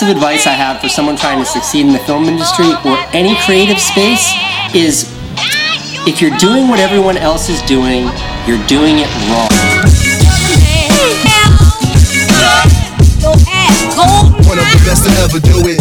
piece 0.00 0.08
of 0.08 0.16
advice 0.16 0.46
I 0.46 0.52
have 0.52 0.80
for 0.80 0.88
someone 0.88 1.14
trying 1.14 1.38
to 1.40 1.44
succeed 1.44 1.84
in 1.84 1.92
the 1.92 1.98
film 1.98 2.24
industry 2.24 2.72
or 2.86 2.96
any 3.12 3.36
creative 3.44 3.78
space 3.78 4.32
is 4.74 5.12
if 6.08 6.22
you're 6.22 6.36
doing 6.38 6.68
what 6.68 6.78
everyone 6.80 7.18
else 7.18 7.50
is 7.50 7.60
doing, 7.62 8.08
you're 8.46 8.64
doing 8.66 8.96
it 8.96 9.10
wrong. 9.28 9.50
One 14.48 14.56
of 14.56 14.64
the 14.72 14.80
best 14.86 15.04
to 15.04 15.10
ever 15.20 15.38
do 15.38 15.68
it. 15.68 15.80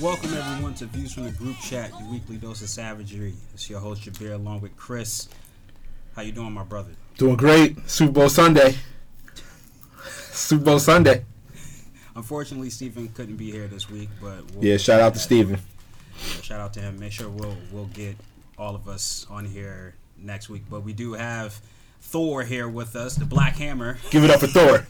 Welcome 0.00 0.32
everyone 0.32 0.74
to 0.74 0.86
Views 0.86 1.12
from 1.12 1.24
the 1.24 1.32
Group 1.32 1.56
Chat, 1.58 1.90
your 1.98 2.08
weekly 2.08 2.36
dose 2.36 2.62
of 2.62 2.68
savagery. 2.68 3.34
It's 3.52 3.68
your 3.68 3.80
host 3.80 4.02
Jabir 4.02 4.34
along 4.34 4.60
with 4.60 4.76
Chris. 4.76 5.28
How 6.18 6.24
you 6.24 6.32
doing, 6.32 6.50
my 6.50 6.64
brother? 6.64 6.90
Doing 7.16 7.36
great. 7.36 7.88
Super 7.88 8.10
Bowl 8.10 8.28
Sunday. 8.28 8.74
Super 10.32 10.64
Bowl 10.64 10.80
Sunday. 10.80 11.24
Unfortunately, 12.16 12.70
Stephen 12.70 13.06
couldn't 13.10 13.36
be 13.36 13.52
here 13.52 13.68
this 13.68 13.88
week, 13.88 14.08
but 14.20 14.50
we'll 14.50 14.64
Yeah, 14.64 14.78
shout 14.78 15.00
out 15.00 15.14
to 15.14 15.20
Steven. 15.20 15.60
shout 16.42 16.58
out 16.58 16.72
to 16.72 16.80
him. 16.80 16.98
Make 16.98 17.12
sure 17.12 17.28
we'll 17.28 17.56
we'll 17.70 17.86
get 17.94 18.16
all 18.58 18.74
of 18.74 18.88
us 18.88 19.28
on 19.30 19.44
here 19.44 19.94
next 20.20 20.48
week. 20.48 20.64
But 20.68 20.80
we 20.80 20.92
do 20.92 21.12
have 21.12 21.60
Thor 22.00 22.42
here 22.42 22.68
with 22.68 22.96
us, 22.96 23.14
the 23.14 23.24
Black 23.24 23.54
Hammer. 23.54 23.98
Give 24.10 24.24
it 24.24 24.30
up 24.30 24.40
for 24.40 24.48
Thor. 24.48 24.88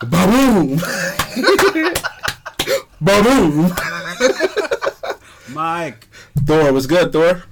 Boom. 0.10 0.80
Boom. 3.00 3.72
Mike. 5.54 6.08
Thor, 6.44 6.72
what's 6.72 6.86
good, 6.86 7.12
Thor? 7.12 7.44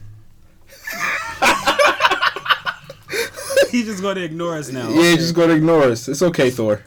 He's 3.72 3.86
just 3.86 4.02
gonna 4.02 4.20
ignore 4.20 4.56
us 4.56 4.70
now. 4.70 4.88
Yeah, 4.90 5.16
just 5.16 5.34
gonna 5.34 5.54
ignore 5.54 5.84
us. 5.84 6.08
It's 6.08 6.22
okay, 6.22 6.50
Thor. 6.50 6.82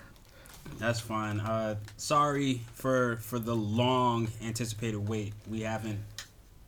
That's 0.78 1.00
fine. 1.00 1.40
Uh, 1.40 1.76
sorry 1.98 2.62
for 2.74 3.18
for 3.18 3.40
the 3.40 3.56
long 3.56 4.28
anticipated 4.44 4.98
wait. 5.08 5.34
We 5.48 5.62
haven't. 5.62 6.00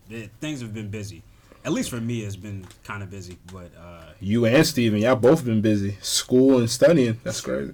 It, 0.08 0.30
things 0.40 0.60
have 0.60 0.72
been 0.72 0.88
busy. 0.88 1.22
At 1.64 1.72
least 1.72 1.90
for 1.90 2.00
me, 2.00 2.20
it's 2.20 2.36
been 2.36 2.64
kind 2.84 3.02
of 3.02 3.10
busy. 3.10 3.38
But 3.52 3.72
uh, 3.78 4.12
You 4.20 4.44
and 4.46 4.64
Steven, 4.64 5.00
y'all 5.00 5.16
both 5.16 5.44
been 5.44 5.60
busy. 5.60 5.96
School 6.00 6.58
and 6.58 6.70
studying. 6.70 7.18
That's 7.24 7.40
crazy. 7.40 7.72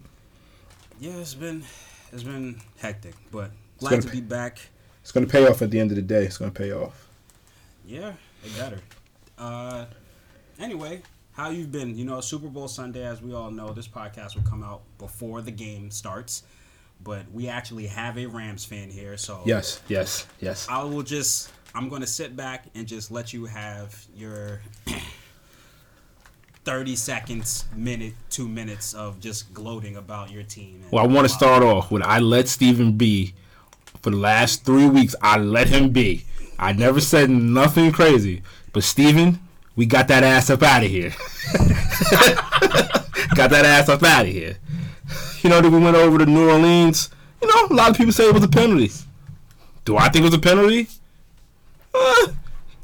yeah, 0.98 1.12
it's 1.18 1.34
been 1.34 1.62
it's 2.12 2.22
been 2.22 2.60
hectic. 2.78 3.14
But 3.30 3.50
glad 3.78 4.02
to 4.02 4.08
pay- 4.08 4.14
be 4.14 4.20
back. 4.22 4.58
It's 5.02 5.12
gonna 5.12 5.26
pay 5.26 5.46
off 5.46 5.62
at 5.62 5.70
the 5.70 5.78
end 5.78 5.90
of 5.90 5.96
the 5.96 6.02
day. 6.02 6.24
It's 6.24 6.38
gonna 6.38 6.50
pay 6.50 6.72
off. 6.72 7.08
Yeah, 7.86 8.14
it 8.44 8.56
better. 8.56 8.80
Uh, 9.38 9.84
anyway, 10.58 11.02
how 11.32 11.50
you've 11.50 11.72
been? 11.72 11.96
You 11.96 12.04
know, 12.04 12.20
Super 12.20 12.48
Bowl 12.48 12.68
Sunday, 12.68 13.04
as 13.04 13.22
we 13.22 13.34
all 13.34 13.50
know, 13.50 13.72
this 13.72 13.88
podcast 13.88 14.34
will 14.36 14.42
come 14.42 14.62
out 14.62 14.82
before 14.98 15.40
the 15.42 15.50
game 15.50 15.90
starts. 15.90 16.42
But 17.04 17.24
we 17.32 17.48
actually 17.48 17.86
have 17.88 18.16
a 18.16 18.26
Rams 18.26 18.64
fan 18.64 18.88
here, 18.90 19.16
so 19.16 19.42
Yes, 19.44 19.80
yes, 19.88 20.26
yes. 20.40 20.66
I 20.70 20.84
will 20.84 21.02
just 21.02 21.50
I'm 21.74 21.88
gonna 21.88 22.06
sit 22.06 22.36
back 22.36 22.66
and 22.74 22.86
just 22.86 23.10
let 23.10 23.32
you 23.32 23.46
have 23.46 24.04
your 24.14 24.60
30 26.64 26.94
seconds, 26.94 27.64
minute, 27.74 28.14
two 28.30 28.46
minutes 28.46 28.94
of 28.94 29.18
just 29.18 29.52
gloating 29.52 29.96
about 29.96 30.30
your 30.30 30.44
team. 30.44 30.80
and 30.82 30.92
Well, 30.92 31.02
I 31.02 31.08
want 31.08 31.26
to 31.26 31.34
start 31.34 31.62
off 31.64 31.90
with 31.90 32.02
I 32.02 32.20
let 32.20 32.46
Steven 32.48 32.92
be 32.92 33.34
for 34.00 34.10
the 34.10 34.16
last 34.16 34.64
three 34.64 34.88
weeks. 34.88 35.16
I 35.20 35.38
let 35.38 35.68
him 35.68 35.90
be. 35.90 36.24
I 36.58 36.72
never 36.72 37.00
said 37.00 37.30
nothing 37.30 37.90
crazy. 37.90 38.42
But 38.72 38.84
Steven, 38.84 39.40
we 39.76 39.86
got 39.86 40.08
that 40.08 40.22
ass 40.22 40.50
up 40.50 40.62
out 40.62 40.84
of 40.84 40.90
here. 40.90 41.10
got 43.34 43.50
that 43.50 43.64
ass 43.64 43.88
up 43.88 44.02
out 44.02 44.26
of 44.26 44.32
here. 44.32 44.58
You 45.42 45.50
know 45.50 45.60
that 45.60 45.70
we 45.70 45.78
went 45.78 45.96
over 45.96 46.18
to 46.18 46.26
New 46.26 46.50
Orleans. 46.50 47.10
You 47.40 47.48
know, 47.48 47.66
a 47.70 47.74
lot 47.74 47.90
of 47.90 47.96
people 47.96 48.12
say 48.12 48.28
it 48.28 48.34
was 48.34 48.44
a 48.44 48.48
penalty. 48.48 48.90
Do 49.84 49.96
I 49.96 50.08
think 50.08 50.22
it 50.22 50.26
was 50.26 50.34
a 50.34 50.38
penalty? 50.38 50.88
Uh, 51.94 52.28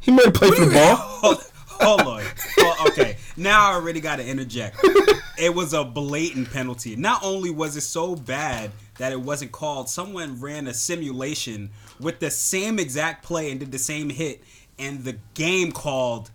he 0.01 0.11
made 0.11 0.27
a 0.27 0.31
play 0.31 0.51
for 0.51 0.65
the 0.65 0.73
ball. 0.73 0.97
Hold, 0.97 1.51
hold 1.67 2.01
on. 2.01 2.25
Well, 2.57 2.77
okay, 2.89 3.17
now 3.37 3.71
I 3.71 3.75
already 3.75 4.01
got 4.01 4.17
to 4.17 4.27
interject. 4.27 4.79
It 5.39 5.55
was 5.55 5.73
a 5.73 5.85
blatant 5.85 6.51
penalty. 6.51 6.97
Not 6.97 7.23
only 7.23 7.51
was 7.51 7.77
it 7.77 7.83
so 7.83 8.17
bad 8.17 8.73
that 8.99 9.13
it 9.13 9.21
wasn't 9.21 9.53
called, 9.53 9.89
someone 9.89 10.41
ran 10.41 10.67
a 10.67 10.75
simulation 10.75 11.71
with 12.01 12.19
the 12.19 12.31
same 12.31 12.81
exact 12.81 13.25
play 13.25 13.51
and 13.53 13.61
did 13.61 13.71
the 13.71 13.79
same 13.79 14.11
hit, 14.11 14.43
and 14.79 15.05
the 15.05 15.17
game 15.35 15.73
called 15.73 16.31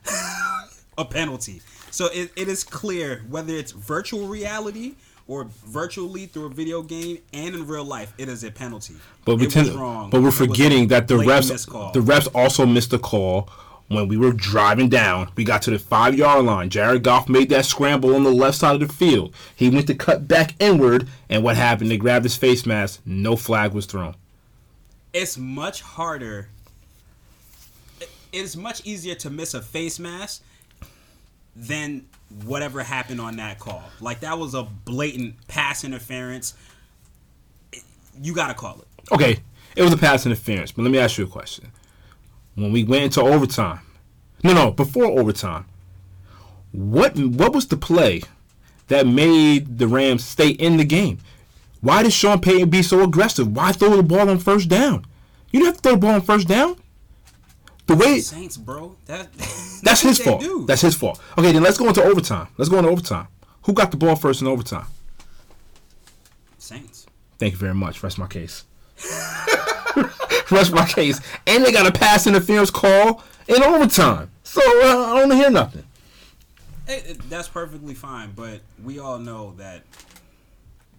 a 0.98 1.06
penalty. 1.06 1.62
So 1.92 2.08
it, 2.12 2.32
it 2.36 2.48
is 2.48 2.64
clear 2.64 3.24
whether 3.30 3.54
it's 3.54 3.72
virtual 3.72 4.28
reality 4.28 4.96
or 5.28 5.46
virtually 5.66 6.26
through 6.26 6.48
a 6.48 6.50
video 6.50 6.82
game 6.82 7.20
and 7.34 7.56
in 7.56 7.66
real 7.68 7.86
life, 7.86 8.14
it 8.18 8.28
is 8.30 8.44
a 8.44 8.52
penalty. 8.52 8.96
But 9.26 9.38
we 9.38 9.48
tend, 9.48 9.72
but 9.74 10.22
we're 10.22 10.32
forgetting 10.32 10.88
that 10.90 11.08
the 11.08 11.16
refs 11.16 11.94
the 11.94 12.00
refs 12.00 12.28
also 12.36 12.66
missed 12.66 12.92
a 12.94 13.00
call 13.00 13.50
when 13.90 14.08
we 14.08 14.18
were 14.18 14.34
driving 14.34 14.90
down. 14.90 15.32
We 15.36 15.44
got 15.44 15.62
to 15.64 15.72
the 15.72 15.80
five 15.80 16.16
yard 16.16 16.44
line. 16.46 16.70
Jared 16.70 17.04
Goff 17.04 17.30
made 17.30 17.50
that 17.50 17.66
scramble 17.66 18.16
on 18.16 18.24
the 18.24 18.32
left 18.32 18.58
side 18.58 18.82
of 18.82 18.88
the 18.88 18.94
field. 18.94 19.34
He 19.56 19.70
went 19.70 19.88
to 19.88 19.96
cut 19.96 20.28
back 20.28 20.56
inward, 20.60 21.08
and 21.30 21.44
what 21.44 21.56
happened? 21.58 21.92
They 21.92 21.98
grabbed 21.98 22.26
his 22.26 22.36
face 22.36 22.66
mask. 22.66 23.02
No 23.06 23.36
flag 23.36 23.74
was 23.74 23.86
thrown. 23.86 24.16
it's 25.14 25.38
much 25.38 25.82
harder. 25.82 26.50
It- 28.34 28.38
It's 28.40 28.56
much 28.56 28.82
easier 28.86 29.16
to 29.16 29.30
miss 29.30 29.54
a 29.54 29.62
face 29.62 30.00
mask 30.00 30.42
than 31.56 32.06
whatever 32.46 32.82
happened 32.84 33.22
on 33.22 33.36
that 33.38 33.60
call. 33.60 33.84
Like 34.02 34.22
that 34.22 34.40
was 34.40 34.54
a 34.56 34.64
blatant 34.64 35.36
pass 35.48 35.84
interference. 35.84 36.56
You 38.22 38.34
gotta 38.34 38.54
call 38.54 38.80
it. 38.82 38.88
Okay, 39.12 39.40
it 39.76 39.84
was 39.84 39.94
a 39.94 39.98
pass 39.98 40.26
interference. 40.26 40.72
But 40.72 40.84
let 40.84 40.92
me 40.92 40.98
ask 40.98 41.18
you 41.18 41.26
a 41.26 41.28
question. 41.28 41.72
When 42.56 42.72
we 42.72 42.84
went 42.84 43.04
into 43.04 43.22
overtime, 43.22 43.80
no, 44.44 44.54
no, 44.54 44.72
before 44.72 45.06
overtime, 45.06 45.66
what 46.72 47.16
what 47.18 47.54
was 47.54 47.68
the 47.68 47.78
play 47.78 48.24
that 48.88 49.08
made 49.08 49.78
the 49.78 49.88
Rams 49.88 50.24
stay 50.24 50.50
in 50.50 50.78
the 50.78 50.86
game? 50.86 51.20
Why 51.82 52.02
did 52.04 52.14
Sean 52.14 52.40
Payton 52.40 52.70
be 52.70 52.82
so 52.82 53.04
aggressive? 53.04 53.48
Why 53.56 53.72
throw 53.74 53.96
the 53.98 54.04
ball 54.04 54.30
on 54.30 54.40
first 54.40 54.70
down? 54.70 55.06
You 55.52 55.60
don't 55.60 55.68
have 55.68 55.76
to 55.78 55.82
throw 55.82 55.92
the 55.94 55.98
ball 56.00 56.12
on 56.16 56.22
first 56.22 56.48
down. 56.48 56.78
The 57.86 57.96
way 57.96 58.20
Saints, 58.20 58.56
bro. 58.58 58.96
That 59.08 59.32
that's 59.84 60.02
his 60.02 60.20
fault. 60.20 60.42
do. 60.42 60.66
That's 60.66 60.82
his 60.82 60.96
fault. 60.96 61.20
Okay, 61.38 61.52
then 61.52 61.62
let's 61.64 61.78
go 61.78 61.88
into 61.88 62.02
overtime. 62.04 62.48
Let's 62.58 62.70
go 62.70 62.78
into 62.78 62.90
overtime. 62.90 63.28
Who 63.64 63.74
got 63.74 63.92
the 63.92 63.98
ball 63.98 64.16
first 64.16 64.42
in 64.42 64.48
overtime? 64.48 64.86
Saints. 66.58 67.06
Thank 67.40 67.54
you 67.54 67.60
very 67.60 67.74
much. 67.74 68.02
Rest 68.04 68.18
my 68.18 68.28
case. 68.28 68.64
Rest 70.52 70.72
my 70.72 70.86
case. 70.88 71.20
And 71.48 71.64
they 71.66 71.72
got 71.72 71.88
a 71.88 71.92
pass 71.92 72.26
interference 72.28 72.70
call 72.72 73.24
in 73.48 73.62
overtime. 73.64 74.32
So 74.44 74.62
uh, 74.62 75.14
I 75.14 75.20
don't 75.20 75.32
hear 75.36 75.50
nothing. 75.50 75.84
It- 76.88 77.06
it- 77.08 77.30
that's 77.30 77.48
perfectly 77.48 77.94
fine, 77.94 78.32
but 78.36 78.62
we 78.84 79.00
all 79.00 79.18
know 79.20 79.54
that 79.58 79.84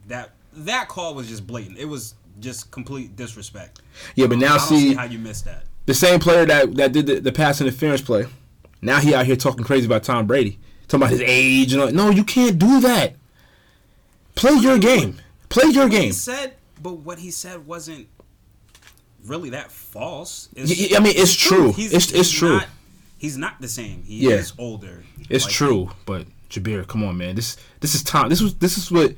that 0.09 0.31
that 0.55 0.89
call 0.89 1.15
was 1.15 1.29
just 1.29 1.47
blatant. 1.47 1.79
It 1.79 1.85
was 1.87 2.15
just 2.41 2.71
complete 2.71 3.17
disrespect. 3.17 3.81
Yeah, 4.15 4.27
but 4.27 4.37
I 4.37 4.41
now 4.41 4.57
don't 4.59 4.67
see, 4.67 4.89
see 4.91 4.95
how 4.95 5.05
you 5.05 5.19
missed 5.19 5.45
that. 5.47 5.65
The 5.87 5.95
same 5.95 6.21
player 6.21 6.47
that, 6.47 6.75
that 6.77 6.93
did 6.93 7.07
the, 7.07 7.21
the 7.21 7.33
pass 7.33 7.61
interference 7.61 8.01
play. 8.01 8.27
Now 8.83 9.01
he 9.01 9.15
out 9.15 9.27
here 9.27 9.37
talking 9.37 9.65
crazy 9.65 9.87
about 9.87 10.03
Tom 10.03 10.27
Brady, 10.27 10.59
talking 10.89 11.03
about 11.03 11.11
his 11.11 11.23
age 11.25 11.73
and 11.73 11.83
all. 11.83 11.91
No, 11.93 12.11
you 12.11 12.25
can't 12.25 12.59
do 12.59 12.81
that. 12.81 13.15
Play 14.35 14.55
your 14.55 14.79
game. 14.79 15.21
Play 15.49 15.71
your 15.71 15.89
He 15.89 15.97
game. 15.97 16.13
said, 16.13 16.55
but 16.83 16.95
what 16.99 17.19
he 17.19 17.31
said 17.31 17.67
wasn't 17.67 18.09
really 19.27 19.51
that 19.51 19.71
false. 19.71 20.49
It's, 20.57 20.95
I 20.95 21.01
mean, 21.01 21.15
it's 21.17 21.35
true. 21.35 21.73
He's, 21.73 21.87
It's- 21.93 22.09
it's 22.11 22.31
he's 22.31 22.31
true. 22.31 22.57
Not, 22.57 22.67
he's 23.19 23.37
not 23.39 23.61
the 23.61 23.69
same. 23.69 24.03
He 24.03 24.29
Yeah. 24.29 24.37
is 24.37 24.53
older. 24.59 25.03
It's 25.31 25.45
Like, 25.45 25.55
true, 25.55 25.91
but 26.05 26.27
Jabir, 26.51 26.87
come 26.87 27.05
on, 27.05 27.17
man. 27.17 27.35
This 27.37 27.57
this 27.81 27.95
is 27.95 28.03
Tom. 28.03 28.29
This 28.29 28.41
was 28.43 28.55
this 28.57 28.77
is 28.77 28.91
what 28.91 29.15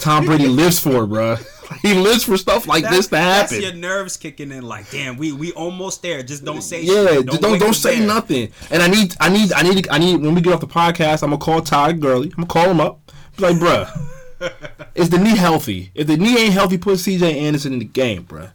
Tom 0.00 0.24
Brady 0.26 0.46
lives 0.48 0.78
for, 0.78 1.06
bruh. 1.06 1.44
He 1.82 1.94
lives 1.94 2.24
for 2.24 2.36
stuff 2.36 2.66
like 2.66 2.82
that- 2.82 2.90
this 2.90 3.06
to 3.06 3.10
That's 3.12 3.52
happen. 3.52 3.62
your 3.62 3.72
nerves 3.74 4.16
kicking 4.16 4.50
in. 4.50 4.64
Like, 4.64 4.90
damn, 4.90 5.16
we 5.16 5.30
we 5.30 5.52
almost 5.52 6.02
there. 6.02 6.20
Just 6.24 6.44
don't 6.44 6.62
say. 6.62 6.82
Yeah, 6.82 7.06
shit. 7.06 7.26
just 7.26 7.40
don't 7.40 7.60
don't 7.60 7.74
say 7.74 7.98
there. 7.98 8.08
nothing. 8.08 8.50
And 8.72 8.82
I 8.82 8.88
need 8.88 9.14
I 9.20 9.28
need 9.28 9.52
I 9.52 9.62
need 9.62 9.88
I 9.88 9.98
need 9.98 10.16
when 10.20 10.34
we 10.34 10.40
get 10.40 10.52
off 10.52 10.58
the 10.60 10.66
podcast, 10.66 11.22
I'm 11.22 11.30
gonna 11.30 11.38
call 11.38 11.60
Todd 11.62 12.00
Gurley. 12.00 12.26
I'm 12.36 12.44
gonna 12.44 12.46
call 12.48 12.68
him 12.70 12.80
up. 12.80 13.12
Be 13.36 13.44
like, 13.44 13.56
bruh, 13.56 13.88
is 14.96 15.10
the 15.10 15.18
knee 15.18 15.36
healthy? 15.36 15.92
If 15.94 16.08
the 16.08 16.16
knee 16.16 16.36
ain't 16.38 16.52
healthy, 16.54 16.76
put 16.76 16.98
C.J. 16.98 17.38
Anderson 17.38 17.72
in 17.74 17.78
the 17.78 17.84
game, 17.84 18.24
bruh. 18.24 18.50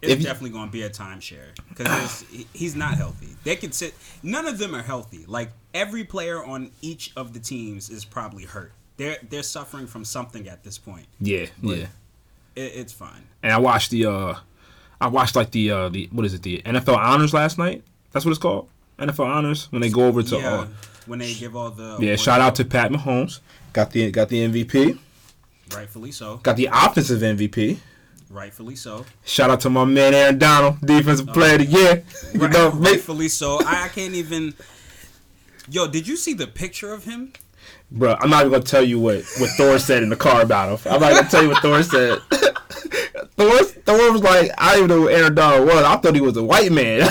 It's 0.00 0.12
If 0.12 0.22
definitely 0.22 0.58
to 0.58 0.70
be 0.72 0.82
a 0.84 0.90
timeshare 0.90 1.48
because 1.68 2.24
he's 2.54 2.74
not 2.74 2.94
healthy. 2.94 3.36
They 3.44 3.56
could 3.56 3.74
sit. 3.74 3.94
None 4.22 4.46
of 4.46 4.56
them 4.56 4.74
are 4.74 4.82
healthy. 4.82 5.26
Like 5.26 5.50
every 5.74 6.04
player 6.04 6.42
on 6.42 6.70
each 6.80 7.12
of 7.14 7.34
the 7.34 7.40
teams 7.40 7.90
is 7.90 8.06
probably 8.06 8.44
hurt. 8.44 8.72
They're 8.96 9.16
they're 9.28 9.42
suffering 9.42 9.86
from 9.86 10.04
something 10.04 10.48
at 10.48 10.62
this 10.62 10.78
point. 10.78 11.06
Yeah, 11.20 11.46
yeah. 11.62 11.86
It, 12.54 12.72
it's 12.76 12.92
fine. 12.92 13.22
And 13.42 13.52
I 13.52 13.58
watched 13.58 13.90
the 13.90 14.06
uh, 14.06 14.34
I 15.00 15.08
watched 15.08 15.34
like 15.36 15.50
the 15.50 15.70
uh 15.70 15.88
the 15.88 16.08
what 16.12 16.24
is 16.24 16.34
it 16.34 16.42
the 16.42 16.62
NFL 16.64 16.96
honors 16.96 17.34
last 17.34 17.58
night. 17.58 17.82
That's 18.12 18.24
what 18.24 18.30
it's 18.30 18.38
called. 18.40 18.68
NFL 18.98 19.26
honors 19.26 19.66
when 19.72 19.82
they 19.82 19.90
go 19.90 20.06
over 20.06 20.22
to. 20.22 20.36
yeah, 20.36 20.52
Uh, 20.54 20.66
when 21.06 21.18
they 21.18 21.34
give 21.34 21.56
all 21.56 21.70
the 21.70 21.98
yeah, 22.00 22.14
shout 22.16 22.40
out 22.40 22.54
to 22.56 22.64
Pat 22.64 22.90
Mahomes. 22.92 23.40
Got 23.72 23.90
the 23.90 24.10
got 24.12 24.28
the 24.28 24.46
MVP. 24.46 24.98
rightfully 25.74 26.12
so, 26.12 26.36
Got 26.36 26.56
the 26.56 26.68
offensive 26.72 27.20
MVP. 27.20 27.78
rightfully 28.30 28.76
so, 28.76 29.04
Shout 29.24 29.50
out 29.50 29.60
to 29.62 29.70
my 29.70 29.84
man 29.84 30.14
Aaron 30.14 30.38
Donald, 30.38 30.80
defensive 30.80 31.26
player 31.28 31.54
of 31.56 31.60
the 31.62 31.66
year. 31.66 32.04
You 32.32 32.40
Right- 32.40 32.52
know, 32.52 32.70
make, 32.72 32.92
rightfully 32.92 33.28
so. 33.28 33.58
I, 33.66 33.86
I 33.86 33.88
can't 33.88 34.14
even. 34.14 34.54
Yo, 35.68 35.88
did 35.88 36.06
you 36.06 36.16
see 36.16 36.34
the 36.34 36.46
picture 36.46 36.92
of 36.92 37.02
him? 37.04 37.32
Bro. 37.90 38.16
I'm 38.20 38.30
not 38.30 38.40
even 38.40 38.52
gonna 38.52 38.64
tell 38.64 38.84
you 38.84 38.98
what 38.98 39.24
what 39.38 39.50
Thor 39.50 39.78
said 39.78 40.02
in 40.02 40.08
the 40.08 40.16
car 40.16 40.42
about 40.42 40.78
him. 40.78 40.92
I'm 40.92 41.00
not 41.00 41.12
gonna 41.12 41.28
tell 41.28 41.42
you 41.42 41.50
what 41.50 41.62
Thor 41.62 41.82
said. 41.82 42.18
Thor, 43.36 43.64
Thor 43.64 44.12
was 44.12 44.22
like, 44.22 44.50
I 44.58 44.74
didn't 44.74 44.84
even 44.84 44.88
know 44.88 45.02
who 45.02 45.10
Aaron 45.10 45.34
Donald 45.34 45.66
was. 45.66 45.82
I 45.82 45.96
thought 45.96 46.14
he 46.14 46.20
was 46.20 46.36
a 46.36 46.44
white 46.44 46.70
man. 46.70 47.02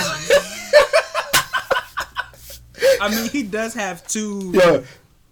I 3.02 3.10
mean, 3.10 3.30
he 3.30 3.44
does 3.44 3.74
have 3.74 4.08
two 4.08 4.52
yeah, 4.54 4.81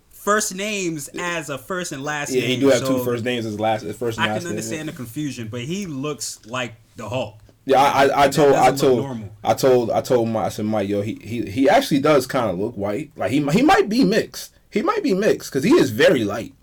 first 0.09 0.53
names 0.53 1.09
as 1.17 1.49
a 1.49 1.57
first 1.57 1.93
and 1.93 2.03
last 2.03 2.33
yeah, 2.33 2.41
name. 2.41 2.49
he 2.49 2.59
do 2.59 2.67
have 2.67 2.79
so 2.79 2.97
two 2.97 3.03
first 3.05 3.23
names 3.23 3.45
as 3.45 3.59
last, 3.59 3.83
his 3.83 3.95
first 3.95 4.17
and 4.17 4.25
I 4.25 4.33
last 4.33 4.39
can 4.39 4.49
name. 4.49 4.57
understand 4.57 4.89
the 4.89 4.93
confusion, 4.93 5.47
but 5.47 5.61
he 5.61 5.85
looks 5.85 6.45
like 6.45 6.73
the 6.97 7.07
Hulk. 7.07 7.37
Yeah, 7.65 7.81
I, 7.81 8.07
I, 8.07 8.23
I 8.23 8.27
told, 8.29 8.55
I 8.55 8.71
doesn't 8.71 8.89
told, 8.89 8.99
normal. 9.03 9.29
I 9.43 9.53
told, 9.53 9.91
I 9.91 10.01
told 10.01 10.27
Mike. 10.29 10.45
I 10.45 10.49
said, 10.49 10.65
Mike, 10.65 10.89
yo, 10.89 11.01
he, 11.01 11.15
he, 11.21 11.49
he 11.49 11.69
actually 11.69 11.99
does 11.99 12.25
kind 12.27 12.49
of 12.49 12.59
look 12.59 12.75
white. 12.75 13.11
Like 13.15 13.31
he, 13.31 13.45
he 13.49 13.61
might 13.61 13.87
be 13.87 14.03
mixed. 14.03 14.53
He 14.71 14.81
might 14.81 15.03
be 15.03 15.13
mixed 15.13 15.51
because 15.51 15.63
he 15.63 15.73
is 15.73 15.91
very 15.91 16.23
light. 16.23 16.53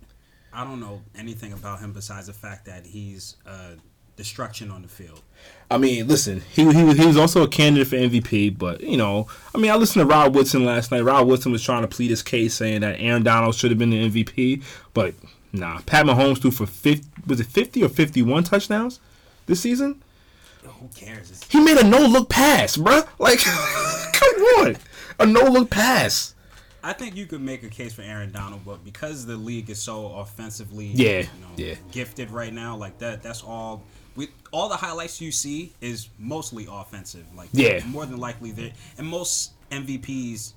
I 0.52 0.64
don't 0.64 0.80
know 0.80 1.02
anything 1.16 1.52
about 1.52 1.80
him 1.80 1.92
besides 1.92 2.26
the 2.26 2.32
fact 2.32 2.64
that 2.64 2.86
he's 2.86 3.36
uh, 3.46 3.74
destruction 4.16 4.70
on 4.70 4.82
the 4.82 4.88
field. 4.88 5.22
I 5.70 5.78
mean, 5.78 6.08
listen, 6.08 6.40
he 6.50 6.72
he 6.72 6.82
was 6.82 6.96
he 6.98 7.06
was 7.06 7.16
also 7.16 7.42
a 7.42 7.48
candidate 7.48 7.88
for 7.88 7.96
MVP, 7.96 8.58
but 8.58 8.80
you 8.80 8.96
know, 8.96 9.28
I 9.54 9.58
mean, 9.58 9.70
I 9.70 9.76
listened 9.76 10.02
to 10.02 10.06
Rod 10.06 10.34
Woodson 10.34 10.64
last 10.64 10.90
night. 10.90 11.02
Rod 11.02 11.26
Woodson 11.26 11.52
was 11.52 11.62
trying 11.62 11.82
to 11.82 11.88
plead 11.88 12.10
his 12.10 12.22
case, 12.22 12.54
saying 12.54 12.80
that 12.80 12.98
Aaron 12.98 13.22
Donald 13.22 13.54
should 13.54 13.70
have 13.70 13.78
been 13.78 13.90
the 13.90 14.10
MVP, 14.10 14.64
but 14.94 15.14
nah, 15.52 15.80
Pat 15.86 16.06
Mahomes 16.06 16.40
threw 16.40 16.50
for 16.50 16.66
fifty, 16.66 17.06
was 17.26 17.40
it 17.40 17.46
fifty 17.46 17.82
or 17.84 17.88
fifty 17.88 18.22
one 18.22 18.42
touchdowns 18.42 19.00
this 19.46 19.60
season? 19.60 20.02
Who 20.64 20.88
cares? 20.94 21.30
It's, 21.30 21.50
He 21.50 21.60
made 21.60 21.76
a 21.76 21.84
no 21.84 21.98
look 21.98 22.28
pass, 22.28 22.76
bruh. 22.76 23.06
Like, 23.18 23.38
come 24.12 24.66
on, 24.66 24.76
a 25.18 25.26
no 25.26 25.44
look 25.44 25.70
pass. 25.70 26.34
I 26.82 26.92
think 26.92 27.16
you 27.16 27.26
could 27.26 27.40
make 27.40 27.62
a 27.64 27.68
case 27.68 27.92
for 27.92 28.02
Aaron 28.02 28.30
Donald, 28.32 28.62
but 28.64 28.84
because 28.84 29.26
the 29.26 29.36
league 29.36 29.68
is 29.70 29.80
so 29.82 30.12
offensively, 30.14 30.86
Yeah, 30.86 31.20
you 31.20 31.22
know, 31.40 31.48
yeah. 31.56 31.74
gifted 31.90 32.30
right 32.30 32.52
now, 32.52 32.76
like 32.76 32.98
that, 32.98 33.22
that's 33.22 33.42
all. 33.42 33.82
We 34.16 34.28
all 34.52 34.68
the 34.68 34.76
highlights 34.76 35.20
you 35.20 35.30
see 35.32 35.72
is 35.80 36.08
mostly 36.18 36.66
offensive. 36.70 37.24
Like, 37.36 37.48
Yeah. 37.52 37.84
more 37.86 38.06
than 38.06 38.18
likely 38.18 38.50
there, 38.52 38.72
and 38.96 39.06
most 39.06 39.52
MVPs, 39.70 40.52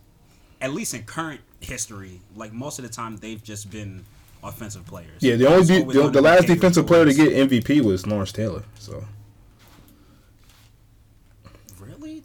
at 0.61 0.73
least 0.73 0.93
in 0.93 1.03
current 1.03 1.41
history, 1.59 2.21
like 2.35 2.53
most 2.53 2.79
of 2.79 2.83
the 2.85 2.91
time 2.91 3.17
they've 3.17 3.43
just 3.43 3.69
been 3.71 4.03
offensive 4.43 4.85
players. 4.87 5.21
Yeah, 5.21 5.35
the 5.35 5.47
only 5.47 5.59
It's 5.61 5.93
the, 5.93 6.09
the 6.09 6.21
last 6.21 6.45
Caleb 6.45 6.57
defensive 6.57 6.87
player 6.87 7.05
to 7.05 7.13
get 7.13 7.29
MVP 7.49 7.81
was 7.81 8.07
Lawrence 8.07 8.31
Taylor. 8.31 8.63
So 8.79 9.03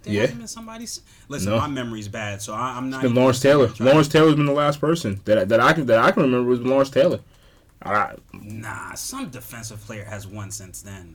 Yeah. 0.05 0.21
hasn't 0.23 0.39
been 0.39 0.49
somebody's. 0.49 1.01
Listen, 1.29 1.51
No. 1.53 1.59
my 1.59 1.67
memory's 1.69 2.09
bad, 2.09 2.41
so 2.43 2.53
I, 2.55 2.77
I'm 2.77 2.91
not. 2.91 3.03
been 3.03 3.15
Lawrence 3.15 3.41
Taylor. 3.41 3.67
and 3.67 3.81
Lawrence 3.81 4.09
Taylor's 4.09 4.35
been 4.37 4.47
the 4.47 4.53
last 4.53 4.81
person 4.81 5.21
that 5.25 5.39
I- 5.39 5.45
that 5.45 5.61
I 5.61 5.73
can 5.73 5.87
that 5.87 5.99
I 5.99 6.11
can 6.11 6.23
remember 6.23 6.49
was 6.49 6.61
Lawrence 6.61 6.91
Taylor. 6.91 7.21
I, 7.83 8.15
Nah, 8.33 8.95
some 8.95 9.29
defensive 9.29 9.81
player 9.85 10.05
has 10.05 10.27
won 10.27 10.51
since 10.51 10.81
then. 10.83 11.15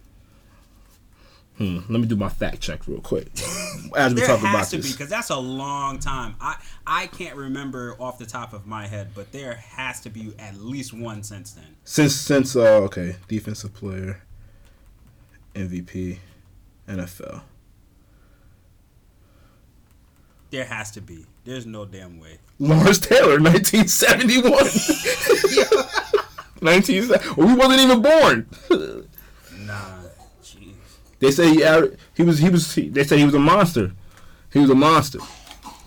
hmm, 1.57 1.79
let 1.89 1.99
me 1.99 2.05
do 2.05 2.15
my 2.15 2.29
fact 2.29 2.61
check 2.61 2.87
real 2.87 3.01
quick 3.01 3.27
as 3.95 4.13
we 4.13 4.21
talk 4.21 4.39
about 4.39 4.65
to 4.67 4.77
this. 4.77 4.91
because 4.93 5.09
that's 5.09 5.29
a 5.29 5.37
long 5.37 5.99
time. 5.99 6.35
I 6.39 6.57
I 6.87 7.07
can't 7.07 7.35
remember 7.35 7.95
off 7.99 8.17
the 8.19 8.25
top 8.25 8.53
of 8.53 8.65
my 8.65 8.87
head, 8.87 9.09
but 9.15 9.31
there 9.31 9.55
has 9.55 9.99
to 10.01 10.09
be 10.09 10.33
at 10.39 10.55
least 10.57 10.93
one 10.93 11.23
since 11.23 11.51
then. 11.51 11.75
Since 11.83 12.15
since 12.15 12.55
uh 12.55 12.61
okay, 12.85 13.15
defensive 13.27 13.73
player, 13.73 14.21
MVP, 15.55 16.19
NFL. 16.87 17.41
There 20.51 20.65
has 20.65 20.91
to 20.91 21.01
be. 21.01 21.25
There's 21.45 21.65
no 21.65 21.85
damn 21.85 22.19
way. 22.19 22.37
Lawrence 22.59 22.99
Taylor, 22.99 23.39
1971. 23.39 24.51
19. 26.61 27.07
Well, 27.35 27.47
he 27.47 27.55
wasn't 27.55 27.79
even 27.79 28.01
born. 28.01 28.47
Nah, 29.65 30.03
jeez. 30.43 30.73
They 31.19 31.31
say 31.31 31.49
he 31.53 31.63
he 32.15 32.23
was 32.23 32.37
he 32.39 32.49
was 32.49 32.75
he, 32.75 32.89
they 32.89 33.03
say 33.03 33.17
he 33.17 33.25
was 33.25 33.33
a 33.33 33.39
monster. 33.39 33.93
He 34.53 34.59
was 34.59 34.69
a 34.69 34.75
monster. 34.75 35.19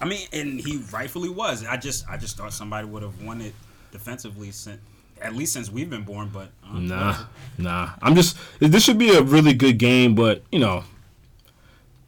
I 0.01 0.07
mean, 0.07 0.27
and 0.33 0.61
he 0.61 0.79
rightfully 0.93 1.29
was. 1.29 1.65
I 1.65 1.77
just 1.77 2.09
I 2.09 2.17
just 2.17 2.37
thought 2.37 2.53
somebody 2.53 2.87
would 2.87 3.03
have 3.03 3.23
won 3.23 3.41
it 3.41 3.55
defensively 3.93 4.51
since 4.51 4.81
at 5.21 5.35
least 5.35 5.53
since 5.53 5.71
we've 5.71 5.89
been 5.91 6.03
born. 6.03 6.31
But 6.33 6.49
uh, 6.69 6.79
Nah, 6.79 7.25
nah. 7.59 7.91
I'm 8.03 8.15
just. 8.15 8.37
This 8.59 8.83
should 8.85 8.99
be 8.99 9.11
a 9.15 9.23
really 9.23 9.53
good 9.55 9.79
game, 9.79 10.15
but 10.15 10.43
you 10.51 10.59
know, 10.59 10.85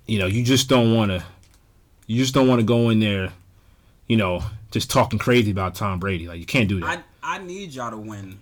you 0.06 0.18
know, 0.18 0.26
you 0.26 0.42
just 0.42 0.68
don't 0.68 0.94
want 0.94 1.10
to. 1.12 1.22
You 2.06 2.20
just 2.22 2.34
don't 2.34 2.48
want 2.48 2.60
to 2.60 2.64
go 2.66 2.90
in 2.90 3.00
there, 3.00 3.32
you 4.06 4.16
know, 4.16 4.42
just 4.70 4.90
talking 4.90 5.18
crazy 5.18 5.50
about 5.50 5.74
Tom 5.74 5.98
Brady. 5.98 6.26
Like 6.28 6.38
you 6.38 6.46
can't 6.46 6.68
do 6.68 6.80
that. 6.80 7.02
I 7.22 7.36
I 7.36 7.38
need 7.38 7.72
y'all 7.74 7.90
to 7.90 7.96
win 7.96 8.38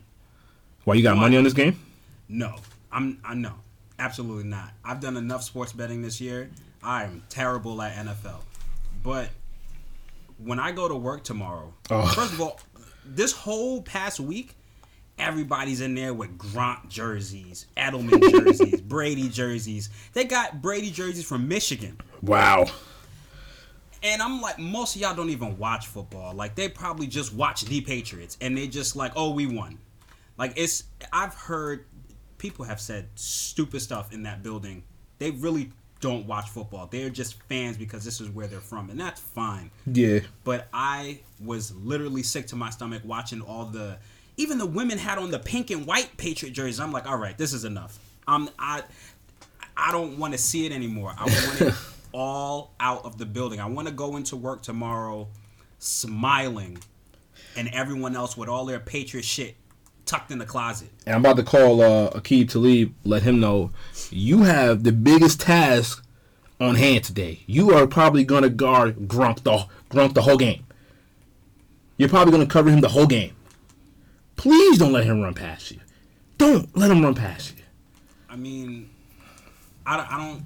Why 0.84 0.94
you 0.94 1.02
got 1.02 1.16
money 1.16 1.36
on 1.36 1.44
this 1.44 1.54
game? 1.54 1.78
No, 2.28 2.56
I'm 2.92 3.18
I 3.24 3.34
no, 3.34 3.52
absolutely 3.98 4.44
not. 4.44 4.70
I've 4.84 5.00
done 5.00 5.16
enough 5.16 5.42
sports 5.42 5.72
betting 5.72 6.02
this 6.02 6.20
year. 6.20 6.50
I 6.82 7.04
am 7.04 7.22
terrible 7.30 7.80
at 7.80 7.94
NFL, 7.96 8.40
but 9.02 9.30
when 10.36 10.58
I 10.58 10.72
go 10.72 10.86
to 10.88 10.94
work 10.96 11.24
tomorrow, 11.24 11.72
Oh. 11.90 12.06
first 12.08 12.32
of 12.34 12.40
all, 12.40 12.60
this 13.06 13.32
whole 13.32 13.80
past 13.80 14.20
week, 14.20 14.54
everybody's 15.18 15.80
in 15.80 15.94
there 15.94 16.12
with 16.12 16.36
Grant 16.36 16.88
jerseys, 16.90 17.66
Edelman 17.76 18.20
jerseys, 18.30 18.80
Brady 18.82 19.28
jerseys. 19.30 19.88
They 20.12 20.24
got 20.24 20.60
Brady 20.60 20.90
jerseys 20.90 21.24
from 21.24 21.48
Michigan. 21.48 21.98
Wow. 22.20 22.66
And 24.04 24.20
I'm 24.20 24.42
like, 24.42 24.58
most 24.58 24.94
of 24.94 25.00
y'all 25.00 25.16
don't 25.16 25.30
even 25.30 25.58
watch 25.58 25.86
football. 25.86 26.34
Like 26.34 26.54
they 26.54 26.68
probably 26.68 27.06
just 27.06 27.32
watch 27.34 27.64
the 27.64 27.80
Patriots 27.80 28.36
and 28.40 28.56
they 28.56 28.68
just 28.68 28.94
like, 28.94 29.12
oh, 29.16 29.30
we 29.32 29.46
won. 29.46 29.78
Like 30.36 30.52
it's 30.56 30.84
I've 31.12 31.34
heard 31.34 31.86
people 32.36 32.66
have 32.66 32.80
said 32.80 33.08
stupid 33.14 33.80
stuff 33.80 34.12
in 34.12 34.24
that 34.24 34.42
building. 34.42 34.82
They 35.18 35.30
really 35.30 35.72
don't 36.00 36.26
watch 36.26 36.50
football. 36.50 36.86
They're 36.86 37.08
just 37.08 37.42
fans 37.44 37.78
because 37.78 38.04
this 38.04 38.20
is 38.20 38.28
where 38.28 38.46
they're 38.46 38.60
from, 38.60 38.90
and 38.90 39.00
that's 39.00 39.20
fine. 39.20 39.70
Yeah. 39.86 40.20
But 40.42 40.68
I 40.74 41.20
was 41.42 41.74
literally 41.76 42.22
sick 42.22 42.46
to 42.48 42.56
my 42.56 42.68
stomach 42.68 43.00
watching 43.06 43.40
all 43.40 43.64
the 43.64 43.96
even 44.36 44.58
the 44.58 44.66
women 44.66 44.98
had 44.98 45.16
on 45.16 45.30
the 45.30 45.38
pink 45.38 45.70
and 45.70 45.86
white 45.86 46.14
Patriot 46.18 46.52
jerseys. 46.52 46.78
I'm 46.78 46.92
like, 46.92 47.08
all 47.08 47.16
right, 47.16 47.38
this 47.38 47.54
is 47.54 47.64
enough. 47.64 47.98
I'm 48.28 48.50
I 48.58 48.82
I 49.78 49.92
don't 49.92 50.18
want 50.18 50.34
to 50.34 50.38
see 50.38 50.66
it 50.66 50.72
anymore. 50.72 51.14
I 51.16 51.24
want 51.24 51.74
all 52.14 52.74
out 52.78 53.04
of 53.04 53.18
the 53.18 53.26
building. 53.26 53.60
I 53.60 53.66
want 53.66 53.88
to 53.88 53.92
go 53.92 54.16
into 54.16 54.36
work 54.36 54.62
tomorrow 54.62 55.28
smiling 55.78 56.78
and 57.56 57.68
everyone 57.74 58.16
else 58.16 58.36
with 58.36 58.48
all 58.48 58.64
their 58.64 58.78
Patriot 58.78 59.24
shit 59.24 59.56
tucked 60.06 60.30
in 60.30 60.38
the 60.38 60.46
closet. 60.46 60.90
And 61.06 61.16
I'm 61.16 61.20
about 61.20 61.36
to 61.36 61.42
call 61.42 61.82
uh, 61.82 62.10
Aqib 62.10 62.50
Talib, 62.50 62.94
let 63.04 63.22
him 63.22 63.40
know 63.40 63.72
you 64.10 64.44
have 64.44 64.84
the 64.84 64.92
biggest 64.92 65.40
task 65.40 66.06
on 66.60 66.76
hand 66.76 67.04
today. 67.04 67.40
You 67.46 67.72
are 67.72 67.86
probably 67.86 68.24
gonna 68.24 68.48
guard 68.48 69.08
Gronk 69.08 69.42
the 69.42 69.66
Gronk 69.90 70.14
the 70.14 70.22
whole 70.22 70.36
game. 70.36 70.64
You're 71.96 72.08
probably 72.08 72.30
gonna 72.32 72.46
cover 72.46 72.70
him 72.70 72.80
the 72.80 72.88
whole 72.88 73.06
game. 73.06 73.34
Please 74.36 74.78
don't 74.78 74.92
let 74.92 75.04
him 75.04 75.20
run 75.20 75.34
past 75.34 75.72
you. 75.72 75.80
Don't 76.38 76.76
let 76.76 76.90
him 76.90 77.02
run 77.02 77.14
past 77.14 77.56
you. 77.56 77.64
I 78.28 78.36
mean, 78.36 78.90
I 79.84 80.06
I 80.10 80.16
don't 80.16 80.44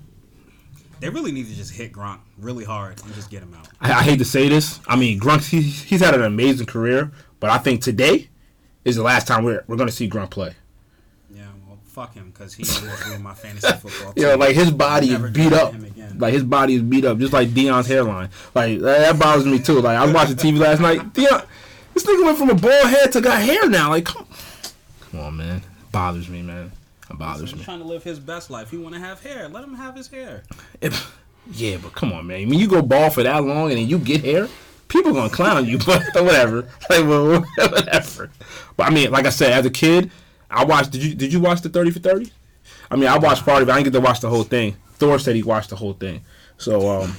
they 1.01 1.09
really 1.09 1.33
need 1.33 1.47
to 1.49 1.55
just 1.55 1.73
hit 1.73 1.93
Gronk 1.93 2.21
really 2.39 2.65
hard 2.65 3.03
and 3.05 3.15
just 3.15 3.31
get 3.31 3.43
him 3.43 3.55
out. 3.55 3.69
I, 3.81 3.93
I 3.93 4.03
hate 4.03 4.19
to 4.19 4.25
say 4.25 4.49
this. 4.49 4.81
I 4.87 4.97
mean, 4.97 5.19
Gronk 5.21 5.49
he, 5.49 5.61
he's 5.63 6.01
had 6.01 6.15
an 6.15 6.23
amazing 6.23 6.67
career, 6.67 7.13
but 7.41 7.51
I 7.51 7.59
think 7.59 7.83
today 7.83 8.29
is 8.85 8.97
the 8.97 9.03
last 9.03 9.27
time 9.27 9.45
we're 9.45 9.65
we're 9.67 9.77
gonna 9.77 9.91
see 9.91 10.09
Gronk 10.09 10.31
play. 10.31 10.55
Yeah, 11.35 11.47
well, 11.67 11.79
fuck 11.85 12.15
him 12.15 12.31
because 12.31 12.55
he 12.55 12.63
was 12.63 13.19
my 13.21 13.35
fantasy 13.35 13.69
football. 13.81 14.13
Team. 14.13 14.39
like 14.39 14.55
his 14.55 14.71
body 14.71 15.11
is 15.11 15.31
beat 15.31 15.53
up. 15.53 15.73
hit 15.73 15.81
him 15.81 15.87
again. 15.87 16.19
Like 16.19 16.33
his 16.33 16.45
body 16.45 16.75
is 16.75 16.83
beat 16.83 17.05
up, 17.05 17.19
just 17.19 17.33
like 17.33 17.49
Deion's 17.49 17.87
hairline. 17.87 18.31
Like 18.55 18.81
that, 18.81 18.99
that 18.99 19.19
bothers 19.19 19.47
me 19.47 19.59
too. 19.59 19.81
Like 19.81 19.99
I 19.99 20.05
was 20.05 20.15
watching 20.15 20.37
TV 20.37 20.59
last 20.59 20.81
night. 20.81 21.01
Deion, 21.13 21.47
this 21.95 22.05
nigga 22.05 22.25
went 22.25 22.39
from 22.39 22.51
a 22.51 22.55
bald 22.55 22.89
head 22.89 23.13
to 23.13 23.21
got 23.21 23.41
hair 23.43 23.69
now. 23.69 23.91
Like, 23.91 24.07
come, 24.07 24.27
come 25.11 25.21
on, 25.21 25.37
man. 25.37 25.57
It 25.59 25.93
bothers 25.93 26.29
me, 26.29 26.43
man. 26.43 26.73
It 27.11 27.19
bothers 27.19 27.51
He's 27.51 27.59
me. 27.59 27.65
trying 27.65 27.79
to 27.81 27.85
live 27.87 28.03
his 28.05 28.19
best 28.19 28.51
life. 28.51 28.71
He 28.71 28.77
want 28.79 28.95
to 28.95 29.01
have 29.01 29.23
hair. 29.23 29.49
Let 29.49 29.65
him 29.65 29.75
have 29.75 29.97
his 29.97 30.09
hair. 30.09 30.43
If- 30.81 31.17
yeah, 31.51 31.79
but 31.83 31.95
come 31.95 32.13
on, 32.13 32.27
man. 32.27 32.49
When 32.49 32.59
you 32.59 32.69
go 32.69 32.83
bald 32.83 33.15
for 33.15 33.23
that 33.23 33.43
long 33.43 33.71
and 33.71 33.79
then 33.79 33.89
you 33.89 33.99
get 33.99 34.23
hair, 34.23 34.49
people 34.89 35.13
gonna 35.15 35.31
clown 35.31 35.65
you. 35.67 35.79
But 35.87 36.25
whatever. 36.25 36.69
Like 36.91 37.07
well, 37.07 37.41
whatever. 37.57 38.31
But 38.77 38.87
I 38.87 38.91
mean, 38.91 39.11
like 39.11 39.25
I 39.25 39.31
said, 39.31 39.53
as 39.53 39.65
a 39.65 39.71
kid, 39.71 40.11
I 40.51 40.65
watched. 40.65 40.91
Did 40.91 41.03
you 41.03 41.15
did 41.15 41.33
you 41.33 41.41
watch 41.41 41.63
the 41.63 41.71
Thirty 41.71 41.91
for 41.91 42.01
Thirty? 42.01 42.31
I 42.91 42.97
mean, 42.97 43.09
I 43.09 43.17
watched 43.17 43.45
part 43.47 43.63
of 43.63 43.69
it. 43.69 43.73
I 43.73 43.77
didn't 43.77 43.93
get 43.93 43.99
to 43.99 44.05
watch 44.05 44.21
the 44.21 44.29
whole 44.29 44.43
thing. 44.45 44.77
Thor 44.95 45.19
said 45.19 45.37
he 45.37 45.43
watched 45.43 45.71
the 45.71 45.77
whole 45.77 45.95
thing. 45.95 46.23
So 46.59 47.03
um, 47.03 47.15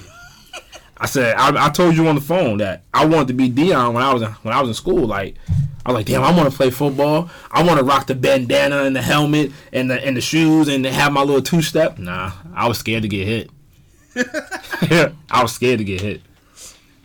I 1.00 1.06
said 1.06 1.36
I, 1.38 1.68
I 1.68 1.70
told 1.70 1.96
you 1.96 2.08
on 2.08 2.16
the 2.16 2.22
phone 2.22 2.58
that 2.58 2.84
I 2.94 3.06
wanted 3.06 3.30
to 3.30 3.34
be 3.34 3.50
Deion 3.50 3.94
when 3.94 4.04
I 4.04 4.14
was 4.14 4.22
in, 4.22 4.32
when 4.32 4.54
I 4.54 4.60
was 4.60 4.70
in 4.70 4.74
school. 4.74 5.08
Like 5.08 5.36
I 5.86 5.92
was 5.92 5.96
like, 5.96 6.06
damn, 6.06 6.24
I 6.24 6.36
want 6.36 6.52
to 6.52 6.56
play 6.56 6.70
football. 6.70 7.30
I 7.52 7.64
want 7.64 7.80
to 7.80 7.86
rock 7.86 8.08
the 8.08 8.16
bandana 8.16 8.84
and 8.84 8.96
the 8.96 9.02
helmet 9.02 9.52
and 9.72 9.90
the 9.90 10.06
and 10.06 10.18
the 10.18 10.22
shoes 10.22 10.68
and 10.68 10.86
have 10.86 11.14
my 11.14 11.22
little 11.22 11.42
two 11.42 11.62
step. 11.62 11.98
Nah, 11.98 12.32
I 12.54 12.68
was 12.68 12.78
scared 12.78 13.04
to 13.04 13.08
get 13.08 13.28
hit. 13.28 13.50
I 15.32 15.42
was 15.42 15.54
scared 15.54 15.80
to 15.80 15.86
get 15.86 16.02
hit. 16.02 16.22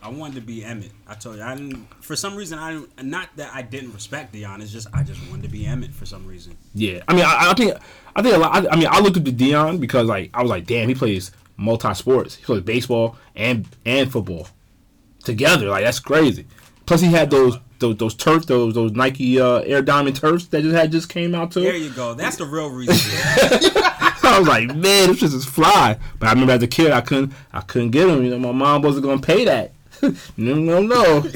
I 0.04 0.08
wanted 0.08 0.34
to 0.34 0.40
be 0.42 0.60
Emmitt. 0.60 0.90
I 1.08 1.14
told 1.14 1.36
you, 1.36 1.42
I 1.42 1.54
didn't. 1.54 1.86
For 2.02 2.14
some 2.14 2.36
reason, 2.36 2.58
I 2.58 2.72
didn't, 2.72 3.04
not 3.04 3.30
that 3.36 3.54
I 3.54 3.62
didn't 3.62 3.94
respect 3.94 4.34
Deion. 4.34 4.60
It's 4.60 4.70
just 4.70 4.86
I 4.92 5.02
just 5.02 5.18
wanted 5.30 5.44
to 5.44 5.48
be 5.48 5.64
Emmitt 5.64 5.92
for 5.94 6.04
some 6.04 6.26
reason. 6.26 6.58
Yeah, 6.74 7.02
I 7.08 7.14
mean, 7.14 7.24
I, 7.24 7.50
I 7.50 7.54
think 7.54 7.74
I 8.14 8.20
think 8.20 8.34
a 8.34 8.38
lot. 8.38 8.54
I, 8.54 8.68
I 8.68 8.76
mean, 8.76 8.88
I 8.90 9.00
looked 9.00 9.16
up 9.16 9.24
to 9.24 9.32
Deion 9.32 9.80
because 9.80 10.06
like 10.06 10.28
I 10.34 10.42
was 10.42 10.50
like, 10.50 10.66
damn, 10.66 10.88
he 10.88 10.94
plays 10.94 11.30
multi 11.56 11.94
sports. 11.94 12.36
He 12.36 12.44
plays 12.44 12.62
baseball 12.62 13.16
and 13.34 13.66
and 13.84 14.10
football 14.10 14.48
together. 15.24 15.68
Like 15.68 15.84
that's 15.84 16.00
crazy. 16.00 16.46
Plus, 16.86 17.00
he 17.00 17.08
had 17.08 17.30
those 17.30 17.58
those 17.78 17.96
those 17.96 18.14
turf 18.14 18.46
those 18.46 18.74
those 18.74 18.92
Nike 18.92 19.40
uh, 19.40 19.60
Air 19.60 19.82
Diamond 19.82 20.16
turfs 20.16 20.46
that 20.46 20.62
just 20.62 20.74
had 20.74 20.92
just 20.92 21.08
came 21.08 21.34
out 21.34 21.52
too. 21.52 21.62
There 21.62 21.76
you 21.76 21.90
go. 21.90 22.14
That's 22.14 22.36
the 22.36 22.44
real 22.44 22.70
reason. 22.70 22.94
I 24.24 24.38
was 24.38 24.48
like, 24.48 24.74
man, 24.74 25.08
this 25.08 25.18
shit 25.18 25.32
is 25.32 25.44
fly. 25.44 25.98
But 26.18 26.28
I 26.28 26.32
remember 26.32 26.52
as 26.54 26.62
a 26.62 26.66
kid, 26.66 26.92
I 26.92 27.00
couldn't 27.00 27.32
I 27.52 27.60
couldn't 27.60 27.90
get 27.90 28.06
them. 28.06 28.24
You 28.24 28.30
know, 28.30 28.38
my 28.38 28.52
mom 28.52 28.82
wasn't 28.82 29.04
gonna 29.04 29.20
pay 29.20 29.44
that. 29.44 29.72
no, 30.36 30.54
no, 30.54 30.82
no. 30.82 31.30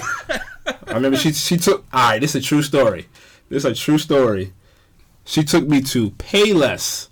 I 0.86 0.94
remember 0.94 1.16
she 1.16 1.32
she 1.32 1.56
took. 1.56 1.86
All 1.92 2.10
right, 2.10 2.20
this 2.20 2.34
is 2.34 2.44
a 2.44 2.46
true 2.46 2.62
story. 2.62 3.08
This 3.48 3.64
is 3.64 3.72
a 3.72 3.74
true 3.74 3.98
story. 3.98 4.52
She 5.24 5.44
took 5.44 5.66
me 5.66 5.82
to 5.82 6.10
Payless 6.12 7.08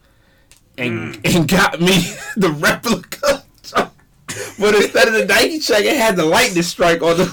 and 0.79 1.19
and 1.25 1.49
got 1.49 1.81
me 1.81 2.15
the 2.37 2.51
replica. 2.51 3.43
But 4.59 4.75
instead 4.75 5.09
of 5.09 5.15
the 5.15 5.25
Nike 5.27 5.59
check, 5.61 5.85
it 5.85 5.97
had 5.97 6.17
the 6.17 6.25
lightning 6.25 6.63
strike 6.63 7.01
on 7.03 7.17
the. 7.17 7.25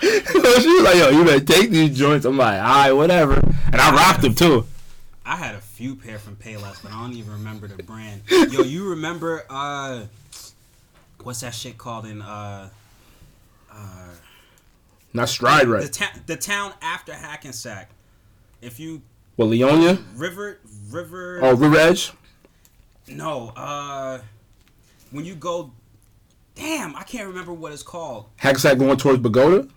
so 0.00 0.60
she 0.60 0.68
was 0.68 0.82
like, 0.84 0.96
"Yo, 0.96 1.10
you 1.10 1.24
better 1.24 1.44
take 1.44 1.70
these 1.70 1.96
joints." 1.96 2.24
I'm 2.24 2.36
like, 2.36 2.60
"All 2.60 2.66
right, 2.66 2.92
whatever," 2.92 3.34
and 3.34 3.76
I 3.76 3.92
rocked 3.94 4.22
them 4.22 4.34
too. 4.34 4.66
I 5.24 5.36
had 5.36 5.54
a 5.54 5.60
few 5.60 5.96
pair 5.96 6.18
from 6.18 6.36
Payless, 6.36 6.82
but 6.82 6.92
I 6.92 7.00
don't 7.02 7.14
even 7.14 7.32
remember 7.32 7.66
the 7.68 7.82
brand. 7.82 8.22
Yo, 8.30 8.62
you 8.62 8.90
remember 8.90 9.44
uh, 9.50 10.04
what's 11.22 11.40
that 11.40 11.54
shit 11.54 11.78
called 11.78 12.06
in 12.06 12.22
uh, 12.22 12.68
uh, 13.72 14.08
Not 15.12 15.28
stride 15.28 15.66
the 15.66 15.70
right. 15.70 16.22
the 16.26 16.36
town 16.36 16.74
after 16.80 17.12
Hackensack? 17.12 17.90
If 18.62 18.78
you 18.78 19.02
Well, 19.36 19.48
Leonia. 19.48 20.00
River 20.16 20.58
River 20.90 21.40
Oh, 21.42 21.54
River 21.54 21.76
Edge. 21.76 22.12
no 23.08 23.52
uh, 23.56 24.18
when 25.10 25.24
you 25.24 25.34
go, 25.34 25.72
damn, 26.54 26.94
I 26.96 27.02
can't 27.04 27.28
remember 27.28 27.52
what 27.52 27.72
it's 27.72 27.82
called. 27.82 28.26
Hackensack 28.36 28.78
going 28.78 28.96
towards 28.96 29.20
Bogota. 29.20 29.68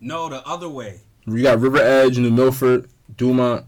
No, 0.00 0.28
the 0.28 0.46
other 0.46 0.68
way. 0.68 1.00
You 1.26 1.42
got 1.42 1.58
River 1.60 1.78
Edge, 1.78 2.18
New 2.18 2.30
Milford, 2.30 2.88
Dumont. 3.16 3.64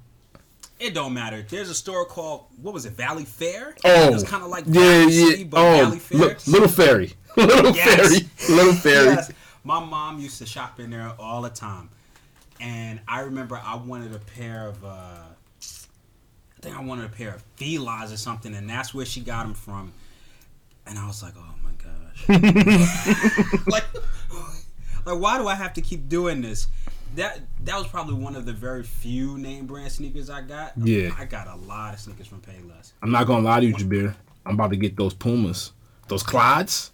It 0.78 0.94
don't 0.94 1.12
matter. 1.12 1.42
There's 1.48 1.68
a 1.70 1.74
store 1.74 2.04
called 2.04 2.44
what 2.62 2.72
was 2.72 2.86
it, 2.86 2.92
Valley 2.92 3.24
Fair? 3.24 3.74
Oh, 3.84 4.08
it 4.08 4.12
was 4.12 4.22
kind 4.24 4.44
of 4.44 4.48
like 4.50 4.64
yeah, 4.66 5.06
Valley 5.06 5.38
yeah. 5.40 5.46
Oh, 5.52 5.90
Fair. 5.96 6.18
Li- 6.20 6.34
Little 6.46 6.68
Fairy, 6.68 7.12
Little 7.36 7.74
Yes. 7.74 8.08
Ferry, 8.08 8.56
Little 8.56 8.74
Fairy. 8.74 9.06
Yes. 9.06 9.32
My 9.64 9.84
mom 9.84 10.20
used 10.20 10.38
to 10.38 10.46
shop 10.46 10.78
in 10.78 10.90
there 10.90 11.12
all 11.18 11.42
the 11.42 11.50
time. 11.50 11.90
And 12.60 13.00
I 13.08 13.20
remember 13.20 13.60
I 13.62 13.74
wanted 13.76 14.14
a 14.14 14.18
pair 14.18 14.68
of, 14.68 14.84
uh, 14.84 15.16
I 16.58 16.60
think 16.60 16.76
I 16.76 16.82
wanted 16.82 17.04
a 17.04 17.08
pair 17.08 17.34
of 17.34 17.42
felines 17.56 18.12
or 18.12 18.16
something, 18.16 18.52
and 18.52 18.68
that's 18.68 18.92
where 18.92 19.06
she 19.06 19.20
got 19.20 19.44
them 19.44 19.54
from. 19.54 19.92
And 20.86 20.98
I 20.98 21.06
was 21.06 21.22
like, 21.22 21.34
oh 21.36 21.54
my 21.62 21.70
gosh. 21.78 22.28
like, 23.68 23.84
like, 25.06 25.20
why 25.20 25.38
do 25.38 25.46
I 25.46 25.54
have 25.54 25.72
to 25.74 25.80
keep 25.80 26.08
doing 26.08 26.42
this? 26.42 26.66
That 27.14 27.40
that 27.64 27.78
was 27.78 27.86
probably 27.86 28.14
one 28.14 28.34
of 28.34 28.44
the 28.44 28.52
very 28.52 28.82
few 28.82 29.38
name 29.38 29.66
brand 29.66 29.92
sneakers 29.92 30.28
I 30.28 30.42
got. 30.42 30.72
Yeah. 30.76 31.10
I 31.16 31.26
got 31.26 31.46
a 31.46 31.54
lot 31.54 31.94
of 31.94 32.00
sneakers 32.00 32.26
from 32.26 32.40
Payless. 32.40 32.92
I'm 33.02 33.12
not 33.12 33.26
gonna 33.26 33.44
lie 33.44 33.60
to 33.60 33.66
you, 33.66 33.74
Jabir. 33.74 34.14
I'm 34.44 34.54
about 34.54 34.70
to 34.70 34.76
get 34.76 34.96
those 34.96 35.14
Pumas, 35.14 35.72
those 36.08 36.24
Clydes. 36.24 36.90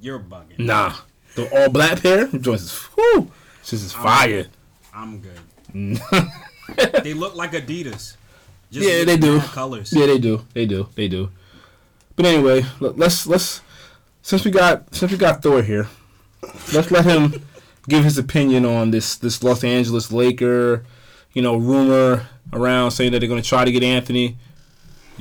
You're 0.00 0.20
bugging. 0.20 0.58
Nah, 0.58 0.94
the 1.34 1.48
all 1.58 1.70
black 1.70 2.00
pair. 2.00 2.28
Joints 2.28 2.62
is 2.62 2.88
whoo. 2.96 3.30
This 3.62 3.72
is 3.72 3.92
fire. 3.92 4.46
I'm 4.94 5.20
good. 5.20 6.00
they 7.02 7.14
look 7.14 7.34
like 7.34 7.52
Adidas. 7.52 8.16
Just 8.74 8.88
Yeah, 8.88 9.04
they 9.04 9.16
do. 9.16 9.40
Colors. 9.40 9.92
Yeah, 9.92 10.06
they 10.06 10.18
do. 10.18 10.44
They 10.52 10.66
do. 10.66 10.88
They 10.96 11.06
do. 11.06 11.30
But 12.16 12.26
anyway, 12.26 12.64
look, 12.80 12.98
let's 12.98 13.24
let's 13.24 13.60
since 14.20 14.44
we 14.44 14.50
got 14.50 14.92
since 14.92 15.12
we 15.12 15.16
got 15.16 15.42
Thor 15.42 15.62
here, 15.62 15.86
let's 16.72 16.90
let 16.90 17.04
him 17.04 17.44
give 17.88 18.02
his 18.02 18.18
opinion 18.18 18.64
on 18.64 18.90
this 18.90 19.14
this 19.14 19.44
Los 19.44 19.62
Angeles 19.62 20.10
Laker, 20.10 20.84
you 21.34 21.40
know, 21.40 21.56
rumor 21.56 22.26
around 22.52 22.90
saying 22.90 23.12
that 23.12 23.20
they're 23.20 23.28
going 23.28 23.40
to 23.42 23.48
try 23.48 23.64
to 23.64 23.70
get 23.70 23.84
Anthony. 23.84 24.36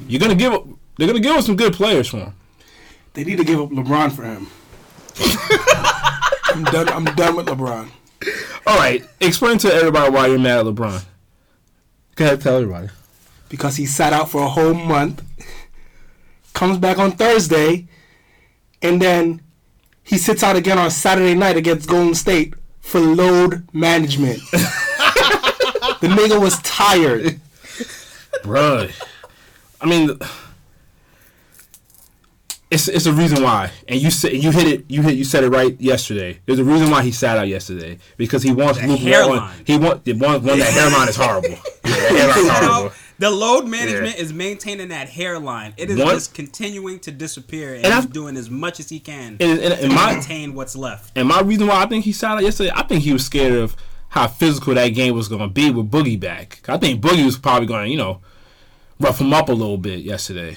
You're 0.07 0.19
gonna 0.19 0.33
give 0.33 0.53
they're 0.97 1.07
gonna 1.07 1.19
give 1.19 1.35
us 1.35 1.45
some 1.45 1.55
good 1.55 1.73
players 1.73 2.07
for 2.07 2.17
him. 2.17 2.33
They 3.13 3.23
need 3.23 3.37
to 3.37 3.43
give 3.43 3.61
up 3.61 3.69
LeBron 3.69 4.11
for 4.11 4.23
him. 4.23 4.47
I'm 6.55 6.63
done. 6.63 6.89
I'm 6.89 7.05
done 7.15 7.35
with 7.35 7.45
LeBron. 7.45 7.87
All 8.65 8.77
right, 8.79 9.03
explain 9.19 9.59
to 9.59 9.71
everybody 9.71 10.11
why 10.11 10.25
you're 10.25 10.39
mad 10.39 10.59
at 10.59 10.65
LeBron. 10.65 11.03
Go 12.15 12.25
ahead, 12.25 12.41
tell 12.41 12.57
everybody. 12.57 12.89
Because 13.49 13.75
he 13.77 13.85
sat 13.85 14.13
out 14.13 14.29
for 14.29 14.41
a 14.41 14.49
whole 14.49 14.73
month, 14.73 15.23
comes 16.53 16.77
back 16.77 16.97
on 16.97 17.11
Thursday, 17.11 17.87
and 18.81 19.01
then 19.01 19.41
he 20.03 20.17
sits 20.17 20.43
out 20.43 20.55
again 20.55 20.77
on 20.77 20.91
Saturday 20.91 21.33
night 21.35 21.57
against 21.57 21.87
Golden 21.87 22.15
State 22.15 22.53
for 22.81 22.99
load 22.99 23.67
management. 23.73 24.39
the 24.51 26.07
nigga 26.09 26.39
was 26.39 26.59
tired. 26.61 27.39
Bruh. 28.43 28.91
I 29.79 29.85
mean, 29.85 30.17
it's 32.71 32.87
it's 32.87 33.05
a 33.05 33.13
reason 33.13 33.43
why, 33.43 33.71
and 33.87 34.01
you 34.01 34.09
said 34.09 34.33
you 34.33 34.51
hit 34.51 34.67
it. 34.67 34.85
You 34.89 35.01
hit. 35.03 35.15
You 35.15 35.23
said 35.23 35.43
it 35.43 35.49
right 35.49 35.79
yesterday. 35.79 36.39
There's 36.45 36.59
a 36.59 36.63
reason 36.63 36.89
why 36.89 37.03
he 37.03 37.11
sat 37.11 37.37
out 37.37 37.47
yesterday 37.47 37.99
because 38.17 38.41
he 38.41 38.51
wants 38.51 38.79
That 38.79 38.89
Luke 38.89 38.99
hairline. 38.99 39.41
Walton. 39.41 39.63
He 39.65 39.77
want 39.77 40.03
the 40.03 40.13
one. 40.13 40.43
One 40.43 40.59
that 40.59 40.73
hairline 40.73 41.07
is 41.09 41.15
horrible. 41.15 41.49
Yeah, 41.85 41.91
that 41.99 42.31
hairline 42.31 42.63
is 42.63 42.67
horrible. 42.69 42.95
The 43.19 43.29
load 43.29 43.67
management 43.67 44.17
is 44.17 44.33
maintaining 44.33 44.89
that 44.89 45.09
hairline. 45.09 45.73
It 45.77 45.89
is 45.89 45.99
One- 45.99 46.15
just 46.15 46.33
continuing 46.33 46.99
to 47.01 47.11
disappear, 47.11 47.75
and, 47.75 47.85
And 47.85 47.93
he's 47.93 48.03
I've- 48.05 48.13
doing 48.13 48.35
as 48.37 48.49
much 48.49 48.79
as 48.79 48.89
he 48.89 48.99
can 48.99 49.37
And, 49.39 49.59
and, 49.59 49.79
to 49.81 49.89
my 49.89 50.13
maintain 50.13 50.53
what's 50.53 50.75
left. 50.75 51.11
and 51.15 51.27
my 51.27 51.41
reason 51.41 51.67
why 51.67 51.81
I 51.83 51.85
think 51.85 52.05
he 52.05 52.11
sat 52.11 52.31
out 52.37 52.43
yesterday, 52.43 52.71
I 52.75 52.83
think 52.83 53.03
he 53.03 53.13
was 53.13 53.25
scared 53.25 53.53
of 53.53 53.75
how 54.09 54.27
physical 54.27 54.73
that 54.75 54.89
game 54.89 55.15
was 55.15 55.27
going 55.27 55.41
to 55.41 55.47
be 55.47 55.71
with 55.71 55.89
Boogie 55.89 56.19
back. 56.19 56.61
I 56.67 56.77
think 56.77 57.01
Boogie 57.01 57.25
was 57.25 57.37
probably 57.37 57.67
going 57.67 57.85
to, 57.85 57.91
you 57.91 57.97
know, 57.97 58.21
rough 58.99 59.19
him 59.19 59.33
up 59.33 59.49
a 59.49 59.53
little 59.53 59.77
bit 59.77 59.99
yesterday. 60.01 60.55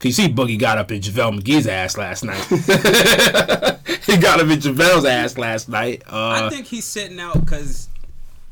Cause 0.00 0.04
you 0.06 0.12
see, 0.12 0.28
Boogie 0.28 0.58
got 0.58 0.78
up 0.78 0.92
in 0.92 1.00
JaVale 1.00 1.40
McGee's 1.40 1.66
ass 1.66 1.96
last 1.96 2.22
night. 2.24 2.44
he 4.06 4.16
got 4.16 4.40
up 4.40 4.48
in 4.48 4.60
JaVale's 4.60 5.04
ass 5.04 5.36
last 5.36 5.68
night. 5.68 6.02
I 6.08 6.42
Uh, 6.42 6.50
think 6.50 6.66
he's 6.66 6.84
sitting 6.84 7.18
out 7.18 7.40
because 7.44 7.88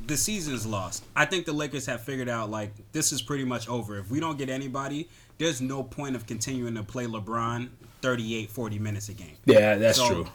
the 0.07 0.17
season's 0.17 0.67
lost. 0.67 1.05
I 1.15 1.25
think 1.25 1.47
the 1.47 1.53
Lakers 1.53 1.87
have 1.87 2.03
figured 2.03 2.29
out 2.29 2.51
like 2.51 2.73
this 2.93 3.13
is 3.13 3.23
pretty 3.23 3.45
much 3.45 3.69
over. 3.69 3.99
If 3.99 4.11
we 4.11 4.21
don't 4.21 4.39
get 4.39 4.49
anybody, 4.49 5.09
there's 5.39 5.61
no 5.61 5.83
point 5.83 6.17
of 6.17 6.27
continuing 6.27 6.75
to 6.77 6.83
play 6.83 7.07
LeBron 7.07 7.69
38, 8.03 8.51
40 8.51 8.79
minutes 8.79 9.09
a 9.09 9.15
game. 9.15 9.37
yeah, 9.47 9.77
that's 9.77 9.99
So- 9.99 10.09
true. 10.09 10.27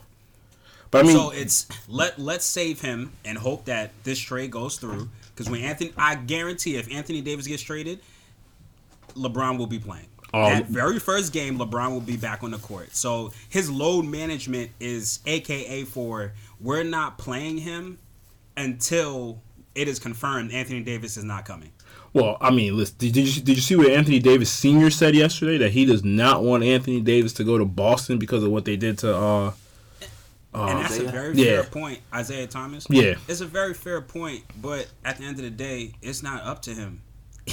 But 0.91 1.05
I 1.05 1.07
mean, 1.07 1.15
so 1.15 1.29
it's 1.29 1.67
let 1.87 2.19
let's 2.19 2.43
save 2.43 2.81
him 2.81 3.13
and 3.23 3.37
hope 3.37 3.63
that 3.65 3.91
this 4.03 4.19
trade 4.19 4.51
goes 4.51 4.75
through. 4.75 5.09
Because 5.33 5.49
when 5.49 5.61
Anthony, 5.61 5.93
I 5.97 6.15
guarantee, 6.15 6.75
if 6.75 6.91
Anthony 6.91 7.21
Davis 7.21 7.47
gets 7.47 7.63
traded, 7.63 8.01
LeBron 9.15 9.57
will 9.57 9.67
be 9.67 9.79
playing. 9.79 10.07
Oh. 10.33 10.49
that 10.49 10.65
very 10.67 10.99
first 10.99 11.31
game, 11.33 11.57
LeBron 11.57 11.91
will 11.91 11.99
be 12.01 12.15
back 12.17 12.41
on 12.43 12.51
the 12.51 12.57
court. 12.57 12.95
So 12.95 13.31
his 13.49 13.69
load 13.69 14.03
management 14.05 14.71
is 14.79 15.19
AKA 15.25 15.83
for 15.85 16.33
we're 16.59 16.83
not 16.83 17.17
playing 17.17 17.57
him 17.59 17.97
until 18.55 19.41
it 19.75 19.87
is 19.87 19.99
confirmed 19.99 20.51
Anthony 20.51 20.81
Davis 20.81 21.17
is 21.17 21.23
not 21.23 21.45
coming. 21.45 21.71
well, 22.13 22.37
I 22.41 22.51
mean, 22.51 22.75
listen, 22.77 22.95
did, 22.97 23.13
did 23.13 23.35
you 23.35 23.41
did 23.41 23.55
you 23.55 23.61
see 23.61 23.75
what 23.75 23.87
Anthony 23.89 24.19
Davis 24.19 24.51
Senior 24.51 24.89
said 24.89 25.15
yesterday 25.15 25.57
that 25.59 25.71
he 25.71 25.85
does 25.85 26.03
not 26.03 26.43
want 26.43 26.63
Anthony 26.63 27.01
Davis 27.01 27.33
to 27.33 27.43
go 27.43 27.57
to 27.57 27.65
Boston 27.65 28.17
because 28.19 28.43
of 28.43 28.51
what 28.51 28.65
they 28.65 28.75
did 28.75 28.97
to 28.99 29.15
uh 29.15 29.51
and 30.53 30.79
that's 30.81 30.97
a 30.97 31.07
Isaiah? 31.07 31.11
very 31.11 31.35
Yeah. 31.35 31.61
fair 31.61 31.63
point, 31.71 31.99
Isaiah 32.13 32.47
Thomas. 32.47 32.85
Yeah. 32.89 33.15
it's 33.29 33.39
a 33.39 33.45
very 33.45 33.73
fair 33.73 34.01
point, 34.01 34.43
but 34.61 34.87
at 35.05 35.17
the 35.17 35.23
end 35.23 35.37
of 35.37 35.43
the 35.43 35.49
day, 35.49 35.93
it's 36.01 36.21
not 36.21 36.43
up 36.43 36.61
to 36.63 36.71
him. 36.73 37.01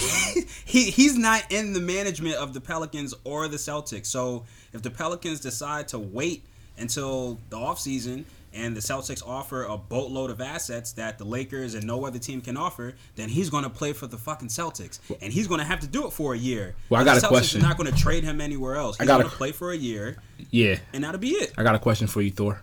he 0.64 0.90
he's 0.90 1.16
not 1.16 1.44
in 1.50 1.72
the 1.72 1.80
management 1.80 2.34
of 2.36 2.54
the 2.54 2.60
Pelicans 2.60 3.14
or 3.24 3.46
the 3.48 3.56
Celtics. 3.56 4.06
So 4.06 4.44
if 4.72 4.82
the 4.82 4.90
Pelicans 4.90 5.40
decide 5.40 5.88
to 5.88 5.98
wait 5.98 6.44
until 6.76 7.38
the 7.50 7.56
offseason 7.56 8.24
and 8.58 8.76
the 8.76 8.80
Celtics 8.80 9.26
offer 9.26 9.62
a 9.64 9.76
boatload 9.78 10.30
of 10.30 10.40
assets 10.40 10.92
that 10.92 11.16
the 11.18 11.24
Lakers 11.24 11.74
and 11.74 11.86
no 11.86 12.04
other 12.04 12.18
team 12.18 12.40
can 12.40 12.56
offer, 12.56 12.94
then 13.16 13.28
he's 13.28 13.48
going 13.50 13.64
to 13.64 13.70
play 13.70 13.92
for 13.92 14.06
the 14.06 14.18
fucking 14.18 14.48
Celtics, 14.48 14.98
and 15.22 15.32
he's 15.32 15.46
going 15.46 15.60
to 15.60 15.64
have 15.66 15.80
to 15.80 15.86
do 15.86 16.06
it 16.06 16.10
for 16.10 16.34
a 16.34 16.38
year. 16.38 16.74
Well, 16.90 17.00
I 17.00 17.04
got 17.04 17.20
the 17.20 17.20
a 17.20 17.22
Celtics 17.24 17.28
question. 17.30 17.60
Are 17.64 17.68
not 17.68 17.78
going 17.78 17.90
to 17.92 17.96
trade 17.98 18.24
him 18.24 18.40
anywhere 18.40 18.74
else. 18.76 18.98
He's 18.98 19.06
got 19.06 19.20
a- 19.20 19.22
going 19.24 19.30
to 19.30 19.36
play 19.36 19.52
for 19.52 19.70
a 19.72 19.76
year, 19.76 20.16
Yeah, 20.50 20.78
and 20.92 21.04
that'll 21.04 21.20
be 21.20 21.30
it. 21.30 21.52
I 21.56 21.62
got 21.62 21.74
a 21.74 21.78
question 21.78 22.06
for 22.08 22.20
you, 22.20 22.30
Thor. 22.30 22.60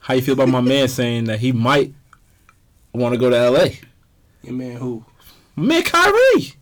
How 0.00 0.14
you 0.14 0.22
feel 0.22 0.34
about 0.34 0.48
my 0.48 0.60
man 0.60 0.88
saying 0.88 1.24
that 1.24 1.38
he 1.38 1.52
might 1.52 1.94
want 2.92 3.14
to 3.14 3.18
go 3.18 3.30
to 3.30 3.36
L.A.? 3.36 3.78
Your 4.42 4.54
man 4.54 4.76
who? 4.76 5.04
My 5.54 5.64
Man, 5.66 5.82
Kyrie. 5.84 6.54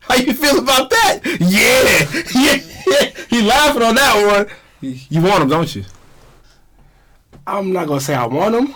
How 0.00 0.14
you 0.14 0.32
feel 0.32 0.58
about 0.58 0.88
that? 0.88 1.20
Yeah, 1.24 2.22
yeah. 2.34 3.24
He 3.28 3.42
laughing 3.46 3.82
on 3.82 3.94
that 3.96 4.46
one. 4.80 4.90
You 5.10 5.20
want 5.20 5.42
him, 5.42 5.48
don't 5.50 5.74
you? 5.76 5.84
I'm 7.48 7.72
not 7.72 7.86
gonna 7.88 8.00
say 8.00 8.14
I 8.14 8.26
want 8.26 8.54
him, 8.54 8.66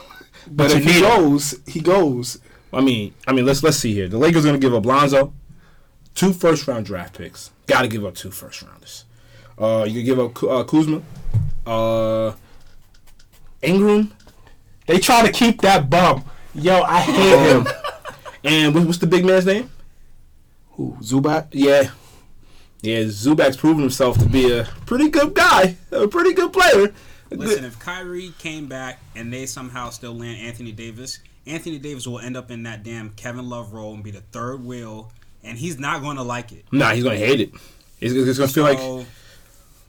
but, 0.46 0.68
But 0.68 0.70
if 0.72 0.78
he 0.84 0.86
need 0.86 0.94
him. 0.96 1.02
goes, 1.02 1.60
he 1.66 1.80
goes. 1.80 2.38
I 2.72 2.80
mean, 2.80 3.14
I 3.26 3.32
mean, 3.32 3.44
let's 3.46 3.62
let's 3.62 3.76
see 3.76 3.92
here. 3.94 4.08
The 4.08 4.18
Lakers 4.18 4.44
gonna 4.44 4.58
give 4.58 4.74
up 4.74 4.86
Lonzo, 4.86 5.32
two 6.14 6.32
first 6.32 6.66
round 6.66 6.86
draft 6.86 7.16
picks. 7.18 7.50
Got 7.66 7.82
to 7.82 7.88
give 7.88 8.04
up 8.04 8.14
two 8.14 8.30
first 8.30 8.62
rounders. 8.62 9.04
Uh, 9.58 9.84
you 9.86 9.94
can 10.00 10.04
give 10.04 10.18
up 10.18 10.42
uh, 10.42 10.64
Kuzma, 10.64 11.00
uh, 11.66 12.32
Ingram, 13.62 14.12
They 14.86 14.98
try 14.98 15.24
to 15.24 15.30
keep 15.32 15.60
that 15.60 15.88
bum. 15.88 16.24
Yo, 16.54 16.82
I 16.82 17.00
hate 17.00 17.48
him. 17.50 17.66
and 18.42 18.74
what's 18.86 18.98
the 18.98 19.06
big 19.06 19.24
man's 19.24 19.46
name? 19.46 19.70
Who? 20.72 20.96
Zubac? 21.00 21.48
Yeah, 21.52 21.90
yeah. 22.80 23.00
Zubac's 23.04 23.56
proven 23.56 23.82
himself 23.82 24.18
to 24.18 24.26
be 24.26 24.50
a 24.52 24.64
pretty 24.86 25.08
good 25.08 25.34
guy, 25.34 25.76
a 25.92 26.08
pretty 26.08 26.32
good 26.34 26.52
player. 26.52 26.92
Listen, 27.38 27.64
if 27.64 27.78
Kyrie 27.78 28.32
came 28.38 28.66
back 28.66 29.00
and 29.14 29.32
they 29.32 29.46
somehow 29.46 29.90
still 29.90 30.14
land 30.14 30.38
Anthony 30.40 30.72
Davis, 30.72 31.18
Anthony 31.46 31.78
Davis 31.78 32.06
will 32.06 32.18
end 32.18 32.36
up 32.36 32.50
in 32.50 32.62
that 32.64 32.82
damn 32.82 33.10
Kevin 33.10 33.48
Love 33.48 33.72
role 33.72 33.94
and 33.94 34.02
be 34.02 34.10
the 34.10 34.20
third 34.20 34.64
wheel, 34.64 35.10
and 35.42 35.58
he's 35.58 35.78
not 35.78 36.02
going 36.02 36.16
to 36.16 36.22
like 36.22 36.52
it. 36.52 36.64
Nah, 36.72 36.90
he's 36.92 37.04
gonna 37.04 37.16
hate 37.16 37.40
it. 37.40 37.50
It's, 38.00 38.14
it's 38.14 38.38
gonna 38.38 38.48
feel 38.48 38.64
like. 38.64 39.06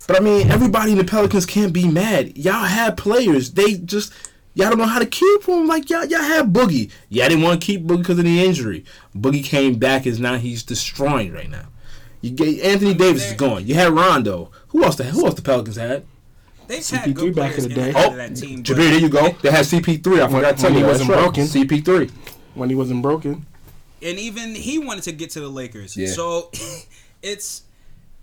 But 0.08 0.20
I 0.20 0.24
mean, 0.24 0.52
everybody 0.52 0.92
in 0.92 0.98
the 0.98 1.06
Pelicans 1.06 1.46
can't 1.46 1.72
be 1.72 1.88
mad. 1.88 2.38
Y'all 2.38 2.66
had 2.66 2.98
players. 2.98 3.52
They 3.52 3.76
just 3.76 4.12
y'all 4.54 4.70
don't 4.70 4.80
know 4.80 4.86
how 4.86 5.00
to 5.00 5.06
keep 5.06 5.44
them. 5.44 5.68
Like 5.68 5.90
y'all, 5.90 6.06
y'all 6.06 6.22
had 6.22 6.52
Boogie. 6.52 6.92
Y'all 7.10 7.30
didn't 7.30 7.44
want 7.44 7.62
to 7.62 7.66
keep 7.66 7.84
Boogie 7.84 8.00
because 8.00 8.20
of 8.20 8.26
the 8.26 8.44
injury. 8.44 8.84
Boogie 9.16 9.44
came 9.44 9.76
back, 9.76 10.06
is 10.06 10.20
now 10.20 10.36
he's 10.36 10.64
destroying 10.64 11.32
right 11.34 11.50
now. 11.50 11.68
You 12.22 12.32
get 12.32 12.64
Anthony 12.64 12.94
Davis 12.94 13.32
is 13.32 13.34
gone. 13.34 13.68
You 13.68 13.76
had 13.76 13.92
Rondo. 13.92 14.52
Who 14.70 14.84
else? 14.84 14.96
The, 14.96 15.04
who 15.04 15.26
else 15.26 15.36
the 15.36 15.42
Pelicans 15.42 15.76
had? 15.76 16.06
They've 16.68 16.88
had 16.90 17.14
good 17.14 17.34
CP3 17.34 17.36
back 17.36 17.52
players 17.54 17.66
in 17.66 17.72
in 17.72 17.78
the 17.78 17.84
the 17.86 17.92
day. 17.92 18.00
Oh, 18.00 18.10
of 18.12 18.16
that 18.16 18.36
team. 18.36 18.64
Jabir, 18.64 18.76
there 18.76 19.00
you 19.00 19.10
go. 19.10 19.30
They 19.42 19.52
had 19.52 19.66
CP3. 19.66 20.22
I 20.22 20.28
forgot 20.28 20.58
to 20.58 20.62
tell 20.62 20.72
when 20.72 20.80
you. 20.80 20.86
he 20.86 20.92
wasn't 20.92 21.10
right. 21.10 21.20
broken. 21.20 21.44
CP3. 21.44 22.12
When 22.56 22.70
he 22.70 22.76
wasn't 22.76 23.02
broken. 23.02 23.46
and 24.02 24.20
even 24.20 24.56
he 24.56 24.80
wanted 24.80 25.04
to 25.06 25.12
get 25.12 25.32
to 25.32 25.40
the 25.40 25.50
Lakers. 25.50 25.98
Yeah. 25.98 26.08
So 26.08 26.52
it's, 27.22 27.64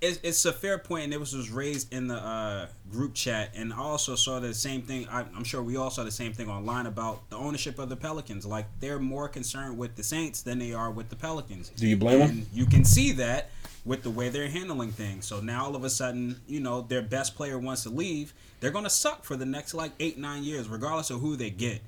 it's 0.00 0.18
it's 0.22 0.44
a 0.44 0.52
fair 0.52 0.78
point, 0.78 1.04
and 1.04 1.12
it 1.12 1.20
was 1.20 1.34
was 1.34 1.50
raised 1.50 1.92
in 1.92 2.06
the 2.06 2.16
uh, 2.16 2.66
group 2.90 3.14
chat, 3.14 3.50
and 3.54 3.72
I 3.72 3.78
also 3.78 4.14
saw 4.14 4.40
the 4.40 4.54
same 4.54 4.82
thing. 4.82 5.06
I, 5.10 5.20
I'm 5.20 5.44
sure 5.44 5.62
we 5.62 5.76
all 5.76 5.90
saw 5.90 6.04
the 6.04 6.10
same 6.10 6.32
thing 6.32 6.48
online 6.48 6.86
about 6.86 7.28
the 7.30 7.36
ownership 7.36 7.78
of 7.78 7.88
the 7.88 7.96
Pelicans. 7.96 8.46
Like 8.46 8.66
they're 8.80 8.98
more 8.98 9.28
concerned 9.28 9.76
with 9.76 9.96
the 9.96 10.02
Saints 10.02 10.42
than 10.42 10.58
they 10.58 10.72
are 10.72 10.90
with 10.90 11.10
the 11.10 11.16
Pelicans. 11.16 11.70
Do 11.70 11.86
you 11.86 11.96
blame 11.96 12.22
And 12.22 12.46
you 12.52 12.66
can 12.66 12.84
see 12.84 13.12
that 13.12 13.50
with 13.84 14.02
the 14.02 14.10
way 14.10 14.28
they're 14.28 14.48
handling 14.48 14.92
things. 14.92 15.26
So 15.26 15.40
now 15.40 15.64
all 15.64 15.76
of 15.76 15.84
a 15.84 15.90
sudden, 15.90 16.40
you 16.46 16.60
know, 16.60 16.82
their 16.82 17.02
best 17.02 17.34
player 17.34 17.58
wants 17.58 17.82
to 17.84 17.90
leave. 17.90 18.32
They're 18.60 18.70
gonna 18.70 18.90
suck 18.90 19.24
for 19.24 19.36
the 19.36 19.46
next 19.46 19.74
like 19.74 19.92
eight 20.00 20.18
nine 20.18 20.42
years, 20.44 20.68
regardless 20.68 21.10
of 21.10 21.20
who 21.20 21.36
they 21.36 21.50
get. 21.50 21.80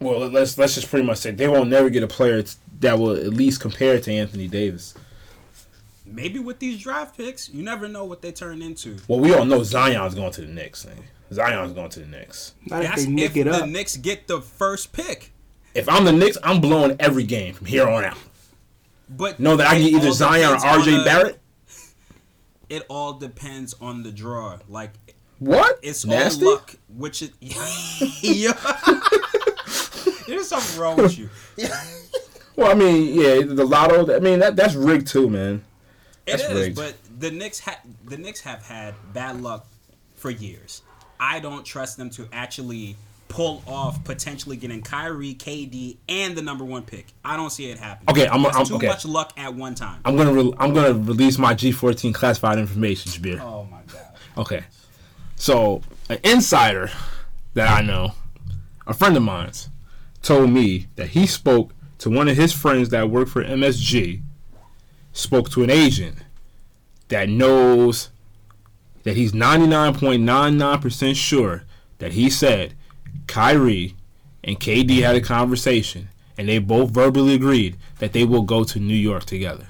Well, 0.00 0.28
let's 0.28 0.56
let's 0.58 0.74
just 0.74 0.88
pretty 0.88 1.06
much 1.06 1.18
say 1.18 1.30
they 1.32 1.48
won't 1.48 1.70
never 1.70 1.90
get 1.90 2.02
a 2.02 2.08
player 2.08 2.44
that 2.80 2.98
will 2.98 3.12
at 3.16 3.32
least 3.32 3.60
compare 3.60 3.98
to 4.00 4.12
Anthony 4.12 4.46
Davis. 4.46 4.94
Maybe 6.06 6.38
with 6.38 6.58
these 6.58 6.80
draft 6.80 7.16
picks, 7.16 7.48
you 7.50 7.62
never 7.62 7.86
know 7.88 8.04
what 8.04 8.22
they 8.22 8.32
turn 8.32 8.62
into. 8.62 8.96
Well, 9.08 9.20
we 9.20 9.34
all 9.34 9.44
know 9.44 9.62
Zion's 9.62 10.14
going 10.14 10.32
to 10.32 10.40
the 10.42 10.46
Knicks. 10.46 10.86
man. 10.86 10.96
Zion's 11.32 11.72
going 11.74 11.90
to 11.90 12.00
the 12.00 12.06
Knicks. 12.06 12.54
Not 12.66 12.82
if 12.82 12.88
That's 12.88 13.04
they 13.04 13.10
nick 13.10 13.30
if 13.32 13.36
it 13.36 13.44
the 13.44 13.64
up. 13.64 13.68
Knicks 13.68 13.96
get 13.96 14.26
the 14.26 14.40
first 14.40 14.92
pick. 14.92 15.32
If 15.74 15.86
I'm 15.88 16.04
the 16.04 16.12
Knicks, 16.12 16.38
I'm 16.42 16.60
blowing 16.62 16.96
every 16.98 17.24
game 17.24 17.52
from 17.54 17.66
here 17.66 17.86
on 17.86 18.04
out. 18.04 18.16
But 19.08 19.40
Know 19.40 19.56
that 19.56 19.66
I 19.68 19.74
can 19.74 19.82
get 19.90 19.94
either 19.94 20.12
Zion 20.12 20.52
or 20.54 20.56
RJ 20.56 21.04
Barrett. 21.04 21.40
It 22.68 22.84
all 22.90 23.14
depends 23.14 23.74
on 23.80 24.02
the 24.02 24.12
draw. 24.12 24.58
Like 24.68 24.90
What? 25.38 25.78
it's 25.82 26.04
nasty. 26.04 26.44
all 26.44 26.52
luck, 26.56 26.74
which 26.94 27.22
it. 27.22 27.32
yeah. 27.40 28.52
There's 30.26 30.48
something 30.48 30.78
wrong 30.78 30.96
with 30.98 31.18
you. 31.18 31.30
Well, 32.56 32.70
I 32.70 32.74
mean, 32.74 33.14
yeah, 33.18 33.36
the 33.54 33.64
lotto. 33.64 34.14
I 34.14 34.18
mean, 34.20 34.40
that 34.40 34.56
that's 34.56 34.74
rigged 34.74 35.06
too, 35.06 35.30
man. 35.30 35.64
It 36.26 36.32
That's 36.32 36.42
is, 36.42 36.60
rigged. 36.60 36.76
but 36.76 36.94
the 37.18 37.30
Knicks 37.30 37.60
ha- 37.60 37.80
the 38.04 38.18
Knicks 38.18 38.40
have 38.42 38.62
had 38.66 38.94
bad 39.14 39.40
luck 39.40 39.66
for 40.16 40.28
years. 40.30 40.82
I 41.18 41.40
don't 41.40 41.64
trust 41.64 41.96
them 41.96 42.10
to 42.10 42.28
actually 42.34 42.96
pull 43.28 43.62
off 43.66 44.02
potentially 44.04 44.56
getting 44.56 44.80
Kyrie, 44.82 45.34
KD, 45.34 45.96
and 46.08 46.36
the 46.36 46.42
number 46.42 46.64
one 46.64 46.82
pick. 46.82 47.06
I 47.24 47.36
don't 47.36 47.50
see 47.50 47.70
it 47.70 47.78
happening. 47.78 48.10
Okay, 48.10 48.26
I'm- 48.26 48.44
I'm- 48.46 48.66
too 48.66 48.76
okay. 48.76 48.86
much 48.88 49.04
luck 49.04 49.32
at 49.36 49.54
one 49.54 49.74
time. 49.74 50.00
I'm 50.04 50.16
gonna 50.16 50.32
re- 50.32 50.52
I'm 50.58 50.72
gonna 50.72 50.94
release 50.94 51.38
my 51.38 51.54
G14 51.54 52.12
classified 52.14 52.58
information, 52.58 53.12
Jabir. 53.12 53.40
oh 53.40 53.66
my 53.70 53.80
god. 53.92 54.06
Okay, 54.38 54.64
so 55.36 55.82
an 56.08 56.18
insider 56.24 56.90
that 57.54 57.68
I 57.68 57.82
know, 57.82 58.14
a 58.86 58.94
friend 58.94 59.16
of 59.16 59.22
mine's, 59.22 59.68
told 60.22 60.50
me 60.50 60.86
that 60.96 61.08
he 61.10 61.26
spoke 61.26 61.72
to 61.98 62.08
one 62.10 62.28
of 62.28 62.36
his 62.36 62.52
friends 62.52 62.88
that 62.90 63.10
worked 63.10 63.30
for 63.30 63.42
MSG, 63.44 64.22
spoke 65.12 65.50
to 65.50 65.62
an 65.64 65.70
agent 65.70 66.16
that 67.08 67.28
knows 67.28 68.10
that 69.02 69.16
he's 69.16 69.32
99.99% 69.32 71.16
sure 71.16 71.64
that 71.98 72.12
he 72.12 72.30
said 72.30 72.74
Kyrie 73.28 73.94
and 74.42 74.58
KD 74.58 75.02
had 75.02 75.14
a 75.14 75.20
conversation 75.20 76.08
and 76.36 76.48
they 76.48 76.58
both 76.58 76.90
verbally 76.90 77.34
agreed 77.34 77.76
that 77.98 78.12
they 78.12 78.24
will 78.24 78.42
go 78.42 78.64
to 78.64 78.78
New 78.78 78.94
York 78.94 79.24
together. 79.24 79.66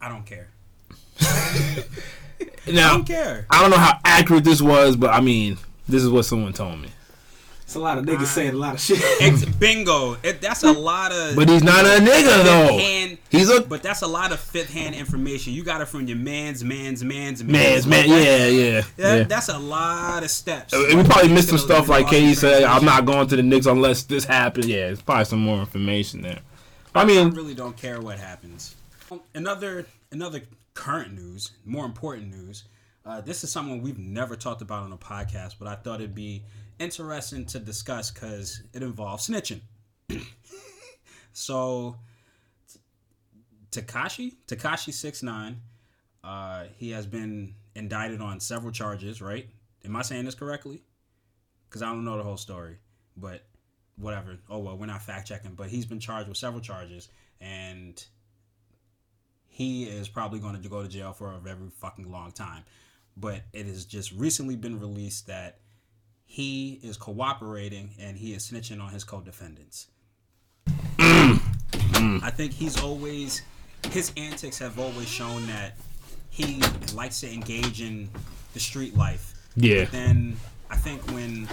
I 0.00 0.08
don't 0.08 0.26
care. 0.26 0.48
Now, 2.66 2.92
I 2.92 2.92
don't 2.94 3.04
care. 3.04 3.46
I 3.50 3.60
don't 3.60 3.70
know 3.70 3.76
how 3.76 3.98
accurate 4.04 4.44
this 4.44 4.62
was, 4.62 4.96
but 4.96 5.10
I 5.10 5.20
mean, 5.20 5.58
this 5.88 6.02
is 6.02 6.08
what 6.08 6.24
someone 6.24 6.52
told 6.52 6.80
me. 6.80 6.88
It's 7.74 7.80
a 7.80 7.82
lot 7.82 7.98
of 7.98 8.04
niggas 8.04 8.26
saying 8.26 8.50
a 8.54 8.56
lot 8.56 8.74
of 8.74 8.80
shit. 8.80 9.02
Ex- 9.20 9.44
bingo. 9.58 10.16
It, 10.22 10.40
that's 10.40 10.62
a 10.62 10.70
lot 10.70 11.10
of. 11.10 11.34
But 11.34 11.48
he's 11.48 11.64
not 11.64 11.84
a 11.84 11.98
nigga 12.00 12.44
though. 12.44 12.68
Fifth-hand- 12.78 13.18
He's 13.30 13.50
a 13.50 13.62
But 13.62 13.82
that's 13.82 14.02
a 14.02 14.06
lot 14.06 14.30
of 14.30 14.38
fifth 14.38 14.70
hand 14.72 14.94
information. 14.94 15.54
You 15.54 15.64
got 15.64 15.80
it 15.80 15.86
from 15.86 16.06
your 16.06 16.16
man's, 16.16 16.62
man's, 16.62 17.02
man's, 17.02 17.42
man's 17.42 17.84
man. 17.84 18.08
Like, 18.08 18.24
Yeah, 18.24 18.46
yeah, 18.46 18.80
that- 18.96 19.16
yeah. 19.18 19.24
That's 19.24 19.48
a 19.48 19.58
lot 19.58 20.22
of 20.22 20.30
steps. 20.30 20.72
Uh, 20.72 20.84
we 20.94 21.02
probably 21.02 21.32
missed 21.32 21.48
some 21.48 21.58
stuff 21.58 21.88
like 21.88 22.06
KD 22.06 22.36
said. 22.36 22.62
I'm 22.62 22.84
not 22.84 23.06
going 23.06 23.26
to 23.26 23.34
the 23.34 23.42
Knicks 23.42 23.66
unless 23.66 24.04
this 24.04 24.24
happens. 24.24 24.68
Yeah, 24.68 24.90
it's 24.90 25.02
probably 25.02 25.24
some 25.24 25.40
more 25.40 25.58
information 25.58 26.22
there. 26.22 26.38
I 26.94 27.04
mean, 27.04 27.26
I 27.26 27.30
really 27.30 27.54
don't 27.54 27.76
care 27.76 28.00
what 28.00 28.20
happens. 28.20 28.76
Another 29.34 29.86
another 30.12 30.42
current 30.74 31.12
news, 31.12 31.50
more 31.64 31.86
important 31.86 32.30
news. 32.30 32.62
Uh, 33.04 33.20
this 33.20 33.42
is 33.42 33.50
someone 33.50 33.82
we've 33.82 33.98
never 33.98 34.36
talked 34.36 34.62
about 34.62 34.84
on 34.84 34.92
a 34.92 34.96
podcast, 34.96 35.56
but 35.58 35.66
I 35.66 35.74
thought 35.74 36.00
it'd 36.00 36.14
be 36.14 36.44
interesting 36.78 37.46
to 37.46 37.58
discuss 37.58 38.10
because 38.10 38.62
it 38.72 38.82
involves 38.82 39.28
snitching. 39.28 39.60
so, 41.32 41.96
Tekashi, 43.70 44.34
Tekashi 44.46 44.92
six 44.92 45.22
nine, 45.22 45.60
uh, 46.22 46.64
he 46.76 46.90
has 46.90 47.06
been 47.06 47.54
indicted 47.74 48.20
on 48.20 48.40
several 48.40 48.72
charges. 48.72 49.20
Right? 49.20 49.48
Am 49.84 49.96
I 49.96 50.02
saying 50.02 50.24
this 50.24 50.34
correctly? 50.34 50.82
Because 51.68 51.82
I 51.82 51.86
don't 51.86 52.04
know 52.04 52.16
the 52.16 52.22
whole 52.22 52.36
story, 52.36 52.78
but 53.16 53.44
whatever. 53.96 54.38
Oh 54.48 54.58
well, 54.58 54.76
we're 54.76 54.86
not 54.86 55.02
fact 55.02 55.28
checking, 55.28 55.54
but 55.54 55.68
he's 55.68 55.86
been 55.86 56.00
charged 56.00 56.28
with 56.28 56.36
several 56.36 56.60
charges, 56.60 57.08
and 57.40 58.04
he 59.46 59.84
is 59.84 60.08
probably 60.08 60.40
going 60.40 60.60
to 60.60 60.68
go 60.68 60.82
to 60.82 60.88
jail 60.88 61.12
for 61.12 61.32
a 61.32 61.38
very 61.38 61.70
fucking 61.80 62.10
long 62.10 62.32
time. 62.32 62.64
But 63.16 63.42
it 63.52 63.66
has 63.66 63.84
just 63.84 64.10
recently 64.12 64.56
been 64.56 64.80
released 64.80 65.28
that 65.28 65.58
he 66.24 66.80
is 66.82 66.96
cooperating 66.96 67.90
and 68.00 68.16
he 68.16 68.32
is 68.34 68.48
snitching 68.50 68.80
on 68.82 68.90
his 68.92 69.04
co-defendants. 69.04 69.88
I 70.98 72.30
think 72.34 72.52
he's 72.52 72.80
always 72.82 73.42
his 73.90 74.12
antics 74.16 74.58
have 74.58 74.78
always 74.78 75.08
shown 75.08 75.46
that 75.46 75.76
he 76.30 76.60
likes 76.94 77.20
to 77.20 77.32
engage 77.32 77.82
in 77.82 78.08
the 78.54 78.60
street 78.60 78.96
life. 78.96 79.34
Yeah. 79.56 79.84
But 79.84 79.92
then 79.92 80.36
I 80.70 80.76
think 80.76 81.02
when 81.12 81.46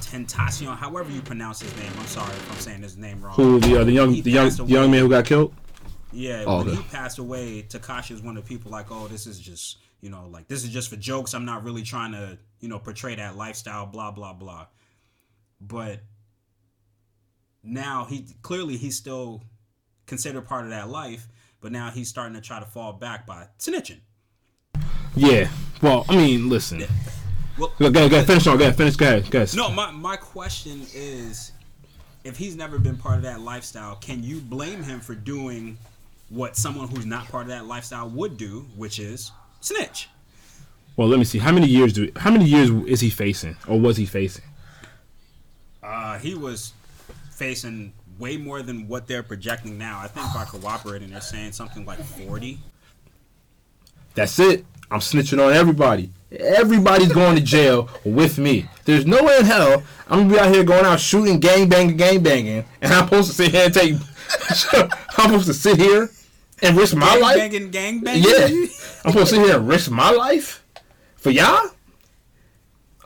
Tentacion, 0.00 0.76
however 0.76 1.10
you 1.10 1.20
pronounce 1.20 1.60
his 1.60 1.74
name, 1.76 1.90
I'm 1.98 2.06
sorry 2.06 2.30
if 2.32 2.50
I'm 2.52 2.58
saying 2.58 2.82
his 2.82 2.96
name 2.96 3.20
wrong. 3.22 3.34
who 3.34 3.58
the 3.60 3.80
uh, 3.80 3.84
the 3.84 3.92
young 3.92 4.22
the 4.22 4.30
young 4.30 4.60
away. 4.60 4.70
young 4.70 4.90
man 4.90 5.00
who 5.00 5.08
got 5.08 5.24
killed? 5.24 5.52
Yeah, 6.12 6.44
Oh, 6.46 6.58
when 6.58 6.68
okay. 6.68 6.76
he 6.76 6.82
passed 6.84 7.18
away, 7.18 7.62
Tekashi 7.68 8.12
was 8.12 8.22
one 8.22 8.36
of 8.36 8.44
the 8.44 8.48
people 8.48 8.70
like, 8.70 8.86
oh, 8.92 9.08
this 9.08 9.26
is 9.26 9.40
just 9.40 9.78
you 10.00 10.10
know, 10.10 10.28
like 10.30 10.46
this 10.48 10.62
is 10.64 10.70
just 10.70 10.90
for 10.90 10.96
jokes. 10.96 11.34
I'm 11.34 11.44
not 11.46 11.64
really 11.64 11.82
trying 11.82 12.12
to, 12.12 12.38
you 12.64 12.70
know, 12.70 12.78
portray 12.78 13.14
that 13.14 13.36
lifestyle, 13.36 13.84
blah 13.84 14.10
blah 14.10 14.32
blah. 14.32 14.66
But 15.60 16.00
now 17.62 18.06
he 18.06 18.26
clearly 18.40 18.78
he's 18.78 18.96
still 18.96 19.42
considered 20.06 20.46
part 20.48 20.64
of 20.64 20.70
that 20.70 20.88
life, 20.88 21.28
but 21.60 21.72
now 21.72 21.90
he's 21.90 22.08
starting 22.08 22.32
to 22.32 22.40
try 22.40 22.60
to 22.60 22.64
fall 22.64 22.94
back 22.94 23.26
by 23.26 23.48
snitching. 23.58 24.00
Yeah. 25.14 25.50
Well, 25.82 26.06
I 26.08 26.16
mean, 26.16 26.48
listen. 26.48 26.84
Well, 27.58 27.70
Go, 27.78 27.90
go, 27.90 28.22
finish 28.24 28.46
on. 28.46 28.56
Go 28.56 28.72
finish. 28.72 28.96
Go 28.96 29.08
ahead, 29.08 29.30
go 29.30 29.42
ahead. 29.42 29.54
No, 29.54 29.68
my 29.68 29.90
my 29.90 30.16
question 30.16 30.86
is, 30.94 31.52
if 32.24 32.38
he's 32.38 32.56
never 32.56 32.78
been 32.78 32.96
part 32.96 33.16
of 33.16 33.22
that 33.24 33.40
lifestyle, 33.40 33.96
can 33.96 34.24
you 34.24 34.40
blame 34.40 34.82
him 34.82 35.00
for 35.00 35.14
doing 35.14 35.76
what 36.30 36.56
someone 36.56 36.88
who's 36.88 37.04
not 37.04 37.28
part 37.28 37.42
of 37.42 37.50
that 37.50 37.66
lifestyle 37.66 38.08
would 38.08 38.38
do, 38.38 38.64
which 38.74 38.98
is 38.98 39.32
snitch? 39.60 40.08
Well, 40.96 41.08
let 41.08 41.18
me 41.18 41.24
see. 41.24 41.38
How 41.38 41.52
many 41.52 41.66
years 41.66 41.92
do? 41.92 42.10
How 42.16 42.30
many 42.30 42.44
years 42.44 42.70
is 42.86 43.00
he 43.00 43.10
facing, 43.10 43.56
or 43.66 43.80
was 43.80 43.96
he 43.96 44.06
facing? 44.06 44.44
Uh, 45.82 46.18
he 46.18 46.34
was 46.34 46.72
facing 47.30 47.92
way 48.18 48.36
more 48.36 48.62
than 48.62 48.86
what 48.86 49.08
they're 49.08 49.24
projecting 49.24 49.76
now. 49.76 49.98
I 50.00 50.06
think 50.06 50.32
by 50.32 50.44
cooperating, 50.44 51.10
they're 51.10 51.20
saying 51.20 51.52
something 51.52 51.84
like 51.84 51.98
forty. 51.98 52.58
That's 54.14 54.38
it. 54.38 54.64
I'm 54.90 55.00
snitching 55.00 55.44
on 55.44 55.52
everybody. 55.52 56.10
Everybody's 56.30 57.12
going 57.12 57.34
to 57.36 57.42
jail 57.42 57.88
with 58.04 58.38
me. 58.38 58.68
There's 58.84 59.06
no 59.06 59.22
way 59.24 59.38
in 59.38 59.44
hell 59.44 59.82
I'm 60.08 60.20
gonna 60.20 60.34
be 60.34 60.38
out 60.38 60.54
here 60.54 60.62
going 60.62 60.84
out 60.84 61.00
shooting, 61.00 61.40
gang 61.40 61.68
banging, 61.68 61.96
gang 61.96 62.22
banging, 62.22 62.64
and 62.80 62.92
I'm 62.92 63.06
supposed 63.06 63.30
to 63.30 63.34
sit 63.34 63.50
here 63.50 63.64
and 63.64 63.74
take. 63.74 63.94
I'm 65.18 65.30
supposed 65.30 65.46
to 65.46 65.54
sit 65.54 65.76
here 65.76 66.10
and 66.62 66.76
risk 66.76 66.94
my 66.94 67.16
life. 67.16 67.20
Gang 67.20 67.20
life. 67.20 67.38
banging, 67.38 67.70
gang 67.70 68.00
banging. 68.00 68.22
Yeah, 68.22 68.46
I'm 69.04 69.10
supposed 69.10 69.30
to 69.30 69.36
sit 69.36 69.44
here 69.44 69.58
and 69.58 69.66
risk 69.66 69.90
my 69.90 70.10
life 70.10 70.63
for 71.24 71.30
y'all. 71.30 71.70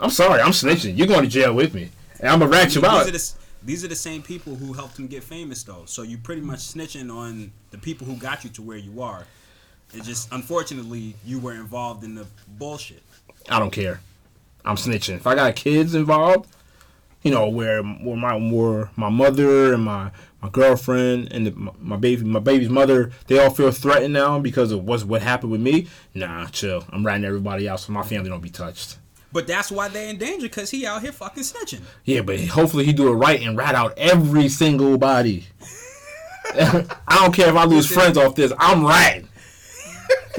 I'm 0.01 0.11
sorry, 0.11 0.41
I'm 0.41 0.51
snitching. 0.51 0.99
You're 0.99 1.07
going 1.07 1.23
to 1.23 1.29
jail 1.29 1.55
with 1.55 1.73
me, 1.73 1.89
and 2.19 2.29
I'm 2.29 2.41
gonna 2.41 2.51
rat 2.51 2.75
you 2.75 2.81
these 2.81 2.91
out. 2.91 3.09
are 3.09 3.11
the 3.13 3.33
these 3.63 3.85
are 3.85 3.89
the 3.89 3.97
same 3.97 4.23
people 4.23 4.57
who 4.57 4.73
helped 4.73 4.99
him 4.99 5.07
get 5.07 5.23
famous, 5.23 5.63
though. 5.63 5.85
So 5.87 6.03
you're 6.03 6.19
pretty 6.19 6.41
much 6.41 6.59
snitching 6.59 7.15
on 7.15 7.53
the 7.71 7.79
people 7.79 8.07
who 8.07 8.17
got 8.17 8.43
you 8.43 8.51
to 8.51 8.63
where 8.63 8.77
you 8.77 9.03
are. 9.03 9.25
It 9.95 10.03
just 10.03 10.33
unfortunately 10.33 11.15
you 11.25 11.39
were 11.39 11.55
involved 11.55 12.03
in 12.03 12.17
the 12.17 12.27
bullshit. 12.59 13.03
I 13.49 13.61
don't 13.61 13.71
care. 13.71 14.01
I'm 14.65 14.77
snitching. 14.77 15.17
If 15.17 15.27
I 15.27 15.37
got 15.37 15.55
kids 15.55 15.95
involved, 15.95 16.51
you 17.23 17.31
know, 17.31 17.49
where 17.49 17.83
where 17.85 18.17
my 18.17 18.35
where 18.35 18.91
my 18.97 19.11
mother 19.11 19.75
and 19.75 19.85
my 19.85 20.11
my 20.43 20.49
girlfriend 20.49 21.33
and 21.33 21.47
the, 21.47 21.73
my, 21.81 21.97
baby 21.97 22.25
my 22.25 22.39
baby's 22.39 22.69
mother, 22.69 23.11
they 23.27 23.39
all 23.39 23.51
feel 23.51 23.73
threatened 23.73 24.15
now 24.15 24.39
because 24.39 24.71
of 24.71 24.85
what's 24.85 25.05
what 25.05 25.23
happened 25.23 25.53
with 25.53 25.61
me. 25.61 25.89
Nah, 26.15 26.47
chill. 26.47 26.85
I'm 26.91 27.05
ratting 27.05 27.25
everybody 27.25 27.69
out 27.69 27.81
so 27.81 27.93
my 27.93 28.03
family 28.03 28.31
don't 28.31 28.43
be 28.43 28.51
touched. 28.51 28.99
But 29.33 29.47
that's 29.47 29.71
why 29.71 29.89
they're 29.89 30.09
in 30.09 30.17
danger 30.17 30.47
because 30.47 30.71
he 30.71 30.87
out 30.87 31.03
here 31.03 31.13
fucking 31.13 31.43
snitching. 31.43 31.81
Yeah, 32.05 32.23
but 32.23 32.41
hopefully 32.41 32.85
he 32.85 32.93
do 32.93 33.09
it 33.09 33.17
right 33.17 33.41
and 33.43 33.57
rat 33.59 33.75
out 33.75 33.95
every 33.99 34.49
single 34.49 34.97
body. 34.97 35.47
I 36.55 36.97
don't 37.11 37.35
care 37.35 37.51
if 37.51 37.57
I 37.57 37.65
lose 37.65 37.87
friends 37.87 38.17
off 38.17 38.35
this. 38.35 38.53
I'm 38.59 38.87
ratting. 38.87 39.29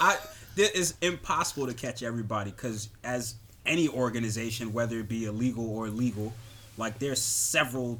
I 0.00 0.18
it 0.56 0.74
is 0.76 0.94
impossible 1.00 1.66
to 1.66 1.74
catch 1.74 2.02
everybody 2.02 2.52
because 2.52 2.90
as 3.02 3.34
any 3.66 3.88
organization, 3.88 4.72
whether 4.72 5.00
it 5.00 5.08
be 5.08 5.24
illegal 5.24 5.68
or 5.76 5.88
legal, 5.88 6.32
like 6.76 6.98
there's 7.00 7.20
several 7.20 7.98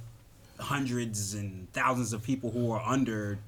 hundreds 0.59 1.35
and 1.35 1.73
thousands 1.73 2.13
of 2.13 2.23
people 2.23 2.51
who 2.51 2.71
are 2.71 2.83
under 2.85 3.39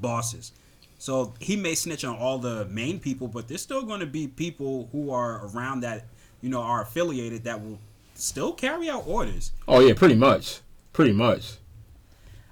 bosses. 0.00 0.52
So 0.98 1.34
he 1.38 1.56
may 1.56 1.74
snitch 1.74 2.04
on 2.04 2.16
all 2.16 2.38
the 2.38 2.64
main 2.66 2.98
people, 2.98 3.28
but 3.28 3.46
there's 3.46 3.62
still 3.62 3.82
going 3.82 4.00
to 4.00 4.06
be 4.06 4.26
people 4.26 4.88
who 4.92 5.10
are 5.10 5.46
around 5.46 5.80
that 5.80 6.06
you 6.40 6.50
know 6.50 6.60
are 6.60 6.82
affiliated 6.82 7.44
that 7.44 7.62
will 7.62 7.78
still 8.14 8.52
carry 8.52 8.90
out 8.90 9.04
orders. 9.06 9.52
Oh 9.66 9.80
yeah, 9.80 9.94
pretty 9.94 10.16
much, 10.16 10.60
pretty 10.92 11.12
much. 11.12 11.54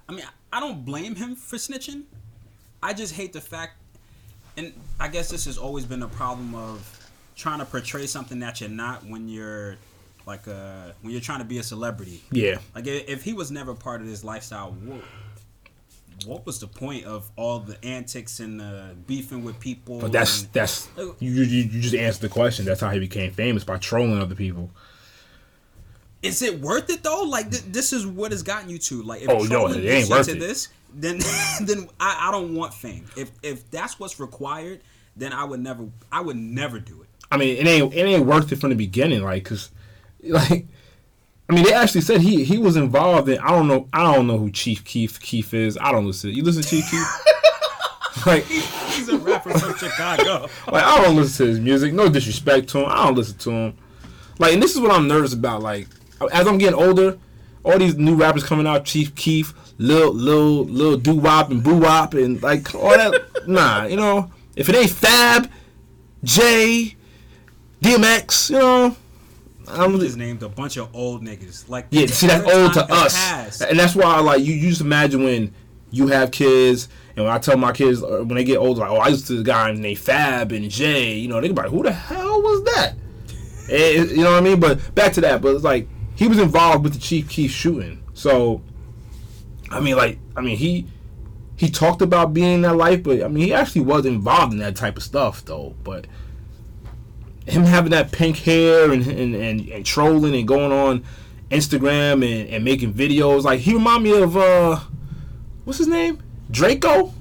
I 0.07 0.13
mean, 0.13 0.25
I 0.51 0.59
don't 0.61 0.85
blame 0.85 1.15
him 1.15 1.35
for 1.35 1.57
snitching. 1.57 2.03
I 2.81 2.93
just 2.93 3.13
hate 3.13 3.33
the 3.33 3.41
fact, 3.41 3.73
and 4.55 4.73
I 4.99 5.09
guess 5.09 5.29
this 5.29 5.45
has 5.45 5.57
always 5.57 5.85
been 5.85 6.03
a 6.03 6.07
problem 6.07 6.55
of 6.55 7.09
trying 7.35 7.59
to 7.59 7.65
portray 7.65 8.07
something 8.07 8.39
that 8.39 8.61
you're 8.61 8.69
not 8.69 9.05
when 9.05 9.27
you're 9.27 9.75
like 10.27 10.45
a 10.45 10.93
when 11.01 11.11
you're 11.11 11.21
trying 11.21 11.39
to 11.39 11.45
be 11.45 11.57
a 11.57 11.63
celebrity. 11.63 12.21
Yeah, 12.31 12.57
Like 12.75 12.85
if 12.85 13.23
he 13.23 13.33
was 13.33 13.49
never 13.49 13.73
part 13.73 14.01
of 14.01 14.07
this 14.07 14.23
lifestyle, 14.23 14.71
what, 14.73 15.01
what 16.25 16.45
was 16.45 16.59
the 16.59 16.67
point 16.67 17.05
of 17.05 17.29
all 17.35 17.59
the 17.59 17.83
antics 17.85 18.39
and 18.39 18.59
the 18.59 18.95
beefing 19.07 19.43
with 19.43 19.59
people? 19.59 19.99
but 19.99 20.11
that's 20.11 20.43
and- 20.43 20.53
that's 20.53 20.89
you, 20.97 21.15
you 21.19 21.43
you 21.43 21.81
just 21.81 21.95
answered 21.95 22.21
the 22.21 22.29
question. 22.29 22.65
That's 22.65 22.81
how 22.81 22.91
he 22.91 22.99
became 22.99 23.31
famous 23.31 23.63
by 23.63 23.77
trolling 23.77 24.19
other 24.19 24.35
people. 24.35 24.69
is 26.21 26.41
it 26.41 26.59
worth 26.59 26.89
it 26.89 27.03
though? 27.03 27.23
Like 27.23 27.49
th- 27.51 27.63
this 27.71 27.93
is 27.93 28.05
what 28.05 28.31
has 28.31 28.43
gotten 28.43 28.69
you 28.69 28.77
to. 28.79 29.01
Like 29.03 29.21
if 29.21 29.29
Oh, 29.29 29.43
no, 29.43 29.67
it 29.67 29.83
ain't 29.85 30.09
worth 30.09 30.25
to 30.27 30.33
it. 30.33 30.39
this, 30.39 30.69
then 30.93 31.19
then 31.61 31.87
I, 31.99 32.27
I 32.27 32.31
don't 32.31 32.53
want 32.55 32.73
fame. 32.73 33.05
If 33.15 33.31
if 33.43 33.69
that's 33.71 33.99
what's 33.99 34.19
required, 34.19 34.81
then 35.15 35.31
I 35.33 35.43
would 35.43 35.59
never 35.61 35.87
I 36.11 36.21
would 36.21 36.37
never 36.37 36.79
do 36.79 37.01
it. 37.01 37.07
I 37.31 37.37
mean, 37.37 37.57
it 37.57 37.67
ain't 37.67 37.93
it 37.93 38.01
ain't 38.03 38.25
worth 38.25 38.51
it 38.51 38.55
from 38.57 38.69
the 38.71 38.75
beginning, 38.75 39.21
like, 39.21 39.43
cause, 39.45 39.69
like, 40.23 40.67
I 41.49 41.53
mean, 41.53 41.63
they 41.63 41.73
actually 41.73 42.01
said 42.01 42.21
he 42.21 42.43
he 42.43 42.57
was 42.57 42.75
involved 42.75 43.29
in. 43.29 43.39
I 43.39 43.49
don't 43.49 43.67
know. 43.67 43.87
I 43.93 44.13
don't 44.13 44.27
know 44.27 44.37
who 44.37 44.51
Chief 44.51 44.83
Keef 44.83 45.19
Keef 45.19 45.53
is. 45.53 45.77
I 45.79 45.91
don't 45.91 46.05
listen. 46.05 46.31
You 46.31 46.43
listen 46.43 46.63
to 46.63 46.69
Chief 46.69 46.89
Keef? 46.89 48.25
like, 48.25 48.45
He's 48.97 49.09
a 49.09 49.17
rapper 49.17 49.57
from 49.57 49.75
Chicago. 49.75 50.49
like 50.71 50.83
I 50.83 51.03
don't 51.03 51.15
listen 51.15 51.45
to 51.45 51.51
his 51.51 51.59
music. 51.59 51.93
No 51.93 52.09
disrespect 52.09 52.67
to 52.69 52.79
him. 52.79 52.85
I 52.87 53.05
don't 53.05 53.15
listen 53.15 53.37
to 53.39 53.51
him. 53.51 53.77
Like, 54.39 54.53
and 54.53 54.61
this 54.61 54.75
is 54.75 54.81
what 54.81 54.91
I'm 54.91 55.07
nervous 55.07 55.33
about. 55.33 55.61
Like, 55.61 55.87
as 56.31 56.47
I'm 56.47 56.57
getting 56.57 56.77
older, 56.77 57.17
all 57.63 57.77
these 57.77 57.95
new 57.95 58.15
rappers 58.15 58.43
coming 58.43 58.67
out, 58.67 58.85
Chief 58.85 59.15
Keef, 59.15 59.53
Lil 59.77 60.13
Lil 60.13 60.65
Lil 60.65 60.97
Doo 60.97 61.15
Wop 61.15 61.51
and 61.51 61.63
Boo 61.63 61.77
Wop 61.77 62.13
and 62.13 62.41
like 62.41 62.73
all 62.75 62.89
that. 62.89 63.47
nah, 63.47 63.85
you 63.85 63.95
know, 63.95 64.31
if 64.55 64.67
it 64.69 64.75
ain't 64.75 64.89
Fab, 64.89 65.49
Jay, 66.23 66.95
DMX, 67.81 68.49
you 68.49 68.57
know, 68.57 68.95
I'm 69.69 69.99
Just 69.99 70.17
named 70.17 70.43
a 70.43 70.49
bunch 70.49 70.77
of 70.77 70.95
old 70.95 71.23
niggas. 71.23 71.67
Like 71.69 71.87
yeah, 71.89 72.05
see 72.07 72.27
that's 72.27 72.49
old 72.49 72.73
to 72.73 72.93
us, 72.93 73.15
passed. 73.15 73.61
and 73.61 73.77
that's 73.77 73.95
why 73.95 74.05
I 74.05 74.19
like 74.21 74.43
you, 74.43 74.53
you 74.53 74.69
just 74.69 74.81
imagine 74.81 75.23
when 75.23 75.53
you 75.91 76.07
have 76.07 76.31
kids, 76.31 76.89
and 77.15 77.25
when 77.25 77.33
I 77.33 77.37
tell 77.39 77.57
my 77.57 77.71
kids 77.71 78.01
uh, 78.03 78.23
when 78.23 78.35
they 78.35 78.43
get 78.43 78.57
older, 78.57 78.81
like 78.81 78.91
oh 78.91 78.97
I 78.97 79.09
used 79.09 79.27
to 79.27 79.33
the 79.33 79.43
guy 79.43 79.71
named 79.73 79.99
Fab 79.99 80.51
and 80.51 80.69
Jay, 80.69 81.15
you 81.15 81.27
know 81.27 81.41
they 81.41 81.49
be 81.49 81.53
like 81.53 81.69
who 81.69 81.83
the 81.83 81.91
hell 81.91 82.41
was 82.41 82.63
that? 82.65 82.93
Eh, 83.69 84.03
you 84.03 84.23
know 84.23 84.31
what 84.31 84.37
I 84.37 84.41
mean? 84.41 84.59
But 84.59 84.95
back 84.95 85.13
to 85.13 85.21
that, 85.21 85.41
but 85.41 85.53
it's 85.55 85.63
like 85.63 85.87
he 86.15 86.27
was 86.27 86.39
involved 86.39 86.83
with 86.83 86.93
the 86.93 86.99
Chief 86.99 87.29
Keef 87.29 87.51
shooting, 87.51 88.03
so 88.13 88.61
I 89.69 89.79
mean 89.79 89.97
like 89.97 90.19
I 90.35 90.41
mean 90.41 90.57
he 90.57 90.87
he 91.57 91.69
talked 91.69 92.01
about 92.01 92.33
being 92.33 92.53
in 92.55 92.61
that 92.61 92.75
life, 92.75 93.03
but 93.03 93.23
I 93.23 93.27
mean 93.27 93.43
he 93.43 93.53
actually 93.53 93.81
was 93.81 94.05
involved 94.05 94.53
in 94.53 94.59
that 94.59 94.75
type 94.75 94.95
of 94.95 95.03
stuff 95.03 95.43
though, 95.43 95.75
but 95.83 96.07
him 97.47 97.63
having 97.63 97.91
that 97.91 98.11
pink 98.11 98.37
hair 98.37 98.91
and 98.91 99.05
and, 99.07 99.35
and, 99.35 99.69
and 99.69 99.85
trolling 99.85 100.35
and 100.35 100.47
going 100.47 100.71
on 100.71 101.03
Instagram 101.49 102.25
and, 102.25 102.49
and 102.49 102.63
making 102.63 102.93
videos. 102.93 103.43
Like 103.43 103.61
he 103.61 103.73
remind 103.73 104.03
me 104.03 104.21
of 104.21 104.35
uh 104.35 104.79
what's 105.63 105.79
his 105.79 105.87
name? 105.87 106.21
Draco? 106.51 107.13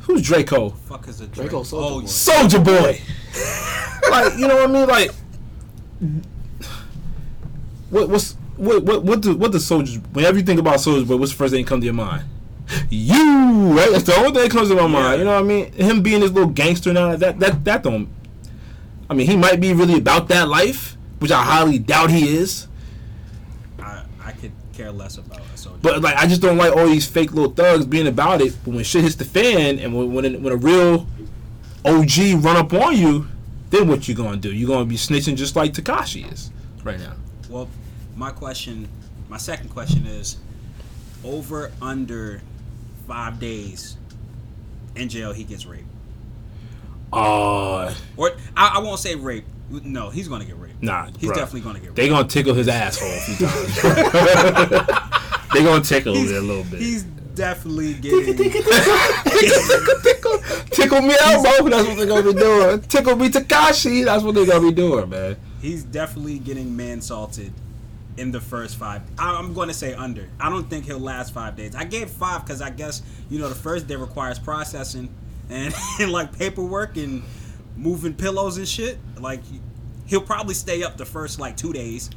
Who's 0.00 0.22
Draco? 0.22 0.70
Fuck 0.70 1.06
is 1.08 1.20
a 1.20 1.26
Draco? 1.28 1.62
Drake? 1.62 1.66
Soulja 1.66 1.74
Oh, 1.74 2.00
Boy. 2.00 2.06
Soulja 2.06 2.64
Boy. 2.64 3.00
Like 4.10 4.36
you 4.36 4.48
know 4.48 4.56
what 4.56 4.68
I 4.68 4.72
mean? 4.72 4.88
Like 4.88 5.10
what 7.90 8.08
what's 8.08 8.32
what 8.56 8.82
what 8.82 9.04
what 9.04 9.20
do 9.20 9.36
what 9.36 9.52
the 9.52 9.60
soldiers 9.60 9.98
whenever 10.12 10.38
you 10.38 10.44
think 10.44 10.58
about 10.58 10.76
Soulja 10.76 11.06
Boy 11.06 11.16
what's 11.16 11.30
the 11.32 11.38
first 11.38 11.52
thing 11.52 11.64
that 11.64 11.68
come 11.68 11.80
to 11.80 11.84
your 11.84 11.94
mind? 11.94 12.24
You 12.90 13.72
right? 13.76 13.90
That's 13.92 14.04
the 14.04 14.14
only 14.16 14.32
thing 14.32 14.42
that 14.42 14.50
comes 14.50 14.68
to 14.70 14.74
my 14.74 14.86
mind 14.88 15.20
you 15.20 15.24
know 15.24 15.34
what 15.34 15.44
I 15.44 15.46
mean? 15.46 15.72
Him 15.72 16.02
being 16.02 16.20
this 16.20 16.32
little 16.32 16.50
gangster 16.50 16.92
now 16.92 17.14
that 17.14 17.38
that 17.38 17.64
that 17.64 17.82
don't 17.84 18.08
I 19.12 19.14
mean, 19.14 19.26
he 19.26 19.36
might 19.36 19.60
be 19.60 19.74
really 19.74 19.98
about 19.98 20.28
that 20.28 20.48
life, 20.48 20.96
which 21.18 21.30
I 21.30 21.42
highly 21.42 21.78
doubt 21.78 22.10
he 22.10 22.34
is. 22.34 22.66
I, 23.78 24.04
I 24.24 24.32
could 24.32 24.52
care 24.72 24.90
less 24.90 25.18
about 25.18 25.42
a 25.54 25.58
soldier. 25.58 25.80
But 25.82 26.00
like, 26.00 26.16
I 26.16 26.26
just 26.26 26.40
don't 26.40 26.56
like 26.56 26.74
all 26.74 26.86
these 26.86 27.06
fake 27.06 27.34
little 27.34 27.52
thugs 27.52 27.84
being 27.84 28.06
about 28.06 28.40
it. 28.40 28.56
But 28.64 28.72
when 28.72 28.84
shit 28.84 29.04
hits 29.04 29.16
the 29.16 29.26
fan, 29.26 29.78
and 29.80 29.94
when 29.94 30.14
when, 30.14 30.42
when 30.42 30.50
a 30.50 30.56
real 30.56 31.06
OG 31.84 32.42
run 32.42 32.56
up 32.56 32.72
on 32.72 32.96
you, 32.96 33.28
then 33.68 33.86
what 33.86 34.08
you 34.08 34.14
gonna 34.14 34.38
do? 34.38 34.50
You 34.50 34.66
gonna 34.66 34.86
be 34.86 34.96
snitching 34.96 35.36
just 35.36 35.56
like 35.56 35.74
Tekashi 35.74 36.32
is 36.32 36.50
right 36.82 36.98
now? 36.98 37.12
Well, 37.50 37.68
my 38.16 38.30
question, 38.30 38.88
my 39.28 39.36
second 39.36 39.68
question 39.68 40.06
is, 40.06 40.38
over 41.22 41.70
under 41.82 42.40
five 43.06 43.38
days 43.38 43.98
in 44.96 45.10
jail, 45.10 45.34
he 45.34 45.44
gets 45.44 45.66
raped, 45.66 45.84
Uh, 47.12 47.94
or 48.16 48.32
I, 48.56 48.76
I 48.76 48.78
won't 48.78 48.98
say 48.98 49.14
rape. 49.14 49.44
No, 49.70 50.10
he's 50.10 50.28
gonna 50.28 50.44
get 50.44 50.58
raped. 50.58 50.82
nah, 50.82 51.06
he's 51.18 51.30
bruh. 51.30 51.34
definitely 51.34 51.60
gonna 51.62 51.78
get 51.78 51.86
raped. 51.86 51.96
They 51.96 52.08
gonna 52.08 52.28
tickle 52.28 52.54
his 52.54 52.68
asshole 52.68 53.08
a 53.08 53.20
few 53.20 53.36
times. 53.46 53.76
they 55.54 55.62
gonna 55.62 55.82
tickle 55.82 56.14
he's, 56.14 56.30
it 56.30 56.36
a 56.36 56.40
little 56.40 56.64
bit. 56.64 56.80
He's 56.80 57.04
definitely 57.34 57.94
getting. 57.94 58.36
Tickle 58.36 60.38
Tickle 60.70 61.02
me 61.02 61.14
Elmo. 61.22 61.68
That's 61.70 61.88
what 61.88 61.96
they're 61.96 62.06
gonna 62.06 62.32
be 62.32 62.38
doing. 62.38 62.80
Tickle 62.82 63.16
me 63.16 63.28
Tekashi. 63.28 64.04
That's 64.04 64.22
what 64.22 64.34
they're 64.34 64.46
gonna 64.46 64.68
be 64.68 64.74
doing, 64.74 65.08
man. 65.08 65.36
he's 65.60 65.84
definitely 65.84 66.38
getting 66.38 66.76
mansalted 66.76 67.52
in 68.16 68.30
the 68.30 68.40
first 68.40 68.76
five. 68.76 69.02
I'm 69.18 69.54
going 69.54 69.68
to 69.68 69.74
say 69.74 69.94
under. 69.94 70.28
I 70.38 70.50
don't 70.50 70.68
think 70.68 70.84
he'll 70.84 70.98
last 70.98 71.32
five 71.32 71.56
days. 71.56 71.74
I 71.74 71.84
gave 71.84 72.10
five 72.10 72.44
because 72.44 72.60
I 72.60 72.70
guess 72.70 73.02
you 73.30 73.38
know 73.38 73.48
the 73.48 73.54
first 73.54 73.86
day 73.86 73.96
requires 73.96 74.38
processing 74.38 75.08
and, 75.52 75.74
and 76.00 76.12
like 76.12 76.36
paperwork 76.36 76.96
and 76.96 77.22
moving 77.76 78.14
pillows 78.14 78.56
and 78.56 78.66
shit. 78.66 78.98
Like 79.18 79.40
he'll 80.06 80.22
probably 80.22 80.54
stay 80.54 80.82
up 80.82 80.96
the 80.96 81.06
first 81.06 81.38
like 81.38 81.56
two 81.56 81.72
days. 81.72 82.10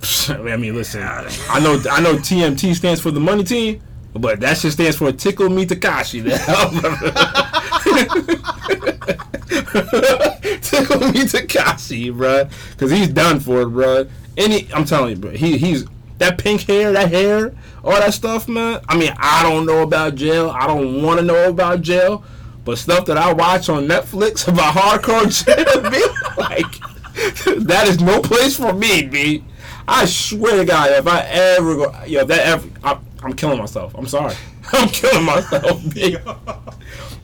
I 0.28 0.56
mean, 0.56 0.74
listen. 0.74 1.02
I 1.02 1.60
know. 1.60 1.80
I 1.90 2.00
know. 2.00 2.16
TMT 2.16 2.74
stands 2.74 3.00
for 3.00 3.10
the 3.10 3.20
money 3.20 3.44
team, 3.44 3.80
but 4.14 4.40
that 4.40 4.58
shit 4.58 4.72
stands 4.72 4.96
for 4.96 5.12
Tickle 5.12 5.48
Me 5.48 5.66
Tekashi. 5.66 6.22
Tickle 10.62 11.00
Me 11.00 11.24
Tekashi, 11.24 12.12
bruh. 12.12 12.50
Cause 12.78 12.90
he's 12.90 13.08
done 13.08 13.40
for 13.40 13.62
it, 13.62 13.68
bruh. 13.68 14.08
Any, 14.36 14.72
I'm 14.72 14.84
telling 14.84 15.10
you, 15.10 15.16
bro. 15.16 15.30
He 15.32 15.58
he's 15.58 15.84
that 16.18 16.38
pink 16.38 16.62
hair, 16.62 16.92
that 16.92 17.10
hair, 17.10 17.54
all 17.82 17.92
that 17.92 18.14
stuff, 18.14 18.48
man. 18.48 18.80
I 18.88 18.96
mean, 18.96 19.12
I 19.18 19.42
don't 19.42 19.66
know 19.66 19.82
about 19.82 20.16
jail. 20.16 20.50
I 20.50 20.66
don't 20.66 21.02
want 21.02 21.20
to 21.20 21.24
know 21.24 21.48
about 21.48 21.82
jail. 21.82 22.24
But 22.64 22.76
stuff 22.76 23.06
that 23.06 23.16
I 23.16 23.32
watch 23.32 23.68
on 23.68 23.86
Netflix 23.88 24.46
about 24.52 24.74
hardcore 24.74 25.28
jail, 25.44 25.90
be 25.90 26.04
like, 26.36 27.66
that 27.66 27.88
is 27.88 28.00
no 28.00 28.20
place 28.20 28.56
for 28.56 28.72
me, 28.72 29.04
b. 29.04 29.44
I 29.86 30.04
swear 30.04 30.58
to 30.58 30.64
God, 30.66 30.90
if 30.90 31.06
I 31.06 31.22
ever 31.22 31.76
go, 31.76 32.04
yo, 32.04 32.24
that 32.24 32.40
ever, 32.40 32.68
I, 32.84 32.98
I'm 33.22 33.32
killing 33.32 33.58
myself. 33.58 33.94
I'm 33.96 34.06
sorry, 34.06 34.34
I'm 34.72 34.88
killing 34.88 35.24
myself, 35.24 35.82
b. 35.94 36.18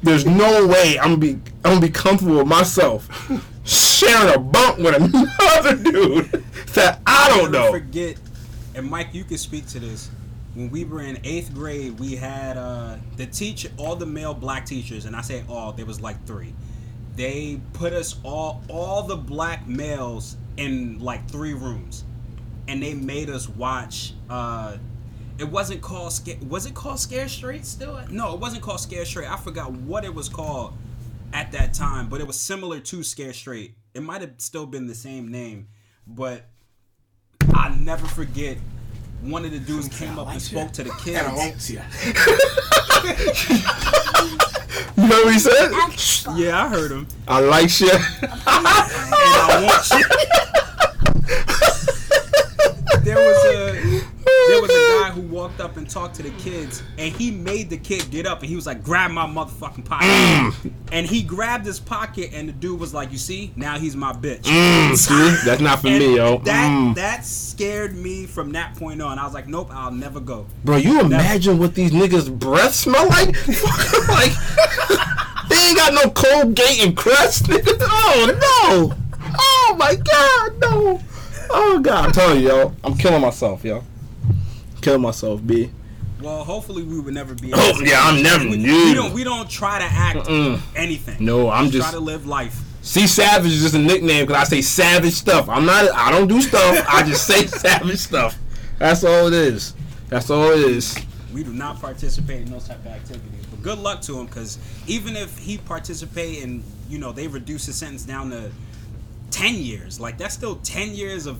There's 0.03 0.25
no 0.25 0.67
way 0.67 0.99
I'm 0.99 1.11
gonna 1.11 1.17
be, 1.19 1.33
I'm 1.65 1.75
gonna 1.75 1.81
be 1.81 1.91
comfortable 1.91 2.39
with 2.39 2.47
myself 2.47 3.09
sharing 3.65 4.35
a 4.35 4.39
bunk 4.39 4.79
with 4.79 4.95
another 4.95 5.77
dude 5.77 6.45
that 6.75 7.01
I 7.07 7.29
don't 7.37 7.51
know. 7.51 7.71
Forget, 7.71 8.17
and 8.75 8.89
Mike, 8.89 9.15
you 9.15 9.25
can 9.25 9.39
speak 9.39 9.67
to 9.69 9.79
this. 9.79 10.11
When 10.55 10.71
we 10.71 10.85
were 10.85 11.03
in 11.03 11.19
eighth 11.25 11.53
grade, 11.53 11.99
we 11.99 12.15
had 12.15 12.57
uh, 12.57 12.97
the 13.17 13.27
teacher, 13.27 13.71
all 13.77 13.97
the 13.97 14.07
male 14.07 14.35
black 14.35 14.67
teachers, 14.67 15.05
and 15.05 15.17
I 15.17 15.21
say 15.21 15.45
all, 15.49 15.73
there 15.73 15.87
was 15.87 16.01
like 16.01 16.25
three. 16.27 16.55
They 17.17 17.61
put 17.73 17.93
us 17.93 18.17
all, 18.23 18.63
all 18.69 19.03
the 19.03 19.17
black 19.17 19.67
males 19.67 20.37
in 20.57 21.01
like 21.01 21.29
three 21.29 21.55
rooms, 21.55 22.05
and 22.69 22.83
they 22.83 22.95
made 22.95 23.31
us 23.31 23.49
watch. 23.49 24.15
Uh, 24.31 24.77
it 25.39 25.49
wasn't 25.49 25.83
called. 25.83 26.13
Was 26.49 26.67
it 26.67 26.75
called 26.75 27.01
Scare 27.01 27.29
Straight 27.29 27.67
still? 27.67 28.01
No, 28.11 28.35
it 28.35 28.41
wasn't 28.41 28.63
called 28.63 28.81
Scare 28.81 29.05
Straight. 29.05 29.31
I 29.31 29.37
forgot 29.37 29.73
what 29.73 30.05
it 30.05 30.15
was 30.15 30.29
called 30.29 30.75
at 31.33 31.51
that 31.53 31.75
time, 31.75 32.09
but 32.09 32.21
it 32.21 32.27
was 32.27 32.39
similar 32.39 32.79
to 32.81 33.03
Scare 33.03 33.33
Straight. 33.33 33.75
It 33.95 34.03
might 34.03 34.21
have 34.21 34.35
still 34.39 34.67
been 34.67 34.87
the 34.87 34.95
same 34.95 35.31
name, 35.31 35.69
but 36.07 36.47
I 37.53 37.75
never 37.81 38.07
forget. 38.07 38.57
One 39.23 39.45
of 39.45 39.51
the 39.53 39.59
dudes 39.59 39.89
came 39.89 40.19
up 40.19 40.29
and 40.29 40.41
spoke 40.41 40.71
to 40.73 40.85
the 40.85 40.91
kids. 41.03 41.19
And 41.19 41.27
I 41.27 41.35
won't 41.35 41.61
see 41.61 41.75
ya. 41.75 41.83
You 44.97 45.09
know 45.09 45.23
what 45.25 45.33
he 45.33 45.39
said? 45.39 45.71
Yeah, 46.37 46.65
I 46.65 46.69
heard 46.69 46.91
him. 46.93 47.07
I 47.27 47.41
like 47.41 47.69
shit. 47.69 47.93
And 47.93 48.31
I 48.47 49.67
want 49.67 49.85
shit. 49.85 50.07
there 53.05 53.17
was 53.17 53.45
a 53.47 53.73
there 54.49 54.61
was 54.63 54.71
a 54.71 55.01
guy 55.01 55.11
who 55.11 55.23
walked 55.23 55.61
up 55.61 55.74
and 55.85 55.93
talked 55.93 56.15
to 56.17 56.23
the 56.23 56.31
kids, 56.31 56.83
and 56.97 57.13
he 57.15 57.31
made 57.31 57.69
the 57.69 57.77
kid 57.77 58.11
get 58.11 58.27
up, 58.27 58.41
and 58.41 58.49
he 58.49 58.57
was 58.57 58.67
like, 58.67 58.83
"Grab 58.83 59.11
my 59.11 59.27
motherfucking 59.27 59.85
pocket." 59.85 60.55
and 60.93 61.07
he 61.07 61.23
grabbed 61.23 61.67
his 61.67 61.79
pocket, 61.79 62.31
and 62.33 62.49
the 62.49 62.53
dude 62.53 62.81
was 62.81 62.95
like, 62.95 63.13
"You 63.13 63.19
see, 63.19 63.53
now 63.55 63.79
he's 63.79 63.95
my 63.95 64.13
bitch." 64.15 64.47
See, 64.97 65.45
that's 65.45 65.61
not 65.61 65.81
for 65.83 65.89
me, 65.99 66.17
yo. 66.17 66.39
That 66.39 66.65
Mm. 66.71 66.95
that 66.95 67.27
scared 67.27 67.95
me 67.97 68.25
from 68.27 68.53
that 68.53 68.75
point 68.77 69.03
on. 69.03 69.19
I 69.19 69.25
was 69.25 69.35
like, 69.35 69.47
"Nope, 69.47 69.69
I'll 69.73 69.91
never 69.91 70.21
go." 70.21 70.47
Bro, 70.65 70.79
you 70.79 71.01
imagine 71.01 71.59
what 71.59 71.75
these 71.75 71.91
niggas' 71.91 72.37
breath 72.37 72.75
smell 72.75 73.07
like? 73.09 73.29
like 74.09 74.33
they 75.49 75.57
ain't 75.57 75.77
got 75.77 75.93
no 75.93 76.11
Colgate 76.11 76.83
and 76.85 76.97
Crest. 76.97 77.45
nigga. 77.45 77.77
Oh 77.81 78.89
no! 78.89 78.97
Oh 79.39 79.77
my 79.79 79.95
God, 79.97 80.53
no! 80.61 81.01
Oh 81.51 81.79
God, 81.81 82.07
I'm 82.07 82.13
telling 82.13 82.41
you, 82.41 82.49
yo, 82.49 82.75
I'm 82.83 82.95
killing 82.97 83.21
myself, 83.21 83.63
yo. 83.65 83.85
Killing 84.85 85.01
myself, 85.01 85.45
b. 85.47 85.71
Well, 86.21 86.45
hopefully 86.45 86.83
we 86.83 87.01
would 87.01 87.15
never 87.15 87.35
be. 87.35 87.53
Oh 87.57 87.81
yeah, 87.83 88.01
I'm 88.03 88.23
never. 88.23 88.45
We, 88.45 88.59
we 88.59 88.95
don't. 88.95 89.13
We 89.15 89.25
don't 89.25 89.49
try 89.49 89.79
to 89.79 89.85
act 89.85 90.29
anything. 90.77 91.25
No, 91.25 91.49
I'm 91.51 91.67
We 91.67 91.71
just- 91.73 91.91
try 91.91 91.99
to 91.99 92.05
live 92.05 92.27
life. 92.27 92.61
See, 92.83 93.07
savage 93.07 93.51
is 93.51 93.63
just 93.63 93.75
a 93.75 93.79
nickname 93.79 94.27
because 94.27 94.43
I 94.43 94.45
say 94.45 94.61
savage 94.61 95.15
stuff. 95.15 95.49
I'm 95.49 95.65
not. 95.65 95.91
I 95.95 96.11
don't 96.11 96.29
do 96.29 96.43
stuff. 96.43 96.85
I 96.87 97.03
just 97.03 97.27
say 97.27 97.47
savage 97.65 97.97
stuff. 97.97 98.39
That's 98.79 99.03
all 99.05 99.27
it 99.29 99.33
is. 99.33 99.73
That's 100.11 100.29
all 100.29 100.51
it 100.51 100.59
is. 100.61 100.95
We 101.33 101.43
do 101.45 101.53
not 101.55 101.81
participate 101.81 102.43
in 102.43 102.51
those 102.51 102.69
type 102.69 102.81
of 102.81 102.89
activities. 102.89 103.47
But 103.51 103.63
good 103.63 103.79
luck 103.79 104.03
to 104.03 104.19
him, 104.19 104.27
because 104.27 104.59
even 104.87 105.17
if 105.17 105.39
he 105.39 105.57
participate 105.57 106.43
and 106.45 106.63
you 106.91 106.99
know 106.99 107.11
they 107.11 107.27
reduce 107.27 107.65
his 107.65 107.77
sentence 107.77 108.03
down 108.03 108.29
to 108.31 108.51
ten 109.31 109.55
years, 109.55 109.99
like 109.99 110.19
that's 110.19 110.35
still 110.35 110.57
ten 110.57 110.91
years 110.91 111.25
of 111.25 111.39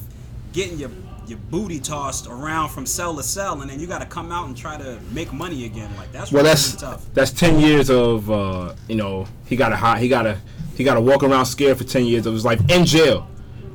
getting 0.55 0.79
your 0.79 0.91
your 1.27 1.39
booty 1.51 1.81
tossed 1.81 2.27
around 2.27 2.69
from 2.71 2.85
cell 2.87 3.15
to 3.17 3.23
cell, 3.23 3.61
and 3.63 3.71
then 3.71 3.81
you 3.81 3.87
got 3.87 4.01
to 4.01 4.07
come 4.07 4.31
out 4.31 4.47
and 4.47 4.55
try 4.57 4.77
to 4.77 4.99
make 5.13 5.33
money 5.33 5.65
again. 5.67 5.91
Like 5.97 6.11
that's 6.13 6.31
Well, 6.33 6.43
really 6.43 6.55
that's 6.55 6.77
tough. 6.77 7.05
that's 7.15 7.31
ten 7.31 7.59
years 7.61 7.91
of 7.91 8.31
uh, 8.31 8.75
you 8.89 8.95
know 8.97 9.27
he 9.47 9.57
got 9.57 9.69
to 9.71 9.99
he 10.01 10.09
got 10.09 10.23
to 10.23 10.39
he 10.77 10.85
got 10.85 10.95
to 10.95 11.01
walk 11.01 11.23
around 11.23 11.47
scared 11.47 11.77
for 11.79 11.85
ten 11.85 12.05
years 12.07 12.25
of 12.27 12.33
his 12.33 12.45
life 12.45 12.61
in 12.71 12.85
jail. 12.87 13.29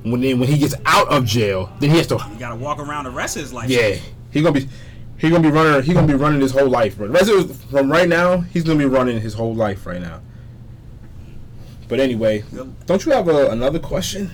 When 0.04 0.22
then 0.22 0.40
when 0.40 0.48
he 0.48 0.58
gets 0.58 0.76
out 0.86 1.08
of 1.10 1.26
jail, 1.26 1.72
then 1.80 1.90
he 1.92 1.98
has 1.98 2.08
to 2.08 2.16
You 2.34 2.40
got 2.40 2.50
to 2.50 2.56
walk 2.56 2.80
around 2.80 3.04
the 3.04 3.12
rest 3.12 3.36
of 3.36 3.42
his 3.44 3.52
life. 3.54 3.70
yeah 3.70 3.96
he 4.32 4.42
gonna 4.42 4.60
be 4.60 4.70
he 5.18 5.30
gonna 5.30 5.42
be 5.44 5.50
running 5.50 5.82
he 5.84 5.94
gonna 5.94 6.08
be 6.08 6.14
running 6.14 6.40
his 6.40 6.52
whole 6.52 6.70
life, 6.70 6.98
bro. 6.98 7.08
The 7.08 7.14
rest 7.14 7.30
of 7.30 7.50
his, 7.50 7.64
from 7.66 7.92
right 7.92 8.08
now 8.08 8.42
he's 8.42 8.64
gonna 8.64 8.80
be 8.80 8.86
running 8.86 9.20
his 9.20 9.34
whole 9.34 9.54
life 9.56 9.86
right 9.86 10.02
now. 10.02 10.22
But 11.88 12.00
anyway, 12.00 12.44
don't 12.86 13.04
you 13.06 13.12
have 13.12 13.28
a, 13.28 13.50
another 13.50 13.80
question? 13.80 14.30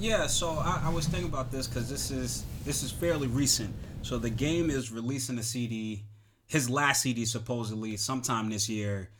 Yeah, 0.00 0.28
so 0.28 0.50
I, 0.50 0.82
I 0.84 0.88
was 0.90 1.08
thinking 1.08 1.28
about 1.28 1.50
this 1.50 1.66
because 1.66 1.90
this 1.90 2.12
is 2.12 2.44
this 2.64 2.84
is 2.84 2.92
fairly 2.92 3.26
recent. 3.26 3.74
So 4.02 4.16
the 4.16 4.30
game 4.30 4.70
is 4.70 4.92
releasing 4.92 5.36
a 5.38 5.42
CD, 5.42 6.04
his 6.46 6.70
last 6.70 7.02
CD 7.02 7.24
supposedly 7.24 7.96
sometime 7.96 8.48
this 8.48 8.68
year, 8.68 9.10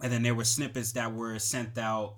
and 0.00 0.12
then 0.12 0.22
there 0.22 0.34
were 0.34 0.44
snippets 0.44 0.92
that 0.92 1.12
were 1.12 1.40
sent 1.40 1.76
out 1.76 2.14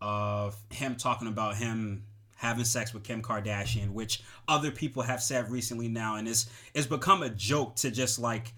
of 0.00 0.56
him 0.70 0.96
talking 0.96 1.28
about 1.28 1.56
him 1.56 2.04
having 2.36 2.64
sex 2.64 2.94
with 2.94 3.04
Kim 3.04 3.20
Kardashian, 3.20 3.92
which 3.92 4.22
other 4.48 4.70
people 4.70 5.02
have 5.02 5.22
said 5.22 5.50
recently 5.50 5.88
now, 5.88 6.16
and 6.16 6.26
it's 6.26 6.48
it's 6.72 6.86
become 6.86 7.22
a 7.22 7.28
joke 7.28 7.76
to 7.76 7.90
just 7.90 8.18
like 8.18 8.54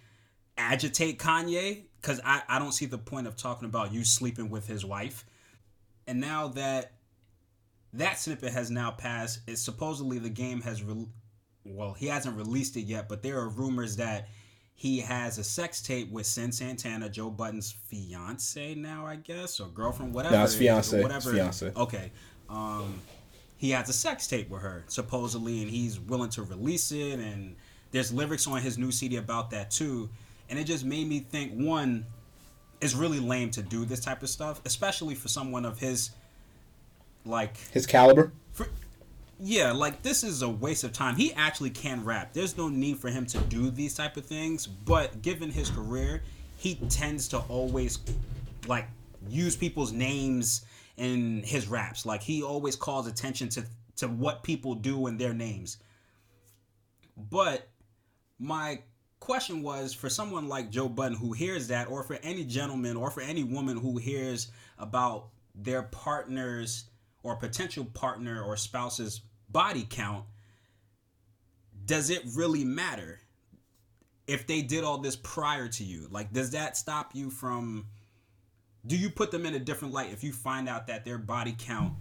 agitate 0.56 1.18
Kanye 1.18 1.82
because 2.00 2.20
I 2.24 2.42
I 2.48 2.60
don't 2.60 2.72
see 2.72 2.86
the 2.86 2.98
point 2.98 3.26
of 3.26 3.34
talking 3.34 3.66
about 3.66 3.92
you 3.92 4.04
sleeping 4.04 4.50
with 4.50 4.68
his 4.68 4.84
wife, 4.84 5.24
and 6.06 6.20
now 6.20 6.46
that 6.48 6.92
that 7.94 8.18
snippet 8.18 8.52
has 8.52 8.70
now 8.70 8.90
passed. 8.90 9.40
It's 9.46 9.62
supposedly 9.62 10.18
the 10.18 10.28
game 10.28 10.60
has, 10.62 10.82
re- 10.82 11.06
well, 11.64 11.94
he 11.94 12.06
hasn't 12.06 12.36
released 12.36 12.76
it 12.76 12.82
yet, 12.82 13.08
but 13.08 13.22
there 13.22 13.38
are 13.38 13.48
rumors 13.48 13.96
that 13.96 14.28
he 14.74 15.00
has 15.00 15.38
a 15.38 15.44
sex 15.44 15.82
tape 15.82 16.10
with 16.12 16.24
Cyn 16.24 16.52
Santana, 16.54 17.08
Joe 17.08 17.30
Budden's 17.30 17.72
fiance 17.72 18.74
now, 18.76 19.04
I 19.06 19.16
guess, 19.16 19.58
or 19.58 19.68
girlfriend, 19.68 20.14
whatever. 20.14 20.36
No, 20.36 20.44
it's 20.44 20.54
it 20.54 20.56
is, 20.56 20.60
or 20.60 20.62
fiance. 20.62 20.96
It's 20.96 21.02
Whatever. 21.02 21.32
fiance. 21.32 21.72
Okay. 21.76 22.12
Um, 22.48 23.00
he 23.56 23.70
has 23.70 23.88
a 23.88 23.92
sex 23.92 24.28
tape 24.28 24.48
with 24.50 24.62
her 24.62 24.84
supposedly, 24.86 25.62
and 25.62 25.70
he's 25.70 25.98
willing 25.98 26.30
to 26.30 26.42
release 26.42 26.92
it. 26.92 27.18
And 27.18 27.56
there's 27.90 28.12
lyrics 28.12 28.46
on 28.46 28.60
his 28.62 28.78
new 28.78 28.92
CD 28.92 29.16
about 29.16 29.50
that 29.50 29.70
too. 29.72 30.08
And 30.48 30.58
it 30.58 30.64
just 30.64 30.84
made 30.84 31.08
me 31.08 31.20
think 31.20 31.52
one, 31.52 32.06
it's 32.80 32.94
really 32.94 33.18
lame 33.18 33.50
to 33.50 33.62
do 33.62 33.84
this 33.84 33.98
type 34.00 34.22
of 34.22 34.28
stuff, 34.28 34.60
especially 34.64 35.16
for 35.16 35.26
someone 35.26 35.64
of 35.64 35.78
his 35.80 36.10
like 37.24 37.56
His 37.72 37.86
caliber. 37.86 38.32
for, 38.52 38.68
yeah, 39.40 39.72
like 39.72 40.02
this 40.02 40.24
is 40.24 40.42
a 40.42 40.48
waste 40.48 40.84
of 40.84 40.92
time. 40.92 41.16
He 41.16 41.32
actually 41.34 41.70
can 41.70 42.04
rap. 42.04 42.32
There's 42.32 42.56
no 42.56 42.68
need 42.68 42.98
for 42.98 43.08
him 43.08 43.26
to 43.26 43.38
do 43.38 43.70
these 43.70 43.94
type 43.94 44.16
of 44.16 44.24
things. 44.24 44.66
But 44.66 45.22
given 45.22 45.50
his 45.50 45.70
career, 45.70 46.22
he 46.56 46.76
tends 46.88 47.28
to 47.28 47.38
always 47.38 47.98
like 48.66 48.86
use 49.28 49.56
people's 49.56 49.92
names 49.92 50.64
in 50.96 51.42
his 51.44 51.68
raps. 51.68 52.04
Like 52.04 52.22
he 52.22 52.42
always 52.42 52.76
calls 52.76 53.06
attention 53.06 53.48
to 53.50 53.64
to 53.96 54.08
what 54.08 54.42
people 54.42 54.74
do 54.74 55.06
and 55.06 55.20
their 55.20 55.34
names. 55.34 55.78
But 57.30 57.68
my 58.38 58.80
question 59.20 59.62
was 59.62 59.92
for 59.92 60.08
someone 60.08 60.48
like 60.48 60.70
Joe 60.70 60.88
Budden 60.88 61.18
who 61.18 61.32
hears 61.32 61.68
that, 61.68 61.88
or 61.88 62.02
for 62.02 62.18
any 62.22 62.44
gentleman 62.44 62.96
or 62.96 63.10
for 63.10 63.20
any 63.20 63.42
woman 63.42 63.76
who 63.76 63.98
hears 63.98 64.52
about 64.78 65.28
their 65.54 65.82
partner's 65.82 66.84
or 67.28 67.36
potential 67.36 67.84
partner 67.84 68.42
or 68.42 68.56
spouse's 68.56 69.20
body 69.48 69.86
count, 69.88 70.24
does 71.84 72.10
it 72.10 72.22
really 72.34 72.64
matter? 72.64 73.20
if 74.28 74.46
they 74.46 74.60
did 74.62 74.84
all 74.84 74.98
this 74.98 75.16
prior 75.16 75.66
to 75.66 75.82
you? 75.82 76.06
Like, 76.10 76.32
does 76.32 76.50
that 76.50 76.76
stop 76.76 77.14
you 77.14 77.30
from? 77.30 77.86
Do 78.86 78.96
you 78.96 79.10
put 79.10 79.32
them 79.32 79.44
in 79.44 79.54
a 79.54 79.58
different 79.58 79.92
light 79.92 80.12
if 80.12 80.22
you 80.22 80.32
find 80.32 80.68
out 80.68 80.86
that 80.86 81.04
their 81.04 81.18
body 81.18 81.56
count 81.58 81.94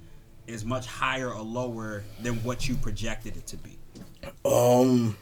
is 0.46 0.64
much 0.64 0.86
higher 0.86 1.32
or 1.32 1.42
lower 1.42 2.04
than 2.22 2.36
what 2.44 2.68
you 2.70 2.76
projected 2.76 3.36
it 3.38 3.48
to 3.48 3.58
be? 3.58 3.80
Um. 4.46 5.18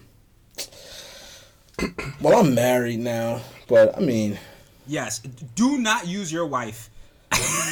Well, 2.21 2.39
I'm 2.39 2.55
married 2.55 3.01
now, 3.01 3.41
but 3.67 3.97
I 3.97 3.99
mean, 3.99 4.39
Yes. 4.87 5.19
Do 5.19 5.77
not 5.77 6.07
use 6.07 6.31
your 6.31 6.45
wife. 6.45 6.89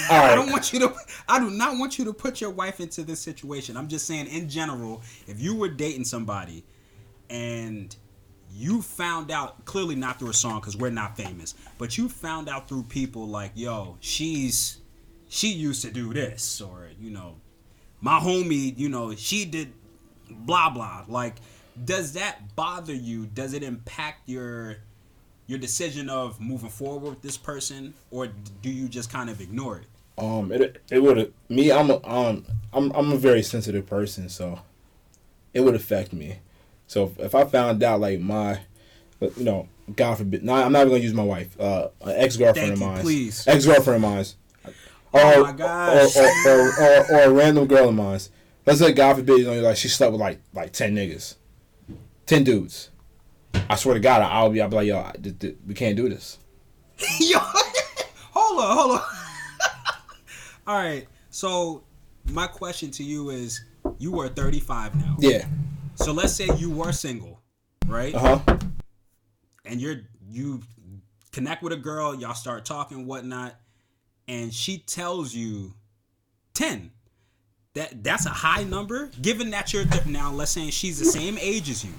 I 0.10 0.34
don't 0.36 0.52
want 0.52 0.74
you 0.74 0.80
to. 0.80 0.94
I 1.28 1.40
do 1.40 1.50
not 1.50 1.78
want 1.78 1.98
you 1.98 2.06
to 2.06 2.14
put 2.14 2.42
your 2.42 2.50
wife 2.50 2.80
into 2.80 3.04
this 3.04 3.20
situation. 3.20 3.78
I'm 3.78 3.88
just 3.88 4.06
saying, 4.06 4.28
in 4.28 4.50
general, 4.50 5.02
if 5.28 5.40
you 5.40 5.56
were 5.56 5.70
dating 5.70 6.06
somebody 6.06 6.64
and 7.30 7.96
you 8.52 8.82
found 8.82 9.32
out 9.32 9.66
clearly 9.66 9.96
not 9.96 10.20
through 10.20 10.30
a 10.30 10.34
song 10.34 10.60
because 10.60 10.78
we're 10.78 10.92
not 10.92 11.18
famous, 11.18 11.56
but 11.78 11.98
you 11.98 12.08
found 12.08 12.50
out 12.50 12.68
through 12.68 12.84
people 12.84 13.28
like, 13.28 13.52
yo, 13.56 13.98
she's 14.00 14.80
she 15.30 15.48
used 15.52 15.82
to 15.82 15.92
do 15.92 16.14
this, 16.14 16.62
or 16.62 16.90
you 17.00 17.10
know, 17.10 17.36
my 18.02 18.20
homie, 18.20 18.78
you 18.78 18.90
know, 18.90 19.16
she 19.16 19.46
did 19.46 19.74
blah 20.30 20.70
blah. 20.70 21.06
Like, 21.08 21.38
does 21.84 22.14
that 22.14 22.56
bother 22.56 22.94
you? 22.94 23.26
Does 23.26 23.54
it 23.54 23.64
impact 23.64 24.30
your 24.30 24.78
your 25.48 25.60
decision 25.60 26.10
of 26.10 26.40
moving 26.40 26.70
forward 26.70 27.10
with 27.10 27.22
this 27.22 27.38
person, 27.38 27.94
or 28.12 28.28
do 28.62 28.70
you 28.70 28.88
just 28.88 29.12
kind 29.12 29.30
of 29.30 29.42
ignore 29.42 29.78
it? 29.78 29.86
Um, 30.18 30.52
it 30.52 30.82
it 30.92 31.00
would 31.02 31.34
me. 31.50 31.72
I'm 31.72 31.90
a 31.90 32.00
um 32.08 32.46
I'm 32.72 32.92
I'm 32.92 33.12
a 33.12 33.18
very 33.18 33.42
sensitive 33.44 33.86
person, 33.88 34.30
so 34.30 34.60
it 35.54 35.62
would 35.62 35.76
affect 35.76 36.14
me. 36.14 36.38
So 36.88 37.06
if, 37.06 37.20
if 37.20 37.36
I 37.36 37.46
found 37.46 37.82
out 37.84 38.00
like 38.00 38.20
my, 38.20 38.60
you 39.20 39.32
know, 39.44 39.68
God 39.96 40.18
forbid, 40.18 40.44
no, 40.44 40.54
I'm 40.54 40.72
not 40.72 40.82
even 40.82 40.92
gonna 40.94 41.04
use 41.04 41.14
my 41.14 41.24
wife, 41.24 41.60
uh, 41.60 41.88
an 42.02 42.14
ex 42.18 42.38
girlfriend 42.38 42.74
of 42.74 42.80
mine, 42.80 43.02
please. 43.02 43.48
ex 43.48 43.66
girlfriend 43.66 44.04
of 44.04 44.10
mine, 44.12 44.26
or, 45.12 45.22
Oh 45.22 45.44
my 45.44 45.52
gosh. 45.54 46.16
or, 46.16 46.22
or, 46.22 46.30
or, 46.48 46.82
or, 46.82 47.12
or 47.16 47.22
a 47.24 47.32
random 47.32 47.66
girl 47.68 47.90
of 47.90 47.96
mine. 47.96 48.20
Let's 48.66 48.80
say 48.80 48.94
God 48.94 49.18
forbid, 49.18 49.40
you 49.40 49.46
know, 49.46 49.60
like 49.62 49.78
she 49.78 49.88
slept 49.88 50.12
with 50.12 50.22
like 50.22 50.40
like 50.54 50.72
ten 50.74 50.96
niggas, 50.96 51.36
ten 52.26 52.44
dudes. 52.44 52.90
I 53.70 53.76
swear 53.76 53.94
to 53.96 54.00
God, 54.00 54.22
I'll 54.22 54.50
be, 54.50 54.62
I'll 54.62 54.70
be 54.70 54.76
like, 54.76 54.88
yo, 54.88 55.00
I- 55.00 55.16
th- 55.22 55.40
th- 55.40 55.56
we 55.66 55.74
can't 55.74 55.96
do 55.96 56.10
this. 56.10 56.38
Yo, 57.20 57.40
hold 57.40 58.60
on, 58.62 58.78
hold 58.78 58.92
on. 59.00 59.02
All 60.68 60.76
right. 60.78 61.08
So 61.30 61.84
my 62.32 62.48
question 62.48 62.92
to 62.92 63.04
you 63.04 63.30
is: 63.32 63.64
You 63.98 64.20
are 64.20 64.28
35 64.30 64.96
now. 64.96 65.16
Yeah. 65.20 65.46
So 65.96 66.12
let's 66.12 66.34
say 66.34 66.48
you 66.58 66.70
were 66.72 66.92
single, 66.92 67.42
right? 67.88 68.14
Uh 68.14 68.38
huh. 68.40 68.58
And 69.66 69.82
you're 69.82 70.02
you 70.30 70.62
connect 71.32 71.64
with 71.64 71.74
a 71.74 71.78
girl, 71.78 72.14
y'all 72.16 72.34
start 72.34 72.64
talking, 72.66 73.06
whatnot, 73.08 73.56
and 74.28 74.54
she 74.54 74.78
tells 74.80 75.34
you 75.34 75.74
10. 76.54 76.92
That 77.74 78.04
that's 78.04 78.28
a 78.28 78.30
high 78.30 78.64
number, 78.64 79.10
given 79.22 79.50
that 79.50 79.74
you're 79.74 79.86
th- 79.86 80.06
now. 80.06 80.32
Let's 80.32 80.52
say 80.52 80.70
she's 80.70 81.00
the 81.00 81.06
same 81.06 81.38
age 81.40 81.70
as 81.72 81.84
you. 81.84 81.92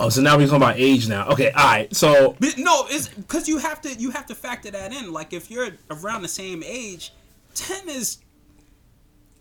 Oh, 0.00 0.08
so 0.08 0.22
now 0.22 0.36
we're 0.36 0.46
talking 0.46 0.62
about 0.62 0.76
age 0.78 1.08
now. 1.08 1.28
Okay, 1.28 1.50
all 1.50 1.64
right. 1.64 1.94
So 1.94 2.36
But 2.38 2.56
no, 2.56 2.86
it's 2.88 3.08
because 3.08 3.48
you 3.48 3.58
have 3.58 3.80
to 3.82 3.92
you 3.94 4.10
have 4.12 4.26
to 4.26 4.34
factor 4.34 4.70
that 4.70 4.92
in. 4.92 5.12
Like 5.12 5.32
if 5.32 5.50
you're 5.50 5.70
around 5.90 6.22
the 6.22 6.28
same 6.28 6.62
age, 6.62 7.12
ten 7.54 7.88
is, 7.88 8.18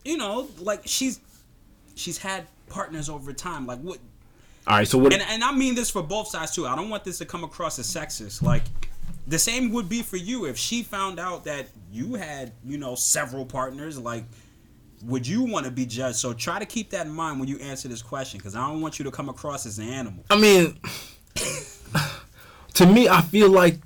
you 0.03 0.17
know, 0.17 0.49
like 0.59 0.81
she's 0.85 1.19
she's 1.95 2.17
had 2.17 2.47
partners 2.69 3.07
over 3.07 3.33
time. 3.33 3.67
Like 3.67 3.79
what? 3.79 3.99
all 4.65 4.77
right. 4.77 4.87
So 4.87 4.97
what? 4.97 5.13
And 5.13 5.21
and 5.21 5.43
I 5.43 5.51
mean 5.51 5.75
this 5.75 5.91
for 5.91 6.01
both 6.01 6.27
sides 6.27 6.55
too. 6.55 6.65
I 6.65 6.75
don't 6.75 6.89
want 6.89 7.03
this 7.03 7.19
to 7.19 7.25
come 7.25 7.43
across 7.43 7.77
as 7.77 7.85
sexist. 7.85 8.41
Like 8.41 8.63
the 9.27 9.37
same 9.37 9.71
would 9.73 9.87
be 9.87 10.01
for 10.01 10.17
you 10.17 10.45
if 10.45 10.57
she 10.57 10.81
found 10.81 11.19
out 11.19 11.43
that 11.43 11.67
you 11.91 12.15
had 12.15 12.51
you 12.65 12.79
know 12.79 12.95
several 12.95 13.45
partners. 13.45 13.99
Like 13.99 14.23
would 15.03 15.27
you 15.27 15.43
want 15.43 15.65
to 15.65 15.71
be 15.71 15.85
judged? 15.85 16.17
So 16.17 16.33
try 16.33 16.59
to 16.59 16.65
keep 16.65 16.89
that 16.91 17.05
in 17.05 17.11
mind 17.13 17.39
when 17.39 17.47
you 17.49 17.57
answer 17.59 17.87
this 17.87 18.01
question, 18.01 18.37
because 18.39 18.55
I 18.55 18.67
don't 18.67 18.81
want 18.81 18.97
you 18.99 19.05
to 19.05 19.11
come 19.11 19.29
across 19.29 19.65
as 19.65 19.77
an 19.79 19.87
animal. 19.89 20.23
I 20.29 20.37
mean, 20.39 20.79
to 22.73 22.85
me, 22.85 23.07
I 23.09 23.21
feel 23.21 23.49
like 23.49 23.79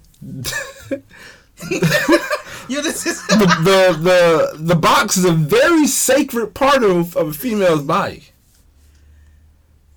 Yeah, 2.70 2.80
this 2.82 3.06
is. 3.06 3.26
the, 3.28 3.36
the 3.64 3.98
the 4.02 4.58
the 4.64 4.76
box 4.76 5.18
is 5.18 5.26
a 5.26 5.32
very 5.34 5.88
sacred 5.88 6.54
part 6.54 6.84
of, 6.84 7.16
of 7.18 7.28
a 7.30 7.34
female's 7.34 7.82
body. 7.84 8.24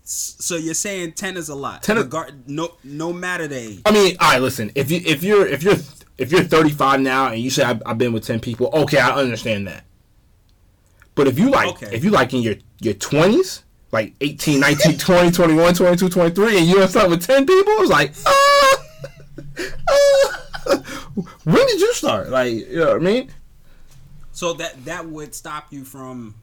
So 0.03 0.57
you're 0.57 0.75
saying 0.75 1.13
ten 1.13 1.37
is 1.37 1.49
a 1.49 1.55
lot. 1.55 1.83
10 1.83 1.97
is- 1.99 2.05
Regard, 2.05 2.49
no, 2.49 2.75
no 2.83 3.13
matter 3.13 3.47
the 3.47 3.57
age. 3.59 3.81
I 3.87 3.93
mean, 3.93 4.17
all 4.21 4.33
right. 4.33 4.43
Listen, 4.43 4.73
if 4.75 4.91
you 4.91 5.01
if 5.05 5.23
you're 5.23 5.47
if 5.47 5.63
you're 5.63 5.77
if 6.19 6.31
you're 6.33 6.43
35 6.43 7.01
now 7.01 7.29
and 7.29 7.41
you 7.41 7.51
say 7.51 7.63
I've, 7.65 7.83
I've 7.87 7.99
been 7.99 8.13
with 8.13 8.25
10 8.27 8.41
people, 8.41 8.69
okay, 8.73 8.99
I 8.99 9.11
understand 9.13 9.67
that. 9.69 9.85
But 11.15 11.29
if 11.29 11.39
you 11.39 11.51
like 11.51 11.83
Okay. 11.83 11.95
if 11.95 12.05
you 12.05 12.11
like 12.11 12.33
in 12.35 12.43
your 12.43 12.57
your 12.81 12.95
20s, 12.95 13.63
like 13.93 14.15
18, 14.21 14.59
19, 14.61 14.99
20, 14.99 15.31
21, 15.31 15.75
22, 15.75 16.09
23, 16.09 16.59
and 16.59 16.67
you 16.67 16.75
don't 16.75 16.89
start 16.89 17.09
with 17.09 17.25
10 17.25 17.47
people, 17.47 17.73
it's 17.79 17.91
like, 17.91 18.13
ah, 18.27 18.85
ah. 19.89 20.43
when 21.45 21.67
did 21.67 21.81
you 21.81 21.95
start? 21.95 22.29
Like, 22.31 22.53
you 22.53 22.77
know 22.77 22.87
what 22.89 22.97
I 22.97 22.99
mean? 22.99 23.31
So 24.33 24.53
that 24.55 24.85
that 24.85 25.07
would 25.07 25.35
stop 25.35 25.67
you 25.71 25.85
from 25.85 26.35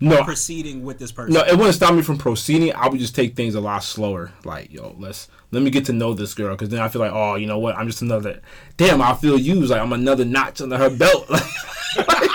No, 0.00 0.24
proceeding 0.24 0.82
with 0.82 0.98
this 0.98 1.12
person. 1.12 1.34
No, 1.34 1.40
it 1.42 1.54
wouldn't 1.56 1.74
stop 1.74 1.94
me 1.94 2.00
from 2.00 2.16
proceeding. 2.16 2.72
I 2.72 2.88
would 2.88 2.98
just 2.98 3.14
take 3.14 3.36
things 3.36 3.54
a 3.54 3.60
lot 3.60 3.84
slower. 3.84 4.32
Like, 4.44 4.72
yo, 4.72 4.96
let's 4.98 5.28
let 5.50 5.62
me 5.62 5.68
get 5.68 5.84
to 5.86 5.92
know 5.92 6.14
this 6.14 6.32
girl, 6.32 6.54
because 6.54 6.70
then 6.70 6.80
I 6.80 6.88
feel 6.88 7.02
like, 7.02 7.12
oh, 7.12 7.34
you 7.34 7.46
know 7.46 7.58
what? 7.58 7.76
I'm 7.76 7.86
just 7.86 8.00
another. 8.00 8.40
Damn, 8.78 9.02
I 9.02 9.14
feel 9.14 9.38
used. 9.38 9.70
Like 9.70 9.82
I'm 9.82 9.92
another 9.92 10.24
notch 10.24 10.62
under 10.62 10.78
her 10.78 10.88
belt. 10.88 11.28
like 11.30 12.30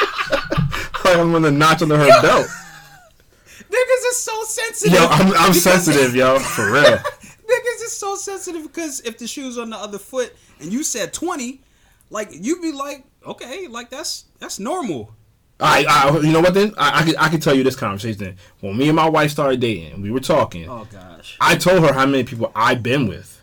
I'm 1.06 1.36
another 1.36 1.52
notch 1.52 1.82
under 1.82 1.98
her 1.98 2.22
belt. 2.22 2.48
Niggas 3.58 4.10
is 4.10 4.18
so 4.18 4.44
sensitive. 4.44 5.00
Yo, 5.00 5.08
I'm, 5.08 5.34
I'm 5.34 5.54
sensitive, 5.54 6.16
yo, 6.16 6.40
for 6.40 6.72
real. 6.72 6.84
Niggas 6.98 7.84
is 7.84 7.94
so 7.94 8.16
sensitive 8.16 8.64
because 8.64 9.02
if 9.02 9.18
the 9.18 9.28
shoe's 9.28 9.58
on 9.58 9.70
the 9.70 9.78
other 9.78 10.00
foot 10.00 10.36
and 10.60 10.72
you 10.72 10.84
said 10.84 11.14
twenty, 11.14 11.62
like 12.10 12.30
you'd 12.32 12.62
be 12.62 12.72
like, 12.72 13.04
okay, 13.26 13.68
like 13.68 13.90
that's 13.90 14.26
that's 14.40 14.60
normal. 14.60 15.14
I, 15.60 15.86
I, 15.88 16.20
you 16.20 16.34
know 16.34 16.42
what? 16.42 16.54
Then 16.54 16.74
I, 16.78 17.00
I 17.00 17.04
can, 17.04 17.16
I 17.18 17.30
can 17.30 17.40
tell 17.40 17.56
you 17.56 17.64
this 17.64 17.78
conversation. 17.78 18.36
When 18.60 18.78
me 18.78 18.88
and 18.88 18.96
my 18.96 19.08
wife 19.08 19.32
started 19.32 19.62
dating, 19.62 20.02
we 20.02 20.12
were 20.12 20.20
talking. 20.20 20.70
Oh 20.70 20.86
gosh. 20.92 21.38
I 21.40 21.56
told 21.56 21.84
her 21.84 21.94
how 21.94 22.06
many 22.06 22.24
people 22.24 22.52
I've 22.56 22.84
been 22.84 23.08
with. 23.08 23.42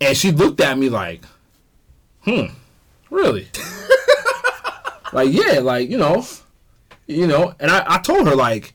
And 0.00 0.16
she 0.16 0.30
looked 0.30 0.60
at 0.60 0.78
me 0.78 0.88
like, 0.88 1.22
hmm, 2.22 2.46
really? 3.10 3.48
like, 5.12 5.32
yeah, 5.32 5.60
like, 5.60 5.90
you 5.90 5.98
know, 5.98 6.24
you 7.06 7.26
know, 7.26 7.54
and 7.58 7.70
I, 7.70 7.84
I 7.86 7.98
told 7.98 8.26
her 8.28 8.36
like 8.36 8.74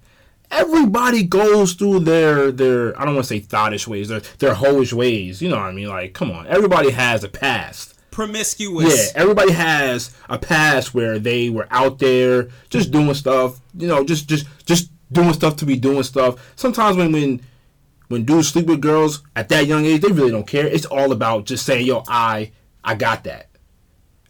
everybody 0.52 1.24
goes 1.24 1.74
through 1.74 2.02
their 2.02 2.52
their 2.52 3.00
I 3.00 3.06
don't 3.06 3.15
want 3.15 3.26
to 3.26 3.30
say 3.30 3.39
thottish 3.39 3.88
ways, 3.88 4.10
their 4.10 4.21
their 4.39 4.54
hoish 4.56 4.93
ways. 4.93 5.41
You 5.41 5.50
know 5.50 5.58
what 5.58 5.65
I 5.65 5.71
mean? 5.71 5.89
Like, 5.89 6.13
come 6.13 6.32
on, 6.32 6.48
everybody 6.48 6.91
has 6.91 7.24
a 7.24 7.30
past. 7.30 7.93
Promiscuous. 8.12 9.13
Yeah, 9.13 9.21
everybody 9.21 9.52
has 9.52 10.15
a 10.30 10.38
past 10.38 10.93
where 10.93 11.19
they 11.19 11.50
were 11.50 11.67
out 11.69 12.00
there 12.00 12.50
just 12.69 12.91
doing 12.91 13.13
stuff, 13.13 13.60
you 13.78 13.88
know, 13.88 14.04
just 14.04 14.28
just 14.30 14.48
just 14.65 14.89
doing 15.12 15.34
stuff 15.34 15.58
to 15.58 15.65
be 15.65 15.78
doing 15.78 16.04
stuff. 16.04 16.54
Sometimes 16.56 16.98
when 16.98 17.12
when 17.12 17.41
when 18.08 18.24
dudes 18.24 18.50
sleep 18.50 18.67
with 18.67 18.82
girls 18.82 19.24
at 19.36 19.50
that 19.50 19.67
young 19.67 19.86
age, 19.86 20.02
they 20.02 20.12
really 20.12 20.32
don't 20.32 20.48
care. 20.48 20.67
It's 20.67 20.86
all 20.86 21.12
about 21.12 21.45
just 21.45 21.65
saying, 21.65 21.86
"Yo, 21.86 22.04
I 22.08 22.52
I 22.84 22.95
got 22.95 23.24
that." 23.26 23.50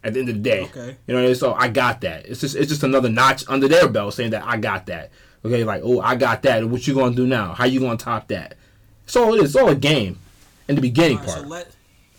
At 0.06 0.14
the 0.14 0.20
end 0.20 0.28
of 0.28 0.36
the 0.36 0.40
day, 0.40 0.60
Okay. 0.62 0.96
you 1.06 1.14
know, 1.14 1.32
so 1.34 1.52
I 1.54 1.68
got 1.68 2.00
that. 2.02 2.26
It's 2.26 2.40
just 2.40 2.54
it's 2.54 2.68
just 2.68 2.82
another 2.84 3.08
notch 3.08 3.44
under 3.48 3.66
their 3.66 3.88
belt 3.88 4.14
saying 4.14 4.30
that 4.30 4.44
I 4.46 4.56
got 4.56 4.86
that. 4.86 5.10
Okay, 5.44 5.64
like 5.64 5.82
oh, 5.84 6.00
I 6.00 6.14
got 6.14 6.42
that. 6.42 6.64
What 6.68 6.86
you 6.86 6.94
gonna 6.94 7.14
do 7.14 7.26
now? 7.26 7.54
How 7.54 7.64
you 7.64 7.80
gonna 7.80 7.96
top 7.96 8.28
that? 8.28 8.54
It's 9.04 9.16
all 9.16 9.34
it 9.34 9.38
is. 9.42 9.54
It's 9.54 9.56
all 9.56 9.68
a 9.68 9.74
game 9.74 10.18
in 10.68 10.76
the 10.76 10.80
beginning 10.80 11.18
right, 11.18 11.26
part. 11.26 11.40
so 11.40 11.46
let 11.46 11.68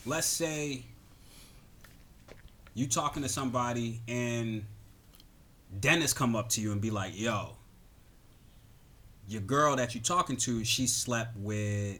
let's 0.05 0.27
say 0.27 0.83
you 2.73 2.87
talking 2.87 3.23
to 3.23 3.29
somebody 3.29 4.01
and 4.07 4.65
Dennis 5.79 6.13
come 6.13 6.35
up 6.35 6.49
to 6.49 6.61
you 6.61 6.71
and 6.73 6.81
be 6.81 6.91
like, 6.91 7.17
"Yo, 7.19 7.55
your 9.27 9.41
girl 9.41 9.75
that 9.77 9.95
you 9.95 10.01
talking 10.01 10.37
to, 10.37 10.63
she 10.63 10.87
slept 10.87 11.35
with 11.37 11.99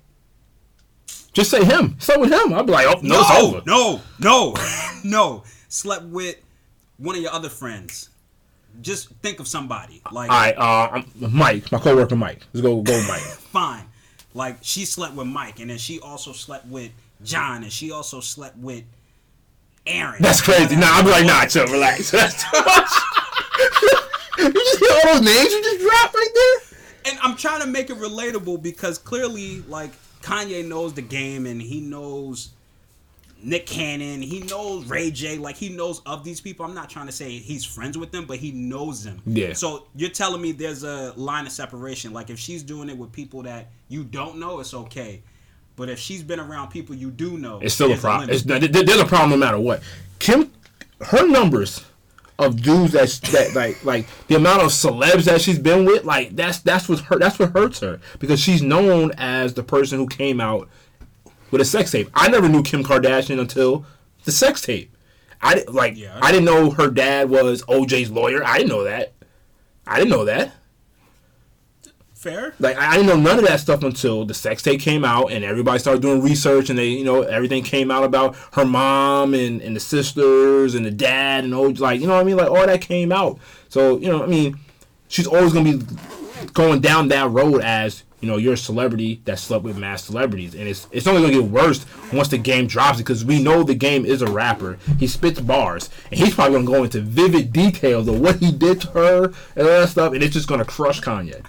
just 1.33 1.51
say 1.51 1.63
him. 1.63 1.95
Start 1.99 2.19
with 2.19 2.31
him. 2.31 2.53
I'll 2.53 2.63
be 2.63 2.71
like, 2.71 2.87
oh 2.87 2.99
no, 3.03 3.19
it's 3.21 3.31
over. 3.39 3.61
no, 3.67 4.01
no, 4.19 4.55
no, 5.03 5.43
slept 5.69 6.03
with 6.05 6.35
one 6.97 7.15
of 7.15 7.21
your 7.21 7.31
other 7.31 7.49
friends." 7.49 8.09
Just 8.81 9.09
think 9.23 9.39
of 9.39 9.47
somebody 9.47 10.01
like 10.11 10.29
All 10.29 10.37
right, 10.37 10.55
uh, 10.57 10.89
I'm- 10.93 11.11
Mike, 11.15 11.71
my 11.71 11.79
coworker 11.79 12.15
Mike. 12.15 12.45
Let's 12.53 12.61
go, 12.65 12.81
go, 12.81 13.01
Mike. 13.07 13.21
fine. 13.51 13.85
Like 14.35 14.57
she 14.61 14.85
slept 14.85 15.15
with 15.15 15.25
Mike, 15.27 15.59
and 15.59 15.69
then 15.71 15.79
she 15.79 15.99
also 15.99 16.31
slept 16.31 16.67
with 16.67 16.91
John, 17.23 17.63
and 17.63 17.71
she 17.71 17.89
also 17.91 18.19
slept 18.19 18.55
with 18.57 18.83
Aaron. 19.87 20.21
That's 20.21 20.41
crazy. 20.41 20.75
Nah, 20.75 20.85
I'm 20.91 21.05
like, 21.07 21.25
nah, 21.25 21.45
chill, 21.45 21.65
relax. 21.67 22.11
That's 22.11 22.43
too 22.43 22.49
much. 22.59 22.89
you 24.37 24.53
just 24.53 24.79
hear 24.79 24.89
all 24.91 25.13
those 25.15 25.25
names 25.25 25.51
you 25.51 25.63
just 25.63 25.81
dropped 25.81 26.13
right 26.13 26.27
there. 26.35 27.11
and 27.13 27.19
I'm 27.23 27.35
trying 27.35 27.61
to 27.61 27.67
make 27.67 27.89
it 27.89 27.97
relatable 27.97 28.61
because 28.61 28.97
clearly, 28.99 29.61
like, 29.67 29.91
Kanye 30.21 30.67
knows 30.67 30.93
the 30.93 31.01
game 31.01 31.45
and 31.47 31.59
he 31.61 31.79
knows 31.81 32.49
Nick 33.43 33.65
Cannon. 33.65 34.21
He 34.21 34.41
knows 34.41 34.85
Ray 34.85 35.11
J. 35.11 35.37
Like 35.37 35.55
he 35.55 35.69
knows 35.69 36.01
of 36.05 36.23
these 36.23 36.41
people. 36.41 36.65
I'm 36.65 36.73
not 36.73 36.89
trying 36.89 37.05
to 37.07 37.11
say 37.11 37.29
he's 37.29 37.63
friends 37.63 37.97
with 37.97 38.11
them, 38.11 38.25
but 38.25 38.37
he 38.37 38.51
knows 38.51 39.03
them. 39.03 39.21
Yeah. 39.25 39.53
So 39.53 39.87
you're 39.95 40.09
telling 40.09 40.41
me 40.41 40.51
there's 40.51 40.83
a 40.83 41.13
line 41.15 41.45
of 41.45 41.51
separation. 41.51 42.13
Like 42.13 42.29
if 42.29 42.39
she's 42.39 42.63
doing 42.63 42.89
it 42.89 42.97
with 42.97 43.11
people 43.11 43.43
that 43.43 43.67
you 43.87 44.03
don't 44.03 44.37
know, 44.37 44.59
it's 44.59 44.73
okay. 44.73 45.21
But 45.75 45.89
if 45.89 45.99
she's 45.99 46.23
been 46.23 46.39
around 46.39 46.69
people 46.69 46.95
you 46.95 47.11
do 47.11 47.37
know, 47.37 47.59
It's 47.59 47.75
still 47.75 47.93
a 47.93 47.97
problem. 47.97 48.29
It's, 48.31 48.43
there's 48.43 48.99
a 48.99 49.05
problem 49.05 49.29
no 49.31 49.37
matter 49.37 49.59
what. 49.59 49.81
Kim, 50.17 50.51
her 51.01 51.27
numbers 51.27 51.85
of 52.39 52.61
dudes 52.61 52.93
that's 52.93 53.19
that 53.31 53.55
like 53.55 53.83
like 53.83 54.05
the 54.27 54.35
amount 54.35 54.61
of 54.61 54.67
celebs 54.67 55.25
that 55.25 55.41
she's 55.41 55.59
been 55.59 55.85
with, 55.85 56.03
like 56.03 56.35
that's 56.35 56.59
that's 56.59 56.89
what 56.89 56.99
hurt. 56.99 57.19
That's 57.19 57.37
what 57.39 57.51
hurts 57.51 57.79
her 57.79 57.99
because 58.19 58.39
she's 58.39 58.61
known 58.61 59.11
as 59.17 59.53
the 59.53 59.63
person 59.63 59.99
who 59.99 60.07
came 60.07 60.41
out 60.41 60.67
with 61.51 61.61
a 61.61 61.65
sex 61.65 61.91
tape. 61.91 62.09
I 62.13 62.29
never 62.29 62.47
knew 62.49 62.63
Kim 62.63 62.83
Kardashian 62.83 63.39
until 63.39 63.85
the 64.25 64.31
sex 64.31 64.61
tape. 64.61 64.95
I 65.41 65.63
like 65.67 65.97
Yeah. 65.97 66.19
I 66.21 66.31
didn't 66.31 66.45
know 66.45 66.71
her 66.71 66.89
dad 66.89 67.29
was 67.29 67.61
OJ's 67.63 68.09
lawyer. 68.11 68.43
I 68.43 68.57
didn't 68.57 68.69
know 68.69 68.83
that. 68.83 69.13
I 69.85 69.97
didn't 69.97 70.09
know 70.09 70.25
that. 70.25 70.53
fair. 72.13 72.53
Like 72.59 72.77
I 72.77 72.87
I 72.93 72.97
didn't 72.97 73.07
know 73.07 73.15
none 73.15 73.37
of 73.39 73.45
that 73.45 73.59
stuff 73.59 73.83
until 73.83 74.25
the 74.25 74.33
sex 74.33 74.63
tape 74.63 74.81
came 74.81 75.05
out 75.05 75.31
and 75.31 75.45
everybody 75.45 75.77
started 75.79 76.01
doing 76.01 76.21
research 76.23 76.69
and 76.69 76.77
they 76.77 76.87
you 76.87 77.03
know 77.05 77.21
everything 77.21 77.63
came 77.63 77.91
out 77.91 78.03
about 78.03 78.35
her 78.53 78.65
mom 78.65 79.33
and, 79.35 79.61
and 79.61 79.75
the 79.75 79.79
sisters 79.79 80.73
and 80.73 80.85
the 80.85 80.91
dad 80.91 81.43
and 81.43 81.53
all 81.53 81.71
like 81.75 82.01
you 82.01 82.07
know 82.07 82.15
what 82.15 82.21
I 82.21 82.23
mean 82.23 82.37
like 82.37 82.49
all 82.49 82.65
that 82.65 82.81
came 82.81 83.11
out. 83.11 83.37
So 83.69 83.97
you 83.99 84.09
know 84.09 84.23
I 84.23 84.27
mean 84.27 84.57
she's 85.07 85.27
always 85.27 85.53
gonna 85.53 85.77
be 85.77 85.85
going 86.53 86.81
down 86.81 87.09
that 87.09 87.29
road 87.29 87.61
as 87.61 88.03
you 88.19 88.27
know 88.27 88.37
you're 88.37 88.53
a 88.53 88.57
celebrity 88.57 89.21
that 89.25 89.37
slept 89.39 89.63
with 89.63 89.77
mass 89.77 90.03
celebrities 90.05 90.55
and 90.55 90.67
it's 90.67 90.87
it's 90.91 91.05
only 91.07 91.21
gonna 91.21 91.33
get 91.33 91.43
worse 91.51 91.85
once 92.11 92.27
the 92.29 92.37
game 92.37 92.65
drops 92.67 92.97
because 92.97 93.23
we 93.23 93.41
know 93.41 93.61
the 93.63 93.75
game 93.75 94.05
is 94.05 94.21
a 94.21 94.27
rapper. 94.31 94.77
He 94.99 95.07
spits 95.07 95.39
bars 95.39 95.89
and 96.11 96.19
he's 96.19 96.33
probably 96.33 96.55
gonna 96.59 96.65
go 96.77 96.83
into 96.83 97.01
vivid 97.01 97.53
details 97.53 98.07
of 98.07 98.19
what 98.19 98.37
he 98.37 98.51
did 98.51 98.81
to 98.81 98.87
her 98.89 99.23
and 99.25 99.67
all 99.67 99.81
that 99.81 99.89
stuff 99.89 100.13
and 100.13 100.23
it's 100.23 100.33
just 100.33 100.47
gonna 100.47 100.65
crush 100.65 100.99
Kanye. 101.01 101.43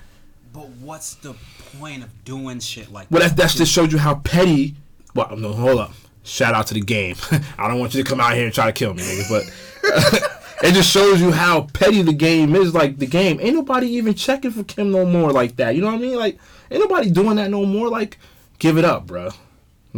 But 0.53 0.69
what's 0.81 1.15
the 1.15 1.35
point 1.79 2.03
of 2.03 2.25
doing 2.25 2.61
shit 2.61 2.93
like 2.93 3.11
Well, 3.11 3.23
that? 3.23 3.31
that, 3.31 3.37
that's 3.37 3.55
just 3.55 3.73
showed 3.73 3.93
you 3.93 3.99
how 3.99 4.17
petty. 4.17 4.75
Well, 5.15 5.37
no, 5.37 5.53
hold 5.53 5.81
up. 5.81 5.93
Shout 6.25 6.53
out 6.55 6.67
to 6.67 6.75
the 6.75 6.81
game. 6.83 7.17
I 7.59 7.69
don't 7.69 7.79
want 7.79 7.95
you 7.95 8.03
to 8.03 8.09
come 8.09 8.21
out 8.21 8.35
here 8.35 8.45
and 8.45 8.53
try 8.55 8.67
to 8.67 8.73
kill 8.73 8.93
me, 8.93 9.03
nigga. 9.03 9.29
But 9.31 10.31
it 10.63 10.75
just 10.75 10.91
shows 10.91 11.21
you 11.21 11.31
how 11.31 11.63
petty 11.73 12.03
the 12.03 12.13
game 12.13 12.55
is. 12.57 12.75
Like 12.75 12.99
the 12.99 13.07
game, 13.07 13.39
ain't 13.41 13.55
nobody 13.55 13.89
even 13.91 14.15
checking 14.15 14.51
for 14.51 14.65
Kim 14.65 14.91
no 14.91 15.07
more 15.07 15.33
like 15.33 15.57
that. 15.57 15.75
You 15.75 15.83
know 15.83 15.89
what 15.89 15.97
I 15.97 15.99
mean? 15.99 16.17
Like 16.17 16.39
ain't 16.71 16.81
nobody 16.81 17.11
doing 17.11 17.37
that 17.37 17.51
no 17.51 17.65
more. 17.65 17.89
Like 17.89 18.19
give 18.59 18.77
it 18.77 18.85
up, 18.85 19.07
bro. 19.07 19.31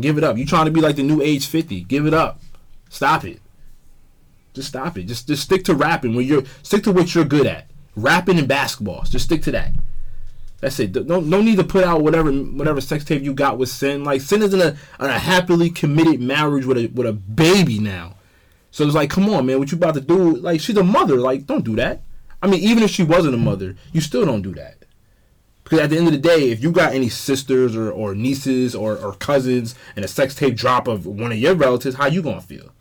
Give 0.01 0.19
it 0.19 0.25
up. 0.25 0.37
You 0.37 0.47
trying 0.47 0.67
to 0.67 0.71
be 0.71 0.81
like 0.81 0.97
the 0.97 1.03
new 1.03 1.23
age 1.23 1.47
fifty? 1.47 1.81
Give 1.83 2.07
it 2.07 2.15
up. 2.15 2.41
Stop 2.89 3.25
it. 3.25 3.41
Just 4.55 4.69
stop 4.69 4.99
it. 4.99 5.05
Just 5.05 5.29
just 5.29 5.43
stick 5.43 5.65
to 5.65 5.75
rapping 5.75 6.15
when 6.15 6.27
you're 6.27 6.45
stick 6.63 6.83
to 6.85 6.93
what 6.93 7.15
you're 7.15 7.25
good 7.25 7.47
at. 7.47 7.67
Rapping 7.97 8.39
and 8.39 8.49
basketballs. 8.49 9.11
Just 9.11 9.27
stick 9.27 9.43
to 9.43 9.53
that. 9.53 9.73
That's 10.61 10.79
it. 10.79 11.07
No, 11.07 11.21
no 11.21 11.41
need 11.41 11.57
to 11.57 11.65
put 11.65 11.85
out 11.85 12.03
whatever 12.03 12.31
whatever 12.31 12.81
sex 12.81 13.05
tape 13.05 13.23
you 13.23 13.33
got 13.33 13.59
with 13.59 13.71
Cyn. 13.71 14.05
Like 14.05 14.21
Cyn 14.21 14.43
is 14.43 14.53
in 14.53 14.61
a, 14.61 14.77
in 15.03 15.11
a 15.11 15.19
happily 15.19 15.71
committed 15.71 16.21
marriage 16.21 16.67
with 16.67 16.77
a 16.77 16.87
with 16.89 17.07
a 17.07 17.13
baby 17.13 17.79
now. 17.79 18.17
So 18.71 18.85
it's 18.85 18.95
like, 18.95 19.11
come 19.11 19.29
on, 19.29 19.47
man, 19.47 19.59
what 19.59 19.73
you 19.73 19.77
about 19.77 19.95
to 19.95 20.01
do? 20.01 20.37
Like 20.37 20.61
she's 20.61 20.77
a 20.77 20.85
mother. 20.85 21.17
Like 21.17 21.47
don't 21.47 21.65
do 21.65 21.77
that. 21.77 22.03
I 22.43 22.47
mean, 22.47 22.61
even 22.61 22.83
if 22.83 22.91
she 22.91 23.03
wasn't 23.03 23.35
a 23.35 23.39
mother, 23.39 23.77
you 23.93 24.01
still 24.01 24.25
don't 24.25 24.43
do 24.43 24.55
that. 24.55 24.77
Because 25.63 25.81
at 25.81 25.91
the 25.91 25.99
end 25.99 26.07
of 26.07 26.13
the 26.13 26.19
day, 26.19 26.51
if 26.51 26.63
you 26.63 26.73
got 26.73 26.95
any 26.95 27.09
sisters 27.09 27.77
or, 27.77 27.91
or 27.91 28.15
nieces 28.15 28.75
or, 28.75 28.97
or 28.97 29.13
cousins 29.15 29.75
and 29.95 30.05
a 30.05 30.09
sex 30.09 30.35
tape 30.35 30.57
drop 30.57 30.89
of 30.89 31.07
one 31.07 31.33
of 31.33 31.39
your 31.39 31.55
relatives, 31.55 31.97
how 31.97 32.07
you 32.07 32.23
gonna 32.23 32.41
feel? 32.41 32.73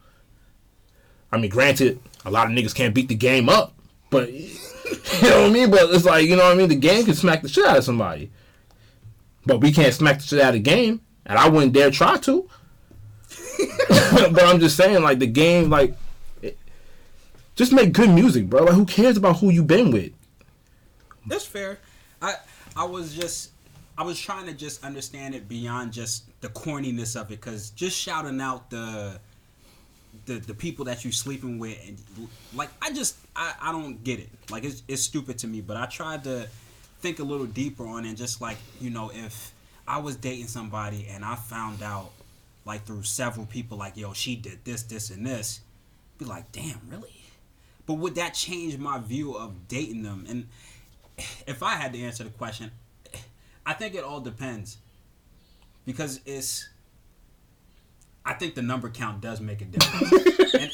I 1.32 1.38
mean, 1.38 1.52
granted, 1.52 2.00
a 2.26 2.32
lot 2.32 2.48
of 2.48 2.54
niggas 2.54 2.74
can't 2.74 2.96
beat 2.96 3.08
the 3.08 3.16
game 3.16 3.50
up, 3.50 3.74
but 4.10 4.32
you 4.34 4.50
know 5.22 5.42
what 5.42 5.50
I 5.50 5.54
mean? 5.54 5.70
But 5.70 5.94
it's 5.94 6.06
like, 6.06 6.28
you 6.28 6.36
know 6.36 6.46
what 6.46 6.54
I 6.54 6.56
mean? 6.56 6.70
The 6.70 6.76
game 6.76 7.06
can 7.06 7.14
smack 7.14 7.42
the 7.42 7.50
shit 7.50 7.66
out 7.66 7.78
of 7.78 7.84
somebody. 7.84 8.32
But 9.46 9.62
we 9.62 9.72
can't 9.72 9.94
smack 9.94 10.18
the 10.18 10.24
shit 10.24 10.42
out 10.42 10.50
of 10.50 10.54
the 10.56 10.60
game. 10.60 11.02
And 11.26 11.38
I 11.38 11.48
wouldn't 11.48 11.74
dare 11.74 11.92
try 11.92 12.18
to. 12.18 12.50
but 14.32 14.44
I'm 14.44 14.60
just 14.60 14.78
saying, 14.78 15.02
like, 15.02 15.20
the 15.20 15.28
game, 15.28 15.70
like, 15.70 15.96
it, 16.42 16.58
just 17.56 17.74
make 17.74 17.94
good 17.94 18.10
music, 18.10 18.50
bro. 18.50 18.64
Like, 18.64 18.76
who 18.76 18.86
cares 18.86 19.18
about 19.18 19.38
who 19.38 19.50
you 19.50 19.64
been 19.64 19.92
with? 19.92 20.14
That's 21.28 21.46
fair. 21.46 21.80
I 22.22 22.36
I 22.76 22.86
was 22.86 23.14
just 23.14 23.52
I 23.98 24.04
was 24.04 24.20
trying 24.20 24.46
to 24.46 24.54
just 24.54 24.84
understand 24.84 25.36
it 25.36 25.48
beyond 25.48 25.94
just 25.94 26.24
the 26.42 26.50
corniness 26.50 27.20
of 27.20 27.28
it, 27.32 27.42
because 27.42 27.70
just 27.72 27.98
shouting 27.98 28.42
out 28.42 28.70
the 28.70 29.20
the 30.26 30.36
the 30.36 30.54
people 30.54 30.86
that 30.86 31.06
you 31.06 31.12
sleeping 31.12 31.60
with, 31.60 31.78
and 31.88 32.30
like 32.54 32.70
I 32.82 32.92
just 32.92 33.18
I, 33.36 33.54
I 33.62 33.72
don't 33.72 34.04
get 34.04 34.20
it. 34.20 34.30
Like 34.50 34.64
it's 34.64 34.84
it's 34.88 35.02
stupid 35.02 35.38
to 35.40 35.48
me. 35.48 35.62
But 35.62 35.78
I 35.78 35.86
tried 35.86 36.24
to 36.26 36.48
think 37.02 37.20
a 37.20 37.24
little 37.24 37.46
deeper 37.46 37.86
on 37.86 38.06
it, 38.06 38.16
just 38.16 38.42
like 38.42 38.58
you 38.80 38.90
know 38.90 39.12
if 39.14 39.54
I 39.88 40.00
was 40.00 40.16
dating 40.16 40.48
somebody 40.48 41.08
and 41.10 41.26
I 41.26 41.36
found 41.36 41.84
out 41.84 42.12
like 42.70 42.86
through 42.86 43.02
several 43.02 43.48
people 43.48 43.80
like 43.80 43.98
yo 43.98 44.14
she 44.14 44.36
did 44.36 44.64
this 44.64 44.84
this 44.84 45.10
and 45.10 45.26
this, 45.26 45.62
be 46.20 46.26
like 46.26 46.52
damn 46.52 46.80
really. 46.88 47.16
But 47.88 47.96
would 47.96 48.16
that 48.16 48.36
change 48.36 48.78
my 48.78 49.00
view 49.00 49.34
of 49.34 49.68
dating 49.68 50.04
them? 50.04 50.26
And 50.30 50.48
if 51.48 51.64
I 51.64 51.72
had 51.72 51.92
to 51.94 52.00
answer 52.00 52.24
the 52.24 52.30
question, 52.30 52.72
I 53.66 53.74
think 53.74 53.96
it 53.96 54.04
all 54.04 54.22
depends. 54.22 54.78
Because 55.84 56.22
it's 56.28 56.70
I 58.24 58.34
think 58.34 58.54
the 58.54 58.62
number 58.62 58.90
count 58.90 59.22
does 59.22 59.42
make 59.42 59.62
a 59.62 59.66
difference. 59.66 60.54
and 60.54 60.72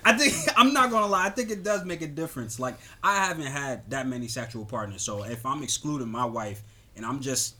I 0.04 0.18
think 0.18 0.34
I'm 0.56 0.72
not 0.72 0.90
gonna 0.90 1.06
lie, 1.06 1.26
I 1.26 1.30
think 1.30 1.52
it 1.52 1.62
does 1.62 1.84
make 1.84 2.02
a 2.02 2.08
difference. 2.08 2.58
Like 2.58 2.74
I 3.00 3.24
haven't 3.24 3.46
had 3.46 3.88
that 3.90 4.08
many 4.08 4.26
sexual 4.26 4.64
partners. 4.64 5.02
So 5.02 5.22
if 5.22 5.46
I'm 5.46 5.62
excluding 5.62 6.08
my 6.08 6.24
wife 6.24 6.64
and 6.96 7.06
I'm 7.06 7.20
just 7.20 7.54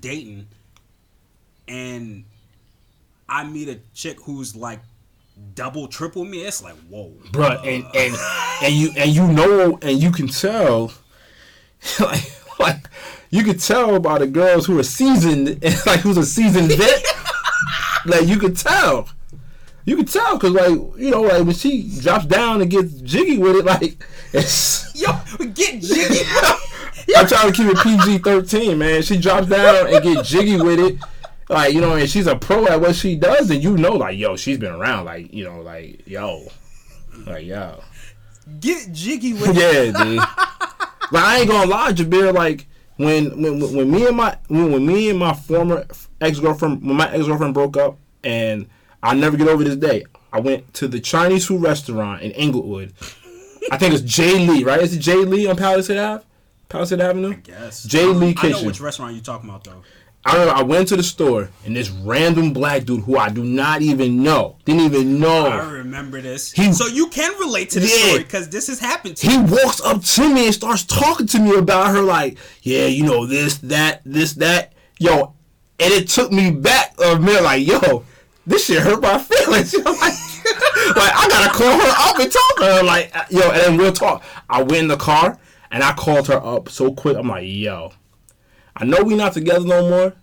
dating 0.00 0.46
and 1.66 2.24
I 3.28 3.44
meet 3.44 3.68
a 3.68 3.78
chick 3.94 4.20
who's 4.22 4.54
like 4.54 4.80
double, 5.54 5.88
triple 5.88 6.24
me, 6.24 6.42
it's 6.42 6.62
like 6.62 6.74
whoa. 6.88 7.12
Bruh, 7.30 7.58
and, 7.58 7.84
and 7.94 8.14
and 8.62 8.74
you 8.74 8.90
and 8.96 9.10
you 9.10 9.26
know 9.26 9.78
and 9.82 10.02
you 10.02 10.10
can 10.10 10.28
tell 10.28 10.92
like 12.00 12.22
like 12.58 12.88
you 13.30 13.42
can 13.42 13.58
tell 13.58 13.98
by 13.98 14.18
the 14.18 14.26
girls 14.26 14.66
who 14.66 14.78
are 14.78 14.84
seasoned 14.84 15.62
like 15.86 16.00
who's 16.00 16.16
a 16.16 16.24
seasoned 16.24 16.72
vet 16.72 17.04
like 18.06 18.26
you 18.26 18.38
could 18.38 18.56
tell 18.56 19.08
you 19.84 19.96
could 19.96 20.08
tell 20.08 20.38
because 20.38 20.52
like 20.52 20.70
you 20.98 21.10
know 21.10 21.22
like 21.22 21.44
when 21.44 21.54
she 21.54 21.90
drops 22.00 22.26
down 22.26 22.62
and 22.62 22.70
gets 22.70 22.92
jiggy 23.00 23.38
with 23.38 23.56
it 23.56 23.64
like 23.64 24.04
it's 24.32 24.84
Yo, 24.94 25.08
get 25.54 25.82
jiggy. 25.82 26.20
I'm 27.16 27.26
trying 27.26 27.52
to 27.52 27.52
keep 27.52 27.66
it 27.66 27.78
PG 27.78 28.18
thirteen, 28.18 28.78
man. 28.78 29.02
She 29.02 29.18
drops 29.18 29.48
down 29.48 29.92
and 29.92 30.02
get 30.04 30.24
jiggy 30.24 30.56
with 30.56 30.78
it. 30.78 30.98
Like, 31.48 31.74
you 31.74 31.80
know, 31.80 31.94
and 31.94 32.08
she's 32.08 32.26
a 32.26 32.36
pro 32.36 32.66
at 32.66 32.80
what 32.80 32.96
she 32.96 33.16
does, 33.16 33.50
and 33.50 33.62
you 33.62 33.76
know, 33.76 33.92
like, 33.92 34.18
yo, 34.18 34.36
she's 34.36 34.58
been 34.58 34.72
around, 34.72 35.04
like, 35.04 35.32
you 35.32 35.44
know, 35.44 35.60
like, 35.60 36.06
yo. 36.06 36.46
Like, 37.26 37.44
yo. 37.44 37.80
Get 38.60 38.92
jiggy 38.92 39.32
with 39.34 39.56
it. 39.56 39.56
Yeah, 39.94 40.04
dude. 40.04 40.16
Like, 40.16 41.24
I 41.24 41.38
ain't 41.40 41.50
gonna 41.50 41.70
lie, 41.70 41.92
Jabir, 41.92 42.32
like, 42.32 42.66
when 42.96 43.42
when 43.42 43.60
when 43.74 43.90
me 43.90 44.06
and 44.06 44.16
my 44.16 44.36
when, 44.48 44.72
when 44.72 44.86
me 44.86 45.10
and 45.10 45.18
my 45.18 45.34
former 45.34 45.84
ex 46.20 46.38
girlfriend 46.38 46.82
when 46.86 46.96
my 46.96 47.10
ex 47.12 47.26
girlfriend 47.26 47.52
broke 47.52 47.76
up 47.76 47.98
and 48.22 48.68
I'll 49.02 49.16
never 49.16 49.36
get 49.36 49.48
over 49.48 49.64
this 49.64 49.76
day. 49.76 50.04
I 50.32 50.40
went 50.40 50.72
to 50.74 50.88
the 50.88 51.00
Chinese 51.00 51.46
food 51.46 51.62
restaurant 51.62 52.22
in 52.22 52.32
Englewood. 52.32 52.92
I 53.70 53.78
think 53.78 53.94
it's 53.94 54.02
Jay 54.02 54.46
Lee, 54.46 54.64
right? 54.64 54.80
Is 54.80 54.94
it 54.94 55.00
Jay 55.00 55.16
Lee 55.16 55.46
on 55.46 55.56
Palisade 55.56 55.98
Ave? 55.98 56.24
Palisade 56.68 57.00
Avenue? 57.00 57.36
Yes. 57.46 57.84
Jay 57.84 58.06
Lee 58.06 58.28
I 58.28 58.48
know 58.48 58.52
Kitchen. 58.54 58.66
which 58.66 58.80
restaurant 58.80 59.14
you're 59.14 59.22
talking 59.22 59.48
about 59.48 59.64
though. 59.64 59.82
I 60.26 60.32
remember 60.32 60.54
I 60.54 60.62
went 60.62 60.88
to 60.88 60.96
the 60.96 61.02
store 61.02 61.50
and 61.66 61.76
this 61.76 61.90
random 61.90 62.52
black 62.54 62.84
dude 62.84 63.02
who 63.04 63.18
I 63.18 63.28
do 63.28 63.44
not 63.44 63.82
even 63.82 64.22
know, 64.22 64.56
didn't 64.64 64.80
even 64.82 65.20
know. 65.20 65.46
I 65.46 65.70
remember 65.70 66.20
this. 66.22 66.50
He- 66.52 66.72
so 66.72 66.86
you 66.86 67.08
can 67.08 67.32
relate 67.38 67.70
to 67.70 67.80
this 67.80 67.92
Yeah. 67.98 68.06
story 68.08 68.22
because 68.22 68.48
this 68.48 68.68
has 68.68 68.78
happened 68.78 69.18
to 69.18 69.26
me. 69.26 69.32
he 69.34 69.38
you. 69.38 69.44
walks 69.44 69.82
up 69.82 70.02
to 70.02 70.28
me 70.32 70.46
and 70.46 70.54
starts 70.54 70.82
talking 70.84 71.26
to 71.26 71.38
me 71.38 71.54
about 71.56 71.88
her 71.94 72.00
like, 72.00 72.38
yeah, 72.62 72.86
you 72.86 73.04
know, 73.04 73.26
this, 73.26 73.58
that, 73.58 74.00
this, 74.06 74.32
that. 74.34 74.72
Yo, 74.98 75.34
and 75.78 75.92
it 75.92 76.08
took 76.08 76.32
me 76.32 76.50
back 76.52 76.94
a 77.04 77.18
minute 77.18 77.42
like, 77.42 77.66
yo, 77.66 78.04
this 78.46 78.64
shit 78.66 78.80
hurt 78.82 79.02
my 79.02 79.18
feelings. 79.30 79.74
Like, 79.84 80.96
like, 80.96 81.12
I 81.16 81.28
gotta 81.30 81.50
call 81.50 81.70
her 81.80 81.94
up 82.10 82.18
and 82.18 82.30
talk 82.30 82.56
to 82.58 82.64
her. 82.64 82.82
Like, 82.82 83.10
uh, 83.16 83.24
yo, 83.30 83.50
and 83.50 83.60
then 83.60 83.76
we'll 83.78 83.92
talk. 83.92 84.22
I 84.50 84.58
went 84.62 84.82
in 84.82 84.88
the 84.88 84.96
car 84.98 85.38
and 85.70 85.82
I 85.82 85.94
called 85.94 86.28
her 86.28 86.34
up 86.44 86.68
so 86.68 86.92
quick. 86.92 87.16
I'm 87.16 87.28
like, 87.28 87.44
yo, 87.46 87.92
I 88.76 88.84
know 88.84 89.02
we 89.02 89.14
not 89.14 89.32
together 89.32 89.66
no 89.66 89.88
more. 89.88 90.14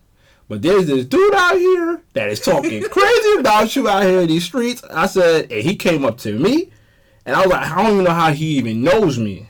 But 0.52 0.64
there's 0.64 0.88
this 0.88 1.06
dude 1.06 1.34
out 1.34 1.58
here 1.58 2.02
that 2.12 2.28
is 2.28 2.42
talking 2.42 2.84
crazy 2.90 3.40
about 3.40 3.74
you 3.74 3.88
out 3.88 4.04
here 4.04 4.20
in 4.20 4.28
these 4.28 4.44
streets. 4.44 4.84
I 4.84 5.06
said, 5.06 5.50
and 5.50 5.64
he 5.64 5.78
came 5.78 6.04
up 6.04 6.18
to 6.20 6.38
me, 6.38 6.72
and 7.26 7.38
I 7.38 7.40
was 7.40 7.52
like, 7.52 7.72
I 7.72 7.82
don't 7.82 7.94
even 7.94 8.04
know 8.04 8.12
how 8.12 8.34
he 8.34 8.58
even 8.58 8.84
knows 8.84 9.18
me. 9.18 9.48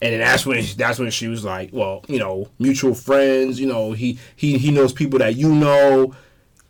And 0.00 0.14
then 0.14 0.20
that's 0.20 0.46
when 0.46 0.64
that's 0.78 0.98
when 0.98 1.10
she 1.10 1.28
was 1.28 1.44
like, 1.44 1.68
well, 1.74 2.06
you 2.08 2.18
know, 2.18 2.48
mutual 2.58 2.94
friends. 2.94 3.60
You 3.60 3.66
know, 3.66 3.92
he 3.92 4.18
he 4.34 4.56
he 4.56 4.70
knows 4.70 4.94
people 4.94 5.18
that 5.18 5.36
you 5.36 5.54
know. 5.54 6.14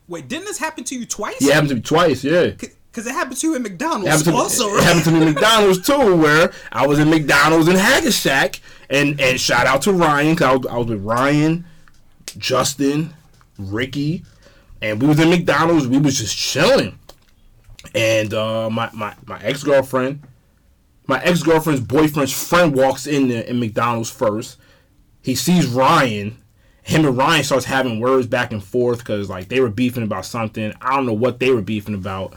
Wait, 0.08 0.26
didn't 0.26 0.46
this 0.46 0.58
happen 0.58 0.82
to 0.82 0.98
you 0.98 1.06
twice? 1.06 1.36
Yeah, 1.40 1.50
it 1.50 1.54
happened 1.54 1.68
to 1.68 1.74
me 1.76 1.82
twice. 1.82 2.24
Yeah. 2.24 2.50
Because 2.90 3.06
it 3.06 3.12
happened 3.12 3.36
to 3.36 3.46
you 3.46 3.54
at 3.54 3.62
McDonald's 3.62 4.06
It 4.06 4.10
happened 4.10 4.36
to, 4.36 4.42
also, 4.42 4.68
it 4.68 4.74
right? 4.74 4.82
happened 4.82 5.04
to 5.04 5.10
me 5.12 5.22
at 5.22 5.34
McDonald's 5.34 5.86
too, 5.86 6.16
where 6.16 6.52
I 6.72 6.86
was 6.86 6.98
in 6.98 7.08
McDonald's 7.08 7.68
in 7.68 7.76
Hackensack, 7.76 8.60
and 8.88 9.20
and 9.20 9.40
shout 9.40 9.66
out 9.66 9.82
to 9.82 9.92
Ryan, 9.92 10.34
cause 10.36 10.46
I 10.48 10.56
was, 10.56 10.66
I 10.66 10.76
was 10.78 10.86
with 10.88 11.04
Ryan, 11.04 11.64
Justin, 12.36 13.14
Ricky, 13.58 14.24
and 14.82 15.00
we 15.00 15.06
was 15.06 15.20
in 15.20 15.30
McDonald's. 15.30 15.86
We 15.86 15.98
was 15.98 16.18
just 16.18 16.36
chilling, 16.36 16.98
and 17.94 18.34
uh, 18.34 18.68
my 18.70 18.90
my 18.92 19.14
my 19.24 19.40
ex 19.42 19.62
girlfriend, 19.62 20.22
my 21.06 21.22
ex 21.22 21.42
girlfriend's 21.44 21.82
boyfriend's 21.82 22.32
friend 22.32 22.74
walks 22.74 23.06
in 23.06 23.28
there 23.28 23.44
in 23.44 23.60
McDonald's 23.60 24.10
first. 24.10 24.58
He 25.22 25.34
sees 25.36 25.66
Ryan. 25.66 26.38
Him 26.82 27.04
and 27.06 27.16
Ryan 27.16 27.44
starts 27.44 27.66
having 27.66 28.00
words 28.00 28.26
back 28.26 28.52
and 28.52 28.64
forth 28.64 28.98
because 28.98 29.28
like 29.30 29.48
they 29.48 29.60
were 29.60 29.68
beefing 29.68 30.02
about 30.02 30.24
something. 30.26 30.72
I 30.80 30.96
don't 30.96 31.06
know 31.06 31.12
what 31.12 31.38
they 31.38 31.50
were 31.50 31.62
beefing 31.62 31.94
about. 31.94 32.34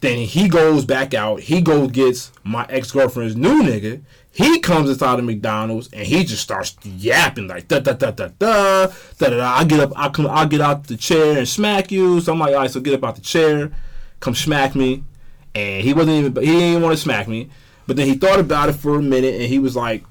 Then 0.00 0.18
he 0.18 0.48
goes 0.48 0.84
back 0.84 1.12
out. 1.12 1.40
He 1.40 1.60
goes 1.60 1.90
gets 1.90 2.30
my 2.44 2.64
ex 2.68 2.92
girlfriend's 2.92 3.36
new 3.36 3.62
nigga. 3.62 4.02
He 4.30 4.60
comes 4.60 4.88
inside 4.88 5.18
of 5.18 5.24
McDonald's 5.24 5.88
and 5.92 6.06
he 6.06 6.22
just 6.22 6.42
starts 6.42 6.76
yapping 6.84 7.48
like 7.48 7.66
da 7.66 7.80
da 7.80 7.94
da 7.94 8.12
da 8.12 8.28
da 8.28 8.86
da 8.86 8.86
da. 9.26 9.56
I 9.56 9.64
get 9.64 9.80
up. 9.80 9.92
I 9.96 10.08
come. 10.08 10.28
I 10.28 10.46
get 10.46 10.60
out 10.60 10.86
the 10.86 10.96
chair 10.96 11.36
and 11.38 11.48
smack 11.48 11.90
you. 11.90 12.20
So 12.20 12.32
I'm 12.32 12.38
like, 12.38 12.54
all 12.54 12.60
right. 12.60 12.70
So 12.70 12.80
get 12.80 12.94
up 12.94 13.02
out 13.02 13.16
the 13.16 13.22
chair, 13.22 13.72
come 14.20 14.36
smack 14.36 14.76
me. 14.76 15.02
And 15.54 15.82
he 15.82 15.92
wasn't 15.92 16.16
even. 16.16 16.34
He 16.44 16.52
didn't 16.52 16.68
even 16.68 16.82
want 16.82 16.96
to 16.96 17.02
smack 17.02 17.26
me. 17.26 17.50
But 17.88 17.96
then 17.96 18.06
he 18.06 18.14
thought 18.14 18.38
about 18.38 18.68
it 18.68 18.74
for 18.74 18.96
a 18.96 19.02
minute 19.02 19.34
and 19.34 19.44
he 19.44 19.58
was 19.58 19.74
like, 19.74 20.04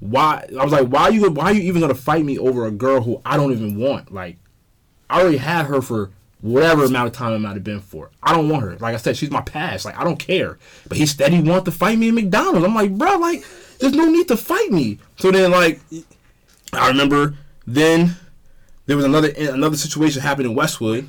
why? 0.00 0.46
I 0.58 0.64
was 0.64 0.72
like, 0.72 0.88
why 0.88 1.02
are 1.02 1.10
you? 1.12 1.30
Why 1.30 1.44
are 1.44 1.52
you 1.52 1.62
even 1.62 1.82
gonna 1.82 1.94
fight 1.94 2.24
me 2.24 2.38
over 2.38 2.66
a 2.66 2.70
girl 2.72 3.02
who 3.02 3.20
I 3.24 3.36
don't 3.36 3.52
even 3.52 3.78
want? 3.78 4.10
Like, 4.10 4.38
I 5.08 5.20
already 5.20 5.36
had 5.36 5.66
her 5.66 5.80
for 5.82 6.10
whatever 6.42 6.84
amount 6.84 7.08
of 7.08 7.12
time 7.12 7.32
it 7.32 7.38
might 7.38 7.54
have 7.54 7.64
been 7.64 7.80
for. 7.80 8.10
I 8.22 8.32
don't 8.32 8.48
want 8.48 8.62
her. 8.62 8.76
Like 8.76 8.94
I 8.94 8.98
said, 8.98 9.16
she's 9.16 9.30
my 9.30 9.42
past. 9.42 9.84
Like 9.84 9.98
I 9.98 10.04
don't 10.04 10.18
care. 10.18 10.58
But 10.88 10.98
he 10.98 11.06
steady 11.06 11.40
want 11.40 11.64
to 11.66 11.70
fight 11.70 11.98
me 11.98 12.08
in 12.08 12.14
McDonald's. 12.14 12.66
I'm 12.66 12.74
like, 12.74 12.96
bro, 12.96 13.18
like 13.18 13.44
there's 13.78 13.92
no 13.92 14.06
need 14.06 14.28
to 14.28 14.36
fight 14.36 14.70
me. 14.70 14.98
So 15.18 15.30
then 15.30 15.50
like 15.50 15.80
I 16.72 16.88
remember 16.88 17.34
then 17.66 18.16
there 18.86 18.96
was 18.96 19.04
another 19.04 19.30
another 19.36 19.76
situation 19.76 20.22
happened 20.22 20.46
in 20.46 20.54
Westwood. 20.54 21.08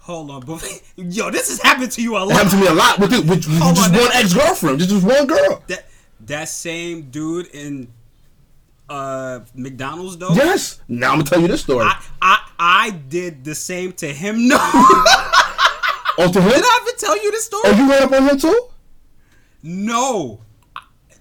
Hold 0.00 0.30
on, 0.30 0.40
but 0.42 0.82
yo, 0.96 1.30
this 1.30 1.48
has 1.48 1.60
happened 1.60 1.90
to 1.92 2.02
you 2.02 2.16
a 2.16 2.28
It 2.28 2.32
happened 2.32 2.50
to 2.52 2.56
me 2.58 2.66
a 2.68 2.74
lot 2.74 2.98
with, 2.98 3.10
with, 3.10 3.28
with 3.28 3.42
just 3.42 3.62
on, 3.62 3.98
one 3.98 4.12
ex 4.12 4.32
girlfriend. 4.32 4.78
Just, 4.78 4.90
just 4.90 5.06
one 5.06 5.26
girl. 5.26 5.62
That 5.66 5.86
that 6.20 6.48
same 6.48 7.10
dude 7.10 7.46
in 7.46 7.88
uh 8.88 9.40
McDonald's 9.54 10.16
though. 10.16 10.32
Yes. 10.32 10.80
Now 10.88 11.12
I'm 11.12 11.18
gonna 11.18 11.30
tell 11.30 11.40
you 11.40 11.48
this 11.48 11.62
story. 11.62 11.84
I, 11.84 12.04
I 12.22 12.50
I 12.58 12.90
did 12.90 13.44
the 13.44 13.54
same 13.54 13.92
to 13.94 14.06
him. 14.06 14.48
No, 14.48 14.56
oh, 14.60 16.30
to 16.32 16.40
him? 16.40 16.50
did 16.50 16.62
I 16.64 16.80
ever 16.82 16.98
tell 16.98 17.22
you 17.22 17.30
this 17.30 17.46
story? 17.46 17.62
Oh, 17.66 17.76
you 17.76 17.90
ran 17.90 18.02
up 18.04 18.12
on 18.12 18.28
him 18.28 18.38
too? 18.38 18.68
No, 19.62 20.40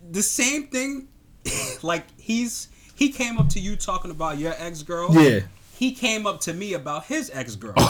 the 0.10 0.22
same 0.22 0.68
thing. 0.68 1.08
like 1.82 2.06
he's 2.20 2.70
he 2.96 3.10
came 3.10 3.38
up 3.38 3.50
to 3.50 3.60
you 3.60 3.76
talking 3.76 4.12
about 4.12 4.38
your 4.38 4.54
ex 4.58 4.84
girl. 4.84 5.14
Yeah. 5.14 5.42
He 5.78 5.92
came 5.94 6.26
up 6.26 6.40
to 6.42 6.54
me 6.54 6.74
about 6.74 7.06
his 7.06 7.30
ex 7.34 7.56
girl. 7.56 7.74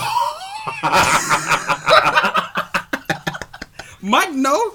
Mike, 4.05 4.33
no. 4.33 4.71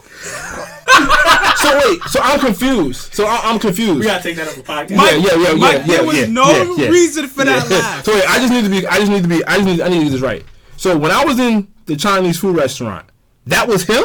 So 1.56 1.78
wait, 1.78 2.00
so 2.08 2.20
I'm 2.20 2.40
confused. 2.40 3.14
So 3.14 3.26
I, 3.26 3.40
I'm 3.44 3.58
confused. 3.60 4.00
We 4.00 4.04
gotta 4.06 4.22
take 4.22 4.36
that 4.36 4.48
up 4.48 4.56
a 4.56 4.60
podcast. 4.60 4.96
Mike- 4.96 5.12
yeah, 5.12 5.36
yeah, 5.36 5.36
yeah, 5.36 5.54
Mike, 5.54 5.72
yeah, 5.72 5.86
there 5.86 5.96
yeah, 5.96 6.02
was 6.02 6.18
yeah, 6.18 6.26
no 6.26 6.50
yeah, 6.50 6.84
yeah. 6.84 6.88
reason 6.90 7.26
for 7.28 7.44
that 7.44 7.70
Yeah. 7.70 7.78
laugh. 7.78 8.04
So 8.04 8.12
wait, 8.14 8.24
I 8.28 8.38
just 8.38 8.52
need 8.52 8.64
to 8.64 8.70
be. 8.70 8.86
I 8.86 8.98
just 8.98 9.10
need 9.10 9.22
to 9.22 9.28
be. 9.28 9.44
I 9.44 9.54
just 9.56 9.66
need. 9.66 9.80
I 9.82 9.88
need 9.88 9.98
to 9.98 10.04
get 10.04 10.10
this 10.10 10.20
right. 10.20 10.44
So 10.76 10.96
when 10.98 11.10
I 11.12 11.24
was 11.24 11.38
in 11.38 11.68
the 11.86 11.94
Chinese 11.96 12.38
food 12.40 12.56
restaurant, 12.56 13.06
that 13.46 13.68
was 13.68 13.84
him. 13.84 14.04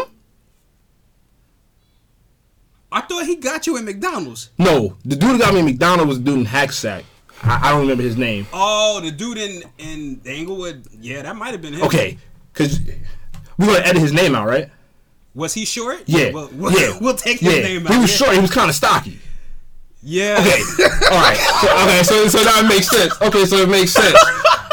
I 2.91 3.01
thought 3.01 3.25
he 3.25 3.35
got 3.35 3.65
you 3.67 3.77
at 3.77 3.83
McDonald's. 3.83 4.51
No, 4.57 4.95
the 5.03 5.15
dude 5.15 5.31
that 5.35 5.39
got 5.39 5.53
me 5.53 5.59
at 5.61 5.65
McDonald's 5.65 6.07
was 6.07 6.17
the 6.19 6.25
dude 6.25 6.39
in 6.39 6.45
Hacksack. 6.45 7.03
I, 7.43 7.59
I 7.69 7.71
don't 7.71 7.81
remember 7.81 8.03
his 8.03 8.15
name. 8.15 8.47
Oh, 8.53 9.01
the 9.01 9.11
dude 9.11 9.37
in 9.37 9.63
in 9.79 10.21
Englewood. 10.25 10.85
Yeah, 10.99 11.23
that 11.23 11.35
might 11.35 11.51
have 11.51 11.61
been 11.61 11.73
him. 11.73 11.83
Okay, 11.83 12.17
because 12.53 12.79
we're 13.57 13.65
gonna 13.67 13.79
edit 13.79 14.01
his 14.01 14.13
name 14.13 14.35
out, 14.35 14.47
right? 14.47 14.69
Was 15.35 15.53
he 15.53 15.65
short? 15.65 16.03
Yeah, 16.05 16.31
We'll, 16.31 16.49
we'll, 16.53 16.71
yeah, 16.79 16.97
we'll 16.99 17.15
take 17.15 17.39
his 17.39 17.53
yeah. 17.53 17.61
name 17.61 17.85
out. 17.85 17.93
He 17.93 17.99
was 17.99 18.15
short. 18.15 18.33
He 18.33 18.39
was 18.39 18.51
kind 18.51 18.69
of 18.69 18.75
stocky. 18.75 19.19
Yeah. 20.01 20.37
Okay, 20.39 20.61
all 21.11 21.17
right. 21.17 21.37
So, 21.61 21.83
okay, 21.83 22.03
so 22.03 22.27
so 22.27 22.43
now 22.43 22.59
it 22.59 22.69
makes 22.69 22.87
sense. 22.87 23.21
Okay, 23.21 23.45
so 23.45 23.57
it 23.57 23.69
makes 23.69 23.91
sense. 23.91 24.17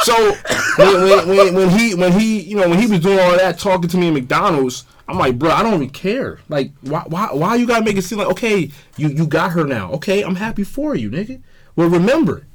So 0.02 0.34
when, 0.76 1.28
when, 1.28 1.54
when, 1.54 1.70
he 1.70 1.94
when 1.94 2.12
he 2.12 2.40
you 2.40 2.56
know 2.56 2.68
when 2.68 2.78
he 2.78 2.86
was 2.86 3.00
doing 3.00 3.18
all 3.18 3.36
that 3.36 3.58
talking 3.58 3.88
to 3.88 3.96
me 3.96 4.08
at 4.08 4.14
McDonald's, 4.14 4.84
I'm 5.08 5.18
like, 5.18 5.38
bro, 5.38 5.50
I 5.50 5.62
don't 5.62 5.74
even 5.74 5.90
care. 5.90 6.38
Like, 6.48 6.72
why 6.82 7.04
why 7.06 7.28
why 7.32 7.54
you 7.54 7.66
gotta 7.66 7.84
make 7.84 7.96
it 7.96 8.02
seem 8.02 8.18
like 8.18 8.28
okay, 8.28 8.70
you 8.96 9.08
you 9.08 9.26
got 9.26 9.52
her 9.52 9.64
now? 9.64 9.90
Okay, 9.92 10.22
I'm 10.22 10.34
happy 10.36 10.64
for 10.64 10.94
you, 10.94 11.08
nigga. 11.10 11.40
Well, 11.76 11.88
remember, 11.88 12.46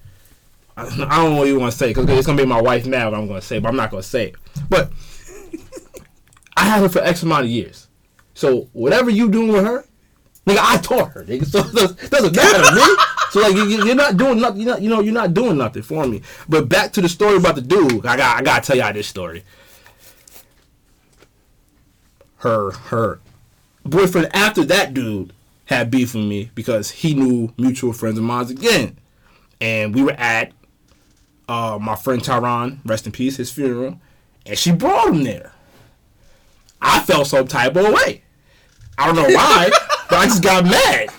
I, 0.76 0.84
I 0.84 1.24
don't 1.24 1.32
know 1.32 1.38
what 1.38 1.48
you 1.48 1.60
want 1.60 1.72
to 1.72 1.78
say 1.78 1.88
because 1.88 2.08
it's 2.10 2.28
gonna 2.28 2.38
make 2.38 2.48
my 2.48 2.62
wife 2.62 2.86
mad. 2.86 3.06
What 3.06 3.16
I'm 3.16 3.28
gonna 3.28 3.42
say, 3.42 3.60
but 3.60 3.70
I'm 3.70 3.76
not 3.76 3.92
gonna 3.92 4.04
say 4.04 4.28
it. 4.28 4.36
But 4.70 4.92
I 6.56 6.66
had 6.66 6.82
her 6.82 6.90
for 6.90 7.00
X 7.00 7.24
amount 7.24 7.46
of 7.46 7.50
years. 7.50 7.87
So 8.38 8.70
whatever 8.74 9.10
you 9.10 9.32
doing 9.32 9.52
with 9.52 9.66
her, 9.66 9.84
nigga, 10.46 10.60
I 10.62 10.78
taught 10.78 11.10
her, 11.14 11.24
nigga. 11.24 11.48
So 11.52 11.60
it 11.60 12.12
doesn't 12.12 12.36
matter 12.36 12.76
me. 12.76 12.96
So 13.32 13.40
like 13.40 13.56
you, 13.56 13.84
you're 13.84 13.96
not 13.96 14.16
doing 14.16 14.40
nothing. 14.40 14.62
You're 14.62 14.70
not, 14.74 14.82
you 14.84 14.90
know, 14.92 15.00
you're 15.00 15.12
not 15.12 15.34
doing 15.34 15.58
nothing 15.58 15.82
for 15.82 16.06
me. 16.06 16.22
But 16.48 16.70
back 16.70 16.94
to 16.94 17.02
the 17.02 17.10
story 17.10 17.38
about 17.38 17.56
the 17.56 17.62
dude. 17.62 18.06
I 18.06 18.16
got 18.16 18.38
I 18.38 18.44
gotta 18.44 18.64
tell 18.64 18.78
y'all 18.78 18.94
this 18.94 19.08
story. 19.08 19.44
Her 22.38 22.70
her 22.74 23.20
boyfriend 23.84 24.30
after 24.36 24.64
that 24.66 24.94
dude 24.94 25.34
had 25.66 25.90
beef 25.90 26.14
with 26.14 26.24
me 26.24 26.52
because 26.54 26.92
he 26.92 27.16
knew 27.16 27.52
mutual 27.58 27.92
friends 27.92 28.20
of 28.20 28.24
mine 28.24 28.52
again, 28.52 29.00
and 29.60 29.96
we 29.96 30.04
were 30.04 30.12
at 30.12 30.52
uh, 31.50 31.80
my 31.82 31.96
friend 31.96 32.22
Tyron, 32.22 32.78
rest 32.86 33.08
in 33.08 33.12
peace, 33.12 33.38
his 33.38 33.50
funeral, 33.50 34.00
and 34.46 34.60
she 34.60 34.72
brought 34.72 35.08
him 35.10 35.24
there. 35.24 35.54
I 36.80 37.00
felt 37.00 37.26
some 37.26 37.48
type 37.48 37.76
of 37.76 37.92
way. 37.92 38.22
I 38.98 39.06
don't 39.06 39.16
know 39.16 39.36
why, 39.36 39.70
but 40.10 40.18
I 40.18 40.26
just 40.26 40.44
got 40.44 40.66
mad. 40.66 41.10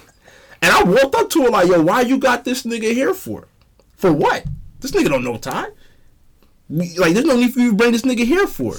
And 0.61 0.72
I 0.72 0.83
walked 0.83 1.14
up 1.14 1.31
to 1.31 1.45
her 1.45 1.51
like, 1.51 1.68
yo, 1.68 1.83
why 1.83 2.01
you 2.01 2.18
got 2.18 2.45
this 2.45 2.64
nigga 2.64 2.93
here 2.93 3.14
for? 3.14 3.47
For 3.97 4.12
what? 4.12 4.45
This 4.81 4.91
nigga 4.91 5.09
don't 5.09 5.24
know 5.24 5.39
Ty. 5.39 5.68
Like, 6.68 7.14
there's 7.14 7.24
no 7.24 7.37
need 7.37 7.55
for 7.55 7.61
you 7.61 7.70
to 7.70 7.76
bring 7.76 7.93
this 7.93 8.03
nigga 8.03 8.24
here 8.24 8.47
for. 8.47 8.74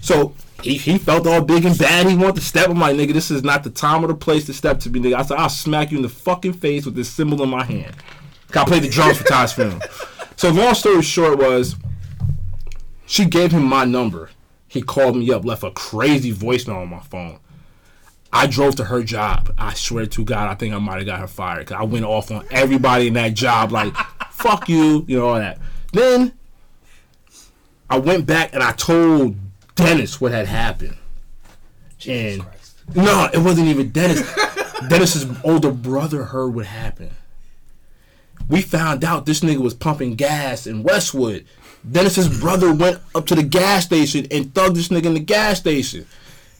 So 0.00 0.34
he, 0.62 0.76
he 0.76 0.98
felt 0.98 1.26
all 1.26 1.42
big 1.42 1.64
and 1.64 1.76
bad. 1.78 2.06
He 2.06 2.16
wanted 2.16 2.36
to 2.36 2.40
step. 2.42 2.68
I'm 2.68 2.78
like, 2.78 2.96
nigga, 2.96 3.12
this 3.12 3.30
is 3.30 3.42
not 3.42 3.64
the 3.64 3.70
time 3.70 4.04
or 4.04 4.08
the 4.08 4.14
place 4.14 4.46
to 4.46 4.54
step 4.54 4.78
to 4.80 4.90
me, 4.90 5.00
nigga. 5.00 5.14
I 5.16 5.22
said, 5.22 5.38
I'll 5.38 5.48
smack 5.48 5.90
you 5.90 5.96
in 5.96 6.02
the 6.02 6.08
fucking 6.08 6.54
face 6.54 6.84
with 6.84 6.94
this 6.94 7.08
symbol 7.08 7.42
in 7.42 7.48
my 7.48 7.64
hand. 7.64 7.96
I 8.54 8.64
played 8.64 8.82
the 8.82 8.88
drums 8.88 9.18
for 9.18 9.24
Ty's 9.24 9.52
funeral. 9.52 9.80
So 10.34 10.50
long 10.50 10.74
story 10.74 11.02
short 11.02 11.38
was, 11.38 11.76
she 13.06 13.26
gave 13.26 13.52
him 13.52 13.62
my 13.62 13.84
number. 13.84 14.30
He 14.66 14.82
called 14.82 15.14
me 15.14 15.30
up, 15.30 15.44
left 15.44 15.62
a 15.62 15.70
crazy 15.70 16.32
voicemail 16.32 16.82
on 16.82 16.88
my 16.88 16.98
phone. 16.98 17.38
I 18.32 18.46
drove 18.46 18.76
to 18.76 18.84
her 18.84 19.02
job. 19.02 19.52
I 19.58 19.74
swear 19.74 20.06
to 20.06 20.24
God, 20.24 20.48
I 20.48 20.54
think 20.54 20.74
I 20.74 20.78
might 20.78 20.96
have 20.96 21.06
got 21.06 21.20
her 21.20 21.26
fired 21.26 21.66
because 21.66 21.76
I 21.78 21.84
went 21.84 22.04
off 22.04 22.30
on 22.30 22.46
everybody 22.50 23.08
in 23.08 23.14
that 23.14 23.34
job, 23.34 23.72
like, 23.72 23.94
fuck 24.30 24.68
you, 24.68 25.04
you 25.06 25.18
know, 25.18 25.28
all 25.28 25.34
that. 25.34 25.58
Then 25.92 26.32
I 27.90 27.98
went 27.98 28.24
back 28.24 28.54
and 28.54 28.62
I 28.62 28.72
told 28.72 29.36
Dennis 29.74 30.20
what 30.20 30.32
had 30.32 30.46
happened. 30.46 30.96
and 32.08 32.44
no, 32.94 33.28
it 33.32 33.38
wasn't 33.38 33.68
even 33.68 33.90
Dennis. 33.90 34.22
Dennis's 34.88 35.26
older 35.44 35.70
brother 35.70 36.24
heard 36.24 36.54
what 36.54 36.66
happened. 36.66 37.12
We 38.48 38.62
found 38.62 39.04
out 39.04 39.26
this 39.26 39.40
nigga 39.40 39.58
was 39.58 39.74
pumping 39.74 40.14
gas 40.16 40.66
in 40.66 40.82
Westwood. 40.82 41.46
Dennis's 41.88 42.40
brother 42.40 42.72
went 42.72 43.00
up 43.14 43.26
to 43.26 43.34
the 43.34 43.42
gas 43.42 43.84
station 43.84 44.26
and 44.30 44.46
thugged 44.46 44.74
this 44.74 44.88
nigga 44.88 45.06
in 45.06 45.14
the 45.14 45.20
gas 45.20 45.58
station. 45.58 46.06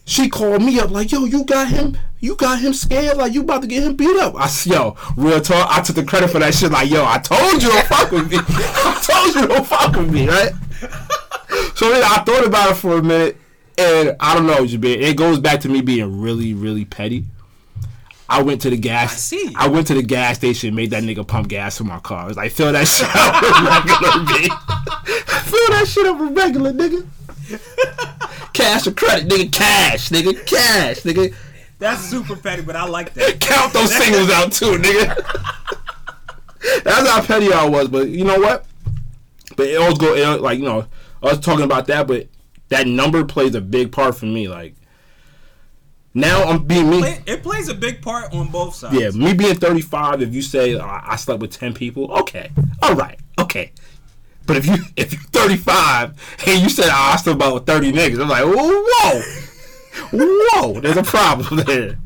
She 0.05 0.28
called 0.28 0.62
me 0.62 0.78
up 0.80 0.90
like, 0.90 1.12
yo, 1.12 1.24
you 1.24 1.44
got 1.44 1.68
him, 1.68 1.96
you 2.18 2.34
got 2.36 2.61
him 2.61 2.72
scared, 2.74 3.16
like 3.16 3.32
you 3.32 3.42
about 3.42 3.62
to 3.62 3.68
get 3.68 3.84
him 3.84 3.94
beat 3.94 4.16
up. 4.18 4.34
I 4.36 4.48
said, 4.48 4.72
yo, 4.72 4.96
real 5.16 5.40
talk, 5.40 5.68
I 5.70 5.80
took 5.80 5.96
the 5.96 6.05
credit 6.05 6.30
for 6.30 6.40
that 6.40 6.55
shit. 6.55 6.72
Like, 6.72 6.90
yo, 6.90 7.05
I 7.05 7.18
told 7.18 7.62
you 7.62 7.68
don't 7.68 7.86
fuck 7.86 8.11
with 8.11 8.30
me. 8.30 8.38
I 8.40 9.00
told 9.03 9.34
you 9.34 9.46
don't 9.46 9.66
fuck 9.66 9.96
with 9.96 10.12
me, 10.12 10.28
right? 10.28 10.53
So 11.74 11.90
then 11.90 12.03
I 12.03 12.22
thought 12.22 12.46
about 12.46 12.70
it 12.70 12.74
for 12.74 12.98
a 12.98 13.03
minute, 13.03 13.36
and 13.76 14.16
I 14.20 14.34
don't 14.34 14.46
know, 14.46 14.64
Jabir. 14.64 15.00
It 15.00 15.16
goes 15.16 15.38
back 15.38 15.61
to 15.61 15.68
me 15.68 15.80
being 15.80 16.20
really, 16.20 16.55
really 16.55 16.84
petty. 16.84 17.24
I 18.28 18.40
went 18.40 18.62
to 18.62 18.70
the 18.70 18.76
gas. 18.76 19.12
I 19.12 19.16
see. 19.16 19.53
I 19.57 19.68
went 19.68 19.88
to 19.88 19.94
the 19.94 20.03
gas 20.03 20.36
station, 20.36 20.74
made 20.74 20.90
that 20.90 21.03
nigga 21.03 21.26
pump 21.26 21.48
gas 21.48 21.76
for 21.76 21.84
my 21.84 21.98
car. 21.98 22.24
I 22.24 22.26
was 22.26 22.36
like, 22.36 22.53
fill 22.53 22.72
that 22.72 22.86
shit 22.86 23.09
up 23.14 23.42
with 23.42 23.53
regular, 23.68 24.57
Fill 25.42 25.68
that 25.70 25.86
shit 25.86 26.07
up 26.07 26.18
with 26.18 26.36
regular, 26.36 26.72
nigga. 26.72 27.07
Cash 28.53 28.86
or 28.86 28.93
credit, 28.93 29.28
nigga. 29.28 29.53
Cash, 29.53 30.11
nigga. 30.11 30.34
Cash, 30.47 31.01
nigga. 31.03 31.34
That's 31.78 32.03
super 32.03 32.36
petty, 32.36 32.62
but 32.62 32.76
I 32.76 32.84
like 32.86 33.12
that. 33.14 33.40
Count 33.40 33.72
those 33.72 33.95
singles 33.95 34.30
out 34.30 34.53
too, 34.53 34.78
nigga. 34.78 35.14
That's 36.84 37.09
how 37.09 37.22
petty 37.24 37.53
I 37.53 37.64
was, 37.66 37.88
but 37.88 38.09
you 38.09 38.24
know 38.24 38.38
what? 38.38 38.66
But 39.57 39.66
it 39.66 39.76
always 39.76 39.99
go 39.99 40.14
it, 40.14 40.40
like 40.40 40.59
you 40.59 40.64
know 40.64 40.86
I 41.22 41.26
was 41.26 41.40
talking 41.40 41.64
about 41.64 41.86
that, 41.88 42.07
but 42.07 42.28
that 42.68 42.86
number 42.86 43.24
plays 43.24 43.55
a 43.55 43.61
big 43.61 43.90
part 43.93 44.16
for 44.16 44.26
me. 44.26 44.49
Like 44.49 44.74
now 46.14 46.45
I'm 46.45 46.64
being 46.64 46.88
me. 46.88 47.01
Play- 47.01 47.22
It 47.26 47.43
plays 47.43 47.68
a 47.68 47.74
big 47.74 48.01
part 48.01 48.32
on 48.32 48.49
both 48.49 48.74
sides. 48.76 48.95
Yeah, 48.97 49.11
me 49.11 49.34
being 49.34 49.57
35. 49.57 50.22
If 50.22 50.34
you 50.34 50.43
say 50.43 50.76
uh, 50.76 50.86
I 50.86 51.16
slept 51.16 51.40
with 51.40 51.51
10 51.51 51.74
people, 51.74 52.12
okay, 52.20 52.51
all 52.80 52.95
right, 52.95 53.18
okay. 53.40 53.72
But 54.53 54.59
if 54.59 54.66
you 54.66 54.84
if 54.96 55.12
you're 55.14 55.22
35 55.22 56.11
and 56.46 56.62
you 56.62 56.68
said 56.68 56.90
oh, 56.90 56.92
I 56.92 57.16
slept 57.16 57.36
about 57.36 57.55
with 57.55 57.64
30 57.64 57.90
niggas, 57.92 58.20
I'm 58.20 58.28
like, 58.28 58.44
whoa, 58.44 59.22
whoa, 60.12 60.80
there's 60.80 60.98
a 60.98 61.03
problem 61.03 61.64
there. 61.64 61.98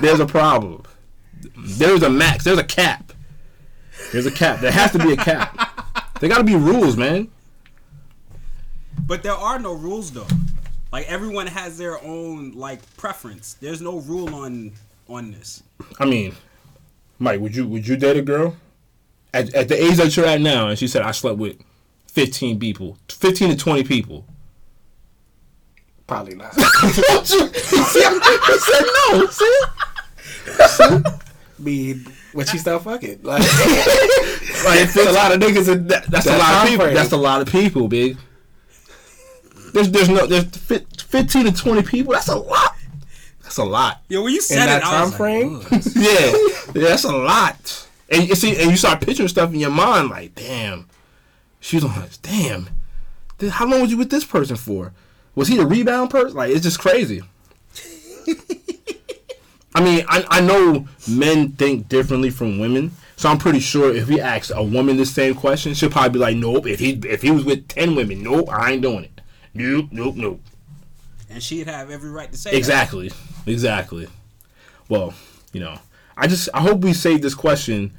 There's 0.00 0.20
a 0.20 0.26
problem. 0.26 0.84
There's 1.58 2.04
a 2.04 2.10
max. 2.10 2.44
There's 2.44 2.60
a 2.60 2.64
cap. 2.64 3.12
There's 4.12 4.26
a 4.26 4.30
cap. 4.30 4.60
There 4.60 4.70
has 4.70 4.92
to 4.92 4.98
be 4.98 5.14
a 5.14 5.16
cap. 5.16 6.14
There 6.20 6.28
got 6.28 6.38
to 6.38 6.44
be 6.44 6.54
rules, 6.54 6.96
man. 6.96 7.28
But 9.04 9.24
there 9.24 9.32
are 9.32 9.58
no 9.58 9.72
rules 9.72 10.12
though. 10.12 10.28
Like 10.92 11.10
everyone 11.10 11.48
has 11.48 11.76
their 11.76 12.00
own 12.04 12.52
like 12.52 12.82
preference. 12.98 13.54
There's 13.54 13.80
no 13.80 13.98
rule 13.98 14.32
on 14.32 14.70
on 15.08 15.32
this. 15.32 15.64
I 15.98 16.04
mean, 16.04 16.36
Mike, 17.18 17.40
would 17.40 17.56
you 17.56 17.66
would 17.66 17.84
you 17.84 17.96
date 17.96 18.16
a 18.16 18.22
girl 18.22 18.54
at, 19.34 19.52
at 19.54 19.66
the 19.66 19.82
age 19.82 19.96
that 19.96 20.16
you're 20.16 20.26
at 20.26 20.40
now? 20.40 20.68
And 20.68 20.78
she 20.78 20.86
said 20.86 21.02
I 21.02 21.10
slept 21.10 21.38
with 21.38 21.56
15 22.12 22.58
people, 22.58 22.98
15 23.08 23.50
to 23.50 23.56
20 23.56 23.84
people. 23.84 24.26
Probably 26.06 26.34
not. 26.34 26.52
he 26.56 26.60
said, 26.62 27.24
he 27.24 28.58
said 28.58 28.84
no. 29.12 29.26
See? 29.26 29.60
Be 31.62 31.94
when 32.32 32.46
she 32.46 32.58
start 32.58 32.82
fucking. 32.82 33.20
Like, 33.22 33.42
Like, 34.64 34.80
it's 34.80 34.96
a 34.96 35.12
lot 35.12 35.32
of 35.32 35.40
niggas. 35.40 35.68
and 35.72 35.88
That, 35.88 36.04
that's 36.06 36.26
a 36.26 36.36
lot 36.36 36.62
of 36.64 36.68
people. 36.68 36.84
frame. 36.86 36.94
That's 36.94 37.12
a 37.12 37.16
lot 37.16 37.40
of 37.42 37.48
people, 37.48 37.88
big. 37.88 38.16
There's 39.72 39.90
there's 39.90 40.08
no 40.08 40.26
there's 40.26 40.44
15 40.44 41.44
to 41.46 41.52
20 41.52 41.82
people. 41.82 42.12
That's 42.12 42.28
a 42.28 42.36
lot. 42.36 42.74
That's 43.42 43.58
a 43.58 43.64
lot. 43.64 44.02
Yeah, 44.08 44.18
when 44.20 44.32
you 44.32 44.38
in 44.38 44.42
said 44.42 44.66
that 44.66 44.82
it, 44.82 44.86
I 44.86 44.90
time 44.90 45.00
was 45.02 45.10
like, 45.10 45.16
frame, 45.18 45.56
"Ugh." 45.70 45.82
Yeah, 45.96 46.82
yeah, 46.82 46.88
that's 46.88 47.04
a 47.04 47.12
lot. 47.16 47.88
And 48.08 48.28
you 48.28 48.34
see, 48.34 48.60
and 48.60 48.70
you 48.70 48.76
start 48.76 49.00
picturing 49.00 49.28
stuff 49.28 49.52
in 49.52 49.60
your 49.60 49.70
mind, 49.70 50.10
like, 50.10 50.34
damn, 50.34 50.88
she's 51.60 51.84
on. 51.84 52.08
Damn, 52.22 52.68
Th- 53.38 53.52
how 53.52 53.66
long 53.66 53.82
was 53.82 53.90
you 53.90 53.96
with 53.96 54.10
this 54.10 54.24
person 54.24 54.56
for? 54.56 54.92
Was 55.34 55.48
he 55.48 55.58
a 55.58 55.64
rebound 55.66 56.10
person? 56.10 56.36
Like, 56.36 56.50
it's 56.50 56.62
just 56.62 56.78
crazy. 56.80 57.22
I 59.74 59.82
mean, 59.82 60.04
I, 60.08 60.24
I 60.28 60.40
know 60.40 60.88
men 61.08 61.52
think 61.52 61.88
differently 61.88 62.30
from 62.30 62.58
women, 62.58 62.90
so 63.16 63.28
I'm 63.28 63.38
pretty 63.38 63.60
sure 63.60 63.94
if 63.94 64.08
we 64.08 64.20
ask 64.20 64.50
a 64.52 64.62
woman 64.62 64.96
the 64.96 65.06
same 65.06 65.34
question, 65.34 65.74
she'll 65.74 65.90
probably 65.90 66.10
be 66.10 66.18
like, 66.18 66.36
"Nope." 66.36 66.66
If 66.66 66.80
he 66.80 66.92
if 67.06 67.22
he 67.22 67.30
was 67.30 67.44
with 67.44 67.68
ten 67.68 67.94
women, 67.94 68.22
nope, 68.22 68.48
I 68.50 68.72
ain't 68.72 68.82
doing 68.82 69.04
it. 69.04 69.20
Nope, 69.54 69.86
nope, 69.92 70.16
nope. 70.16 70.40
and 71.28 71.42
she'd 71.42 71.66
have 71.68 71.90
every 71.90 72.10
right 72.10 72.30
to 72.32 72.36
say 72.38 72.50
that. 72.50 72.56
Exactly. 72.56 73.12
Exactly. 73.46 74.08
Well, 74.88 75.14
you 75.52 75.60
know, 75.60 75.78
I 76.16 76.26
just 76.26 76.48
I 76.52 76.60
hope 76.60 76.80
we 76.80 76.92
save 76.92 77.22
this 77.22 77.34
question 77.34 77.92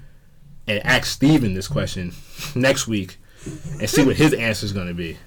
and 0.68 0.86
ask 0.86 1.05
Steven 1.05 1.53
this 1.53 1.68
question 1.70 2.14
next 2.55 2.88
week 2.88 3.18
and 3.45 3.89
see 3.89 4.05
what 4.05 4.15
his 4.15 4.33
answer 4.33 4.65
is 4.65 4.73
going 4.73 4.87
to 4.87 4.93
be. 4.93 5.17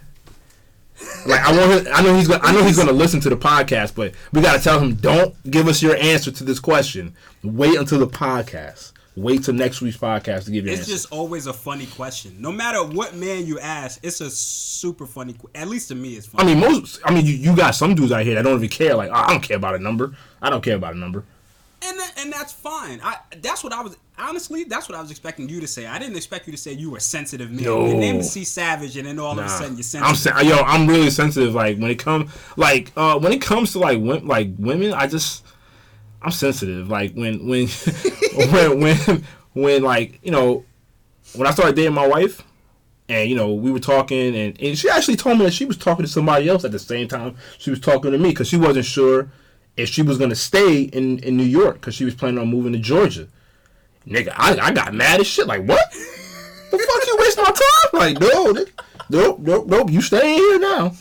Like 1.26 1.40
I 1.40 1.56
want 1.56 1.86
him, 1.86 1.92
I 1.92 2.02
know 2.02 2.14
he's 2.14 2.28
gonna 2.28 2.42
I 2.44 2.52
know 2.52 2.62
he's 2.62 2.76
going 2.76 2.88
to 2.88 2.94
listen 2.94 3.20
to 3.22 3.28
the 3.28 3.36
podcast, 3.36 3.94
but 3.94 4.12
we 4.32 4.40
got 4.40 4.56
to 4.56 4.62
tell 4.62 4.78
him 4.78 4.94
don't 4.94 5.34
give 5.50 5.66
us 5.66 5.82
your 5.82 5.96
answer 5.96 6.30
to 6.30 6.44
this 6.44 6.60
question. 6.60 7.14
Wait 7.42 7.76
until 7.76 7.98
the 7.98 8.06
podcast. 8.06 8.92
Wait 9.16 9.44
till 9.44 9.54
next 9.54 9.80
week's 9.80 9.96
podcast 9.96 10.44
to 10.44 10.50
give 10.50 10.64
your 10.64 10.72
It's 10.72 10.82
answer. 10.82 10.92
It's 10.92 11.02
just 11.02 11.12
always 11.12 11.46
a 11.46 11.52
funny 11.52 11.86
question. 11.86 12.36
No 12.40 12.50
matter 12.50 12.84
what 12.84 13.14
man 13.14 13.46
you 13.46 13.58
ask, 13.60 14.00
it's 14.02 14.20
a 14.20 14.28
super 14.30 15.06
funny. 15.06 15.36
At 15.54 15.68
least 15.68 15.88
to 15.88 15.94
me, 15.94 16.14
it's 16.14 16.28
I 16.36 16.44
mean, 16.44 16.58
most. 16.58 17.00
I 17.04 17.12
mean, 17.14 17.24
you, 17.24 17.34
you 17.34 17.56
got 17.56 17.72
some 17.76 17.94
dudes 17.94 18.10
out 18.12 18.22
here 18.24 18.34
that 18.34 18.42
don't 18.42 18.56
even 18.56 18.68
care. 18.68 18.94
Like, 18.96 19.10
oh, 19.10 19.14
I 19.14 19.28
don't 19.28 19.42
care 19.42 19.56
about 19.56 19.74
a 19.76 19.78
number. 19.78 20.16
I 20.42 20.50
don't 20.50 20.62
care 20.64 20.74
about 20.76 20.94
a 20.94 20.98
number. 20.98 21.24
and 21.82 21.98
that, 21.98 22.12
and 22.18 22.32
that's 22.32 22.52
fine. 22.52 23.00
I 23.04 23.18
that's 23.40 23.62
what 23.62 23.72
I 23.72 23.82
was 23.82 23.96
honestly. 24.18 24.64
That's 24.64 24.88
what 24.88 24.96
I 24.96 25.00
was 25.00 25.10
expecting 25.10 25.48
you 25.48 25.60
to 25.60 25.66
say. 25.66 25.86
I 25.86 25.98
didn't 25.98 26.16
expect 26.16 26.46
you 26.46 26.52
to 26.52 26.58
say 26.58 26.72
you 26.72 26.90
were 26.90 27.00
sensitive 27.00 27.50
man. 27.50 27.64
No. 27.64 27.86
Your 27.86 27.96
name 27.96 28.16
is 28.16 28.30
C 28.32 28.44
Savage, 28.44 28.96
and 28.96 29.06
then 29.06 29.18
all 29.18 29.38
of 29.38 29.44
a 29.44 29.48
sudden 29.48 29.76
you're 29.76 30.04
I'm 30.04 30.14
sensitive. 30.14 30.48
yo, 30.48 30.58
I'm 30.58 30.86
really 30.86 31.10
sensitive. 31.10 31.54
Like 31.54 31.78
when 31.78 31.90
it 31.90 31.98
comes, 31.98 32.30
like 32.56 32.92
uh, 32.96 33.18
when 33.18 33.32
it 33.32 33.40
comes 33.40 33.72
to 33.72 33.78
like 33.78 33.98
like 34.00 34.50
women, 34.58 34.92
I 34.92 35.06
just 35.06 35.44
I'm 36.22 36.30
sensitive. 36.30 36.88
Like 36.88 37.14
when 37.14 37.46
when 37.46 37.68
when 38.36 38.80
when 38.80 39.24
when 39.52 39.82
like 39.82 40.20
you 40.22 40.30
know 40.30 40.64
when 41.34 41.46
I 41.46 41.50
started 41.50 41.76
dating 41.76 41.94
my 41.94 42.06
wife, 42.06 42.42
and 43.08 43.28
you 43.28 43.36
know 43.36 43.52
we 43.52 43.70
were 43.70 43.80
talking, 43.80 44.34
and, 44.36 44.60
and 44.60 44.78
she 44.78 44.88
actually 44.88 45.16
told 45.16 45.38
me 45.38 45.44
that 45.44 45.52
she 45.52 45.64
was 45.64 45.76
talking 45.76 46.04
to 46.04 46.10
somebody 46.10 46.48
else 46.48 46.64
at 46.64 46.72
the 46.72 46.78
same 46.78 47.08
time 47.08 47.36
she 47.58 47.70
was 47.70 47.80
talking 47.80 48.12
to 48.12 48.18
me 48.18 48.30
because 48.30 48.48
she 48.48 48.56
wasn't 48.56 48.84
sure 48.84 49.30
if 49.76 49.88
she 49.88 50.02
was 50.02 50.18
gonna 50.18 50.34
stay 50.34 50.82
in 50.82 51.18
in 51.20 51.36
New 51.36 51.44
York 51.44 51.74
because 51.74 51.94
she 51.94 52.04
was 52.04 52.14
planning 52.14 52.38
on 52.38 52.48
moving 52.48 52.72
to 52.72 52.78
Georgia. 52.78 53.28
Nigga, 54.06 54.32
I, 54.36 54.58
I 54.58 54.72
got 54.72 54.94
mad 54.94 55.20
as 55.20 55.26
shit. 55.26 55.46
Like 55.46 55.64
what? 55.64 55.90
the 55.90 56.78
fuck 56.78 57.06
you 57.06 57.16
waste 57.18 57.38
my 57.38 57.44
time? 57.44 58.00
Like 58.00 58.20
no, 58.20 58.52
nigga. 58.52 58.70
nope, 59.10 59.38
nope, 59.40 59.66
nope. 59.66 59.90
You 59.90 60.00
staying 60.00 60.38
here 60.38 60.58
now. 60.58 60.92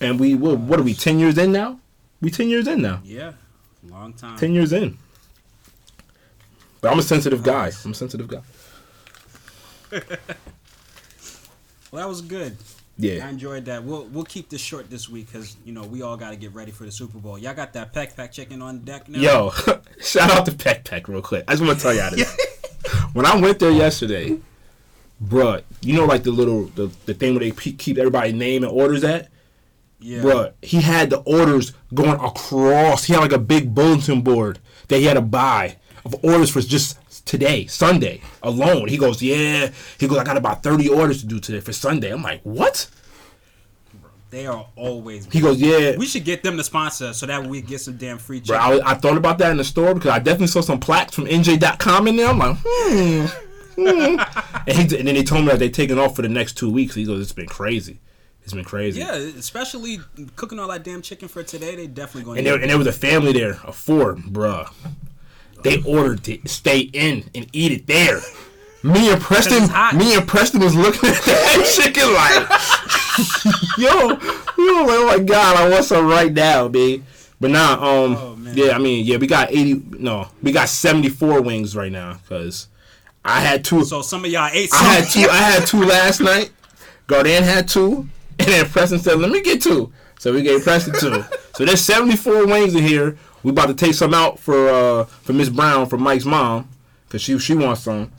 And 0.00 0.18
we 0.18 0.34
what, 0.34 0.58
what 0.58 0.80
are 0.80 0.82
we? 0.82 0.94
Ten 0.94 1.18
years 1.18 1.38
in 1.38 1.52
now? 1.52 1.78
We 2.20 2.30
ten 2.30 2.48
years 2.48 2.66
in 2.66 2.82
now. 2.82 3.00
yeah, 3.04 3.32
long 3.88 4.12
time. 4.12 4.36
Ten 4.38 4.52
years 4.52 4.72
in. 4.72 4.98
But 6.80 6.92
I'm 6.92 6.98
a 6.98 7.02
sensitive 7.02 7.42
guy. 7.42 7.70
I'm 7.84 7.90
a 7.92 7.94
sensitive 7.94 8.28
guy. 8.28 8.40
Well, 11.90 12.02
that 12.02 12.08
was 12.08 12.20
good. 12.22 12.56
I 13.24 13.28
enjoyed 13.28 13.64
that. 13.66 13.82
We'll 13.84 14.04
we'll 14.04 14.24
keep 14.24 14.48
this 14.48 14.60
short 14.60 14.90
this 14.90 15.08
week 15.08 15.26
because 15.26 15.56
you 15.64 15.72
know 15.72 15.82
we 15.82 16.02
all 16.02 16.16
got 16.16 16.30
to 16.30 16.36
get 16.36 16.54
ready 16.54 16.70
for 16.70 16.84
the 16.84 16.92
Super 16.92 17.18
Bowl. 17.18 17.38
Y'all 17.38 17.54
got 17.54 17.72
that 17.72 17.92
Peck 17.92 18.14
Peck 18.16 18.32
chicken 18.32 18.62
on 18.62 18.80
deck 18.80 19.08
now. 19.08 19.18
Yo, 19.18 19.50
shout 20.00 20.30
out 20.30 20.46
to 20.46 20.52
Peck 20.52 20.84
Peck 20.84 21.08
real 21.08 21.22
quick. 21.22 21.44
I 21.48 21.52
just 21.52 21.64
want 21.64 21.78
to 21.78 21.82
tell 21.82 21.94
y'all 21.94 22.10
this. 22.10 22.36
when 23.12 23.26
I 23.26 23.36
went 23.40 23.58
there 23.58 23.70
yesterday, 23.70 24.38
bruh, 25.22 25.62
you 25.80 25.94
know 25.94 26.04
like 26.04 26.22
the 26.22 26.30
little 26.32 26.64
the, 26.66 26.90
the 27.06 27.14
thing 27.14 27.34
where 27.34 27.40
they 27.40 27.52
pe- 27.52 27.72
keep 27.72 27.98
everybody's 27.98 28.34
name 28.34 28.62
and 28.62 28.72
orders 28.72 29.02
at. 29.04 29.28
yeah. 30.00 30.20
Bruh, 30.22 30.52
he 30.62 30.80
had 30.80 31.10
the 31.10 31.18
orders 31.20 31.72
going 31.94 32.20
across. 32.20 33.04
He 33.04 33.12
had 33.14 33.20
like 33.20 33.32
a 33.32 33.38
big 33.38 33.74
bulletin 33.74 34.22
board 34.22 34.58
that 34.88 34.98
he 34.98 35.04
had 35.04 35.14
to 35.14 35.22
buy 35.22 35.76
of 36.04 36.14
orders 36.24 36.50
for 36.50 36.60
just 36.60 36.98
today, 37.30 37.64
Sunday 37.66 38.20
alone. 38.42 38.88
He 38.88 38.96
goes, 38.96 39.22
yeah. 39.22 39.70
He 39.98 40.08
goes, 40.08 40.18
I 40.18 40.24
got 40.24 40.36
about 40.36 40.64
30 40.64 40.88
orders 40.88 41.20
to 41.20 41.26
do 41.26 41.38
today 41.38 41.60
for 41.60 41.72
Sunday. 41.72 42.12
I'm 42.12 42.22
like, 42.22 42.40
what? 42.42 42.90
They 44.30 44.46
are 44.46 44.66
always. 44.74 45.26
He 45.26 45.40
goes, 45.40 45.60
yeah. 45.60 45.96
we 45.96 46.06
should 46.06 46.24
get 46.24 46.42
them 46.42 46.56
to 46.56 46.64
sponsor 46.64 47.06
us 47.06 47.18
so 47.18 47.26
that 47.26 47.46
we 47.46 47.62
get 47.62 47.80
some 47.80 47.96
damn 47.96 48.18
free 48.18 48.40
Bro. 48.40 48.56
I, 48.56 48.90
I 48.90 48.94
thought 48.94 49.16
about 49.16 49.38
that 49.38 49.52
in 49.52 49.58
the 49.58 49.64
store 49.64 49.94
because 49.94 50.10
I 50.10 50.18
definitely 50.18 50.48
saw 50.48 50.60
some 50.60 50.80
plaques 50.80 51.14
from 51.14 51.26
NJ.com 51.26 52.08
in 52.08 52.16
there. 52.16 52.28
I'm 52.28 52.38
like, 52.38 52.56
hmm. 52.64 53.26
hmm. 53.76 54.20
and, 54.68 54.90
he, 54.90 54.98
and 54.98 55.06
then 55.06 55.14
they 55.14 55.22
told 55.22 55.42
me 55.44 55.52
that 55.52 55.60
they're 55.60 55.68
taking 55.68 56.00
off 56.00 56.16
for 56.16 56.22
the 56.22 56.28
next 56.28 56.58
two 56.58 56.70
weeks. 56.70 56.96
He 56.96 57.04
goes, 57.04 57.20
it's 57.20 57.32
been 57.32 57.46
crazy. 57.46 58.00
It's 58.42 58.52
been 58.52 58.64
crazy. 58.64 59.00
yeah, 59.00 59.14
especially 59.14 60.00
cooking 60.34 60.58
all 60.58 60.68
that 60.68 60.82
damn 60.82 61.02
chicken 61.02 61.28
for 61.28 61.44
today. 61.44 61.76
They 61.76 61.86
definitely 61.86 62.24
going 62.24 62.38
And 62.38 62.46
there, 62.46 62.56
and 62.56 62.68
there 62.68 62.78
was 62.78 62.88
a 62.88 62.92
family 62.92 63.32
there 63.32 63.60
of 63.62 63.76
four, 63.76 64.16
bruh. 64.16 64.72
They 65.62 65.82
ordered 65.82 66.24
to 66.24 66.38
stay 66.46 66.80
in 66.80 67.30
and 67.34 67.46
eat 67.52 67.72
it 67.72 67.86
there. 67.86 68.20
Me 68.82 69.12
and 69.12 69.20
Preston, 69.20 69.64
me 69.98 70.14
and 70.16 70.26
Preston 70.26 70.60
was 70.60 70.74
looking 70.74 71.10
at 71.10 71.22
that 71.22 71.72
chicken 71.76 72.14
like, 72.14 73.78
yo, 73.78 74.08
yo, 74.08 74.84
like, 74.84 74.98
oh 74.98 75.16
my 75.18 75.22
god, 75.22 75.56
I 75.56 75.68
want 75.68 75.84
some 75.84 76.06
right 76.06 76.32
now, 76.32 76.68
babe. 76.68 77.04
But 77.40 77.50
nah, 77.50 77.72
um, 77.74 78.16
Oh, 78.16 78.38
yeah, 78.54 78.72
I 78.72 78.78
mean, 78.78 79.04
yeah, 79.04 79.18
we 79.18 79.26
got 79.26 79.50
eighty, 79.50 79.82
no, 79.98 80.28
we 80.42 80.52
got 80.52 80.68
seventy 80.70 81.10
four 81.10 81.42
wings 81.42 81.76
right 81.76 81.92
now 81.92 82.14
because 82.22 82.68
I 83.24 83.40
had 83.40 83.64
two. 83.64 83.84
So 83.84 84.00
some 84.00 84.24
of 84.24 84.30
y'all 84.30 84.48
ate. 84.50 84.70
I 84.72 84.94
had 84.94 85.08
two. 85.10 85.28
I 85.30 85.36
had 85.36 85.66
two 85.66 85.84
last 85.84 86.20
night. 86.20 86.50
Gardan 87.06 87.42
had 87.42 87.68
two, 87.68 88.08
and 88.38 88.48
then 88.48 88.66
Preston 88.66 88.98
said, 88.98 89.18
"Let 89.18 89.30
me 89.30 89.42
get 89.42 89.60
two. 89.62 89.92
So 90.18 90.32
we 90.32 90.42
gave 90.42 90.62
Preston 90.62 90.94
two. 90.98 91.24
So 91.54 91.64
there's 91.64 91.80
74 91.80 92.46
wings 92.46 92.74
in 92.74 92.82
here. 92.82 93.16
We 93.42 93.50
about 93.50 93.66
to 93.66 93.74
take 93.74 93.94
some 93.94 94.14
out 94.14 94.38
for 94.38 94.68
uh 94.68 95.04
for 95.04 95.32
Miss 95.32 95.48
Brown 95.48 95.86
for 95.86 95.96
Mike's 95.96 96.24
mom 96.24 96.68
because 97.06 97.22
she 97.22 97.38
she 97.38 97.54
wants 97.54 97.82
some, 97.82 98.12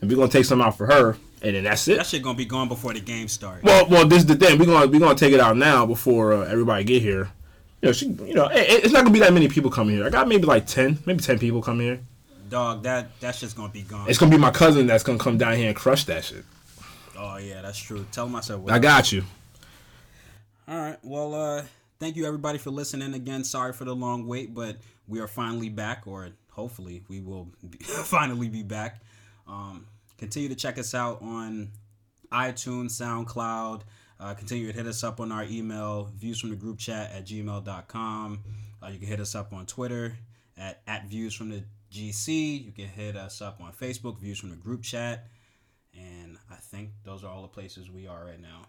and 0.00 0.10
we're 0.10 0.16
gonna 0.16 0.28
take 0.28 0.44
some 0.44 0.62
out 0.62 0.76
for 0.76 0.86
her, 0.86 1.16
and 1.42 1.54
then 1.56 1.64
that's 1.64 1.86
it. 1.88 1.98
that 1.98 2.06
shit 2.06 2.22
gonna 2.22 2.36
be 2.38 2.44
gone 2.44 2.68
before 2.68 2.92
the 2.92 3.00
game 3.00 3.28
starts. 3.28 3.62
Well, 3.62 3.88
well, 3.88 4.06
this 4.06 4.18
is 4.20 4.26
the 4.26 4.36
thing. 4.36 4.58
We're 4.58 4.66
gonna 4.66 4.86
we're 4.86 5.00
gonna 5.00 5.14
take 5.18 5.32
it 5.32 5.40
out 5.40 5.56
now 5.56 5.84
before 5.86 6.32
uh, 6.32 6.44
everybody 6.44 6.84
get 6.84 7.02
here. 7.02 7.30
You 7.82 7.88
know, 7.88 7.92
she, 7.92 8.06
you 8.06 8.34
know, 8.34 8.46
it, 8.46 8.84
it's 8.84 8.92
not 8.92 9.02
gonna 9.02 9.12
be 9.12 9.20
that 9.20 9.32
many 9.32 9.48
people 9.48 9.70
coming 9.70 9.96
here. 9.96 10.06
I 10.06 10.10
got 10.10 10.26
maybe 10.26 10.44
like 10.46 10.66
10, 10.66 10.98
maybe 11.06 11.22
10 11.22 11.38
people 11.38 11.62
come 11.62 11.78
here. 11.78 12.00
Dog, 12.48 12.82
that 12.84 13.20
that 13.20 13.34
shit's 13.34 13.54
gonna 13.54 13.72
be 13.72 13.82
gone. 13.82 14.08
It's 14.08 14.18
gonna 14.18 14.30
be 14.32 14.38
my 14.38 14.50
cousin 14.50 14.86
that's 14.86 15.04
gonna 15.04 15.18
come 15.18 15.38
down 15.38 15.56
here 15.56 15.68
and 15.68 15.76
crush 15.76 16.04
that 16.04 16.24
shit. 16.24 16.44
oh 17.16 17.36
yeah, 17.36 17.62
that's 17.62 17.78
true. 17.78 18.06
Tell 18.10 18.28
myself. 18.28 18.62
I 18.70 18.78
got 18.78 19.12
you. 19.12 19.22
All 20.66 20.76
right. 20.78 20.98
Well, 21.02 21.34
uh, 21.34 21.62
thank 21.98 22.16
you 22.16 22.26
everybody 22.26 22.58
for 22.58 22.70
listening 22.70 23.14
again. 23.14 23.44
Sorry 23.44 23.72
for 23.72 23.84
the 23.84 23.94
long 23.94 24.26
wait, 24.26 24.54
but 24.54 24.76
we 25.06 25.20
are 25.20 25.26
finally 25.26 25.68
back, 25.68 26.06
or 26.06 26.30
hopefully 26.50 27.02
we 27.08 27.20
will 27.20 27.48
be, 27.68 27.78
finally 27.84 28.48
be 28.48 28.62
back. 28.62 29.00
Um, 29.46 29.86
continue 30.16 30.48
to 30.48 30.54
check 30.54 30.78
us 30.78 30.94
out 30.94 31.22
on 31.22 31.70
iTunes, 32.32 32.90
SoundCloud. 32.90 33.82
Uh, 34.20 34.34
continue 34.34 34.66
to 34.66 34.72
hit 34.72 34.86
us 34.86 35.04
up 35.04 35.20
on 35.20 35.30
our 35.30 35.44
email, 35.44 36.10
views 36.16 36.40
from 36.40 36.50
the 36.50 36.56
group 36.56 36.78
chat 36.78 37.12
at 37.12 37.24
gmail.com. 37.24 38.40
Uh, 38.82 38.88
you 38.88 38.98
can 38.98 39.08
hit 39.08 39.20
us 39.20 39.34
up 39.34 39.52
on 39.52 39.66
Twitter 39.66 40.16
at, 40.56 40.82
at 40.86 41.06
views 41.06 41.34
from 41.34 41.50
the 41.50 41.62
GC. 41.92 42.64
You 42.64 42.72
can 42.72 42.86
hit 42.86 43.16
us 43.16 43.40
up 43.40 43.60
on 43.60 43.72
Facebook, 43.72 44.18
views 44.18 44.38
from 44.38 44.50
the 44.50 44.56
group 44.56 44.82
chat. 44.82 45.28
And 45.96 46.36
I 46.50 46.56
think 46.56 46.90
those 47.04 47.24
are 47.24 47.30
all 47.30 47.42
the 47.42 47.48
places 47.48 47.90
we 47.90 48.06
are 48.06 48.24
right 48.24 48.40
now. 48.40 48.62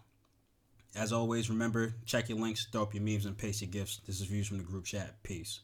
As 0.96 1.14
always, 1.14 1.50
remember, 1.50 1.94
check 2.06 2.30
your 2.30 2.40
links, 2.40 2.68
throw 2.72 2.82
up 2.82 2.94
your 2.94 3.04
memes, 3.04 3.26
and 3.26 3.38
paste 3.38 3.62
your 3.62 3.70
gifts. 3.70 4.02
This 4.08 4.20
is 4.20 4.28
Views 4.28 4.48
from 4.48 4.58
the 4.58 4.64
Group 4.64 4.86
Chat. 4.86 5.22
Peace. 5.24 5.62